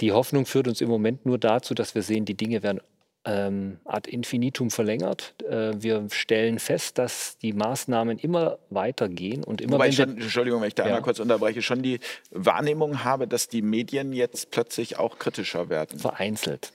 die 0.00 0.12
Hoffnung 0.12 0.46
führt 0.46 0.68
uns 0.68 0.80
im 0.80 0.88
Moment 0.88 1.24
nur 1.26 1.38
dazu, 1.38 1.74
dass 1.74 1.94
wir 1.94 2.02
sehen, 2.02 2.24
die 2.24 2.36
Dinge 2.36 2.62
werden 2.62 2.80
ähm, 3.24 3.78
ad 3.84 4.10
infinitum 4.10 4.70
verlängert. 4.70 5.34
Äh, 5.48 5.72
wir 5.82 6.06
stellen 6.10 6.58
fest, 6.58 6.98
dass 6.98 7.38
die 7.38 7.52
Maßnahmen 7.52 8.18
immer 8.18 8.58
weitergehen 8.70 9.44
und 9.44 9.60
immer 9.60 9.74
Wobei 9.74 9.84
wenn 9.84 9.90
ich 9.90 9.96
schon, 9.96 10.18
Entschuldigung, 10.18 10.60
wenn 10.60 10.68
ich 10.68 10.74
da 10.74 10.82
Ja. 10.84 10.88
einmal 10.88 11.02
kurz 11.02 11.20
unterbreche, 11.20 11.62
schon 11.62 11.82
die 11.82 12.00
Wahrnehmung 12.30 13.04
habe, 13.04 13.26
dass 13.26 13.48
die 13.48 13.62
Medien 13.62 14.12
jetzt 14.12 14.50
plötzlich 14.50 14.98
auch 14.98 15.18
kritischer 15.18 15.68
werden. 15.68 15.98
vereinzelt. 15.98 16.72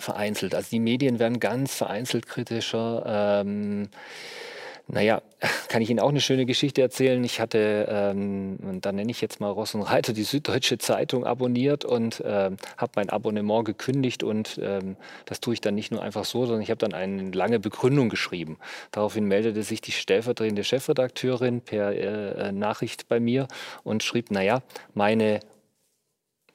Vereinzelt. 0.00 0.54
Also 0.54 0.70
die 0.70 0.80
Medien 0.80 1.18
werden 1.18 1.38
ganz 1.38 1.74
vereinzelt 1.74 2.26
kritischer. 2.26 3.04
Ähm, 3.44 3.88
naja, 4.88 5.22
kann 5.68 5.82
ich 5.82 5.90
Ihnen 5.90 6.00
auch 6.00 6.08
eine 6.08 6.20
schöne 6.20 6.46
Geschichte 6.46 6.82
erzählen. 6.82 7.22
Ich 7.24 7.40
hatte, 7.40 7.86
ähm, 7.88 8.58
und 8.62 8.84
da 8.84 8.92
nenne 8.92 9.10
ich 9.10 9.20
jetzt 9.20 9.40
mal 9.40 9.50
Ross 9.50 9.74
und 9.74 9.82
Reiter, 9.82 10.12
die 10.12 10.22
Süddeutsche 10.22 10.78
Zeitung 10.78 11.24
abonniert 11.24 11.84
und 11.84 12.22
ähm, 12.24 12.56
habe 12.76 12.92
mein 12.96 13.08
Abonnement 13.10 13.64
gekündigt. 13.64 14.22
Und 14.22 14.60
ähm, 14.62 14.96
das 15.24 15.40
tue 15.40 15.54
ich 15.54 15.60
dann 15.60 15.74
nicht 15.74 15.92
nur 15.92 16.02
einfach 16.02 16.24
so, 16.24 16.46
sondern 16.46 16.62
ich 16.62 16.70
habe 16.70 16.78
dann 16.78 16.94
eine 16.94 17.30
lange 17.30 17.58
Begründung 17.60 18.08
geschrieben. 18.08 18.58
Daraufhin 18.90 19.26
meldete 19.26 19.62
sich 19.62 19.80
die 19.80 19.92
stellvertretende 19.92 20.64
Chefredakteurin 20.64 21.60
per 21.60 21.92
äh, 21.92 22.48
äh, 22.48 22.52
Nachricht 22.52 23.08
bei 23.08 23.20
mir 23.20 23.48
und 23.84 24.02
schrieb, 24.02 24.30
naja, 24.30 24.62
meine 24.94 25.40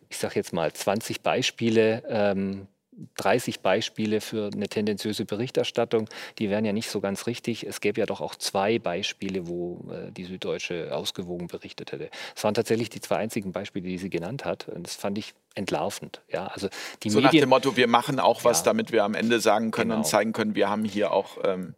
ich 0.10 0.18
sage 0.18 0.36
jetzt 0.36 0.54
mal, 0.54 0.72
20 0.72 1.22
Beispiele 1.22 2.04
ähm, 2.08 2.68
30 3.16 3.62
Beispiele 3.62 4.22
für 4.22 4.50
eine 4.54 4.68
tendenziöse 4.68 5.26
Berichterstattung, 5.26 6.10
die 6.40 6.50
wären 6.50 6.66
ja 6.66 6.74
nicht 6.74 6.90
so 6.90 7.00
ganz 7.00 7.28
richtig. 7.28 7.66
Es 7.66 7.82
gäbe 7.82 8.00
ja 8.00 8.06
doch 8.06 8.22
auch 8.22 8.36
zwei 8.36 8.80
Beispiele, 8.80 9.48
wo 9.48 9.86
äh, 9.92 10.12
die 10.12 10.26
Süddeutsche 10.26 10.96
ausgewogen 10.96 11.48
berichtet 11.48 11.92
hätte. 11.92 12.10
Es 12.36 12.44
waren 12.44 12.54
tatsächlich 12.54 12.90
die 12.90 13.02
zwei 13.02 13.18
einzigen 13.18 13.52
Beispiele, 13.52 13.88
die 13.88 13.98
sie 13.98 14.10
genannt 14.10 14.46
hat. 14.46 14.68
Und 14.68 14.86
das 14.86 14.96
fand 14.96 15.18
ich 15.18 15.34
entlarvend. 15.56 16.22
Ja, 16.32 16.48
also 16.48 16.70
die 17.04 17.10
so 17.10 17.18
Medien, 17.20 17.26
nach 17.26 17.40
dem 17.42 17.50
Motto, 17.50 17.78
wir 17.78 17.88
machen 17.88 18.20
auch 18.20 18.44
was, 18.44 18.60
ja, 18.60 18.66
damit 18.66 18.92
wir 18.92 19.04
am 19.04 19.14
Ende 19.14 19.40
sagen 19.40 19.72
können 19.72 19.90
genau. 19.90 20.00
und 20.00 20.06
zeigen 20.06 20.34
können, 20.34 20.56
wir 20.56 20.70
haben 20.70 20.84
hier 20.84 21.12
auch 21.12 21.38
ähm, 21.44 21.76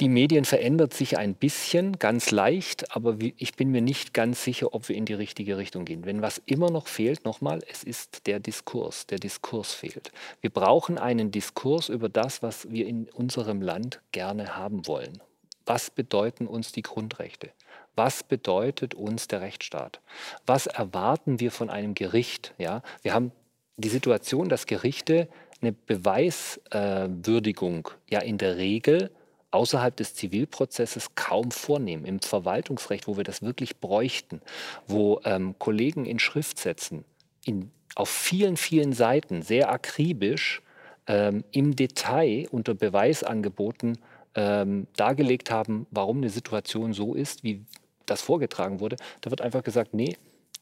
die 0.00 0.08
Medien 0.08 0.44
verändert 0.44 0.94
sich 0.94 1.18
ein 1.18 1.34
bisschen, 1.34 1.98
ganz 1.98 2.30
leicht, 2.30 2.94
aber 2.94 3.16
ich 3.36 3.54
bin 3.54 3.70
mir 3.70 3.82
nicht 3.82 4.14
ganz 4.14 4.44
sicher, 4.44 4.72
ob 4.72 4.88
wir 4.88 4.94
in 4.94 5.06
die 5.06 5.14
richtige 5.14 5.56
Richtung 5.56 5.84
gehen. 5.84 6.04
Wenn 6.04 6.22
was 6.22 6.40
immer 6.46 6.70
noch 6.70 6.86
fehlt, 6.86 7.24
nochmal, 7.24 7.58
es 7.68 7.82
ist 7.82 8.28
der 8.28 8.38
Diskurs. 8.38 9.06
Der 9.06 9.18
Diskurs 9.18 9.74
fehlt. 9.74 10.12
Wir 10.40 10.50
brauchen 10.50 10.98
einen 10.98 11.32
Diskurs 11.32 11.88
über 11.88 12.08
das, 12.08 12.42
was 12.42 12.70
wir 12.70 12.86
in 12.86 13.08
unserem 13.08 13.60
Land 13.60 14.00
gerne 14.12 14.56
haben 14.56 14.86
wollen. 14.86 15.20
Was 15.66 15.90
bedeuten 15.90 16.46
uns 16.46 16.70
die 16.70 16.82
Grundrechte? 16.82 17.50
Was 17.96 18.22
bedeutet 18.22 18.94
uns 18.94 19.26
der 19.26 19.40
Rechtsstaat? 19.40 20.00
Was 20.46 20.68
erwarten 20.68 21.40
wir 21.40 21.50
von 21.50 21.70
einem 21.70 21.94
Gericht? 21.94 22.54
Ja, 22.56 22.82
wir 23.02 23.14
haben 23.14 23.32
die 23.76 23.88
Situation, 23.88 24.48
dass 24.48 24.66
Gerichte 24.66 25.26
eine 25.60 25.72
Beweiswürdigung 25.72 27.88
äh, 27.88 28.14
ja 28.14 28.20
in 28.20 28.38
der 28.38 28.58
Regel 28.58 29.10
außerhalb 29.50 29.96
des 29.96 30.14
Zivilprozesses 30.14 31.14
kaum 31.14 31.50
vornehmen. 31.50 32.04
Im 32.04 32.20
Verwaltungsrecht, 32.20 33.06
wo 33.06 33.16
wir 33.16 33.24
das 33.24 33.42
wirklich 33.42 33.78
bräuchten, 33.78 34.40
wo 34.86 35.20
ähm, 35.24 35.54
Kollegen 35.58 36.04
in 36.06 36.18
Schriftsätzen 36.18 37.04
in, 37.44 37.70
auf 37.94 38.08
vielen, 38.10 38.56
vielen 38.56 38.92
Seiten 38.92 39.42
sehr 39.42 39.70
akribisch 39.70 40.62
ähm, 41.06 41.44
im 41.50 41.74
Detail 41.74 42.46
unter 42.50 42.74
Beweisangeboten 42.74 43.98
ähm, 44.34 44.86
dargelegt 44.96 45.50
haben, 45.50 45.86
warum 45.90 46.18
eine 46.18 46.30
Situation 46.30 46.92
so 46.92 47.14
ist, 47.14 47.42
wie 47.42 47.64
das 48.06 48.22
vorgetragen 48.22 48.80
wurde, 48.80 48.96
da 49.20 49.30
wird 49.30 49.40
einfach 49.40 49.62
gesagt, 49.62 49.94
nee, 49.94 50.16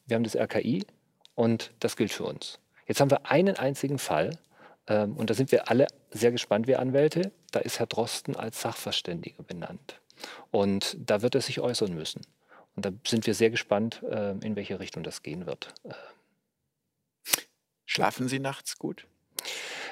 wir 0.05 0.15
haben 0.15 0.23
das 0.23 0.35
RKI 0.35 0.85
und 1.35 1.71
das 1.79 1.95
gilt 1.95 2.11
für 2.11 2.23
uns. 2.23 2.59
Jetzt 2.87 3.01
haben 3.01 3.11
wir 3.11 3.29
einen 3.29 3.57
einzigen 3.57 3.99
Fall, 3.99 4.37
ähm, 4.87 5.15
und 5.15 5.29
da 5.29 5.33
sind 5.33 5.51
wir 5.51 5.69
alle 5.69 5.87
sehr 6.11 6.31
gespannt, 6.31 6.67
wir 6.67 6.79
Anwälte. 6.79 7.31
Da 7.51 7.59
ist 7.59 7.79
Herr 7.79 7.87
Drosten 7.87 8.35
als 8.35 8.61
Sachverständiger 8.61 9.43
benannt. 9.43 9.99
Und 10.51 10.97
da 10.99 11.21
wird 11.21 11.35
er 11.35 11.41
sich 11.41 11.59
äußern 11.59 11.93
müssen. 11.93 12.21
Und 12.75 12.85
da 12.85 12.91
sind 13.05 13.25
wir 13.25 13.33
sehr 13.33 13.49
gespannt, 13.49 14.01
äh, 14.09 14.31
in 14.31 14.55
welche 14.55 14.79
Richtung 14.79 15.03
das 15.03 15.23
gehen 15.23 15.45
wird. 15.45 15.73
Äh. 15.83 15.93
Schlafen 17.85 18.27
Sie 18.27 18.39
nachts 18.39 18.77
gut? 18.77 19.07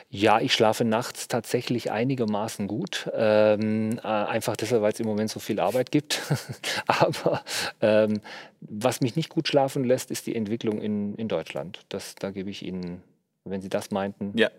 Ja, 0.09 0.39
ich 0.39 0.53
schlafe 0.53 0.85
nachts 0.85 1.27
tatsächlich 1.27 1.91
einigermaßen 1.91 2.67
gut. 2.67 3.09
Ähm, 3.13 3.99
äh, 4.03 4.07
einfach 4.07 4.55
deshalb, 4.55 4.81
weil 4.81 4.93
es 4.93 4.99
im 4.99 5.07
Moment 5.07 5.31
so 5.31 5.39
viel 5.39 5.59
Arbeit 5.59 5.91
gibt. 5.91 6.21
Aber 6.87 7.43
ähm, 7.81 8.21
was 8.61 9.01
mich 9.01 9.15
nicht 9.15 9.29
gut 9.29 9.47
schlafen 9.47 9.83
lässt, 9.83 10.11
ist 10.11 10.27
die 10.27 10.35
Entwicklung 10.35 10.79
in, 10.79 11.15
in 11.15 11.27
Deutschland. 11.27 11.85
Das, 11.89 12.15
da 12.15 12.31
gebe 12.31 12.49
ich 12.49 12.63
Ihnen, 12.63 13.01
wenn 13.45 13.61
Sie 13.61 13.69
das 13.69 13.91
meinten, 13.91 14.37
ja 14.37 14.49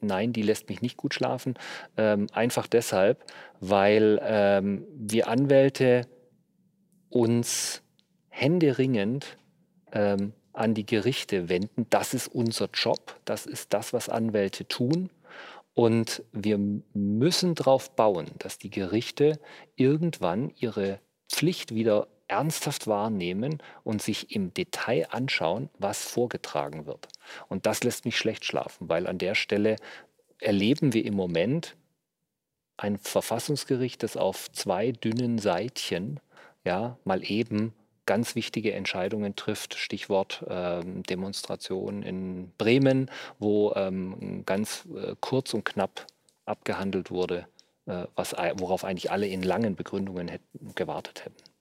nein, 0.00 0.32
die 0.32 0.42
lässt 0.42 0.68
mich 0.68 0.82
nicht 0.82 0.96
gut 0.96 1.14
schlafen. 1.14 1.54
Ähm, 1.96 2.26
einfach 2.32 2.66
deshalb, 2.66 3.24
weil 3.60 4.20
ähm, 4.22 4.86
wir 4.94 5.28
Anwälte 5.28 6.06
uns 7.08 7.82
händeringend 8.28 9.36
ähm, 9.92 10.32
an 10.52 10.74
die 10.74 10.86
Gerichte 10.86 11.48
wenden. 11.48 11.86
Das 11.90 12.14
ist 12.14 12.28
unser 12.28 12.68
Job, 12.72 13.18
das 13.24 13.46
ist 13.46 13.72
das, 13.72 13.92
was 13.92 14.08
Anwälte 14.08 14.66
tun. 14.66 15.10
Und 15.74 16.22
wir 16.32 16.58
müssen 16.94 17.56
darauf 17.56 17.94
bauen, 17.96 18.26
dass 18.38 18.58
die 18.58 18.70
Gerichte 18.70 19.40
irgendwann 19.74 20.52
ihre 20.56 21.00
Pflicht 21.28 21.74
wieder 21.74 22.06
ernsthaft 22.28 22.86
wahrnehmen 22.86 23.62
und 23.82 24.02
sich 24.02 24.34
im 24.34 24.54
Detail 24.54 25.08
anschauen, 25.10 25.68
was 25.78 26.04
vorgetragen 26.04 26.86
wird. 26.86 27.08
Und 27.48 27.66
das 27.66 27.84
lässt 27.84 28.04
mich 28.04 28.16
schlecht 28.16 28.44
schlafen, 28.44 28.88
weil 28.88 29.06
an 29.06 29.18
der 29.18 29.34
Stelle 29.34 29.76
erleben 30.38 30.92
wir 30.92 31.04
im 31.04 31.14
Moment 31.14 31.76
ein 32.76 32.98
Verfassungsgericht, 32.98 34.02
das 34.02 34.16
auf 34.16 34.50
zwei 34.52 34.92
dünnen 34.92 35.38
Seitchen 35.38 36.20
ja, 36.64 36.98
mal 37.04 37.22
eben 37.30 37.72
ganz 38.06 38.34
wichtige 38.34 38.72
Entscheidungen 38.72 39.36
trifft. 39.36 39.74
Stichwort 39.74 40.44
ähm, 40.48 41.02
Demonstration 41.04 42.02
in 42.02 42.52
Bremen, 42.58 43.10
wo 43.38 43.72
ähm, 43.74 44.42
ganz 44.44 44.86
äh, 44.94 45.14
kurz 45.20 45.54
und 45.54 45.64
knapp 45.64 46.06
abgehandelt 46.44 47.10
wurde, 47.10 47.46
äh, 47.86 48.04
was, 48.14 48.32
worauf 48.32 48.84
eigentlich 48.84 49.10
alle 49.10 49.26
in 49.26 49.42
langen 49.42 49.76
Begründungen 49.76 50.28
hätten, 50.28 50.74
gewartet 50.74 51.24
hätten. 51.24 51.53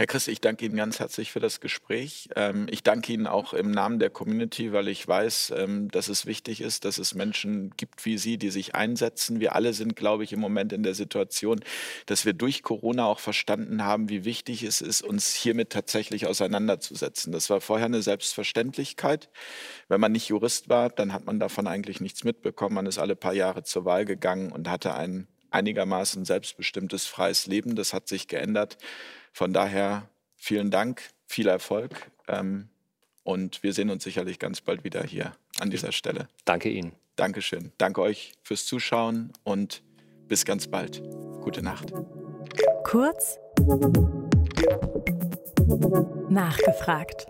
Herr 0.00 0.06
Christ, 0.06 0.28
ich 0.28 0.40
danke 0.40 0.64
Ihnen 0.64 0.76
ganz 0.76 0.98
herzlich 0.98 1.30
für 1.30 1.40
das 1.40 1.60
Gespräch. 1.60 2.30
Ähm, 2.34 2.68
ich 2.70 2.82
danke 2.82 3.12
Ihnen 3.12 3.26
auch 3.26 3.52
im 3.52 3.70
Namen 3.70 3.98
der 3.98 4.08
Community, 4.08 4.72
weil 4.72 4.88
ich 4.88 5.06
weiß, 5.06 5.52
ähm, 5.58 5.90
dass 5.90 6.08
es 6.08 6.24
wichtig 6.24 6.62
ist, 6.62 6.86
dass 6.86 6.96
es 6.96 7.14
Menschen 7.14 7.74
gibt 7.76 8.06
wie 8.06 8.16
Sie, 8.16 8.38
die 8.38 8.48
sich 8.48 8.74
einsetzen. 8.74 9.40
Wir 9.40 9.54
alle 9.54 9.74
sind, 9.74 9.96
glaube 9.96 10.24
ich, 10.24 10.32
im 10.32 10.40
Moment 10.40 10.72
in 10.72 10.82
der 10.82 10.94
Situation, 10.94 11.60
dass 12.06 12.24
wir 12.24 12.32
durch 12.32 12.62
Corona 12.62 13.04
auch 13.04 13.20
verstanden 13.20 13.84
haben, 13.84 14.08
wie 14.08 14.24
wichtig 14.24 14.62
es 14.62 14.80
ist, 14.80 15.02
uns 15.02 15.34
hiermit 15.34 15.68
tatsächlich 15.68 16.26
auseinanderzusetzen. 16.26 17.30
Das 17.30 17.50
war 17.50 17.60
vorher 17.60 17.84
eine 17.84 18.00
Selbstverständlichkeit. 18.00 19.28
Wenn 19.88 20.00
man 20.00 20.12
nicht 20.12 20.28
Jurist 20.28 20.70
war, 20.70 20.88
dann 20.88 21.12
hat 21.12 21.26
man 21.26 21.38
davon 21.38 21.66
eigentlich 21.66 22.00
nichts 22.00 22.24
mitbekommen. 22.24 22.74
Man 22.74 22.86
ist 22.86 22.98
alle 22.98 23.16
paar 23.16 23.34
Jahre 23.34 23.64
zur 23.64 23.84
Wahl 23.84 24.06
gegangen 24.06 24.50
und 24.50 24.66
hatte 24.66 24.94
ein 24.94 25.28
einigermaßen 25.50 26.24
selbstbestimmtes, 26.24 27.06
freies 27.06 27.46
Leben. 27.46 27.74
Das 27.74 27.92
hat 27.92 28.08
sich 28.08 28.28
geändert. 28.28 28.78
Von 29.32 29.52
daher 29.52 30.08
vielen 30.36 30.70
Dank, 30.70 31.02
viel 31.26 31.48
Erfolg 31.48 32.10
ähm, 32.28 32.68
und 33.22 33.62
wir 33.62 33.72
sehen 33.72 33.90
uns 33.90 34.04
sicherlich 34.04 34.38
ganz 34.38 34.60
bald 34.60 34.84
wieder 34.84 35.02
hier 35.02 35.32
an 35.58 35.70
dieser 35.70 35.92
Stelle. 35.92 36.28
Danke 36.44 36.68
Ihnen. 36.68 36.92
Dankeschön. 37.16 37.72
Danke 37.78 38.00
euch 38.00 38.32
fürs 38.42 38.64
Zuschauen 38.66 39.32
und 39.44 39.82
bis 40.26 40.44
ganz 40.44 40.68
bald. 40.68 41.02
Gute 41.42 41.62
Nacht. 41.62 41.92
Kurz 42.84 43.38
nachgefragt. 46.28 47.26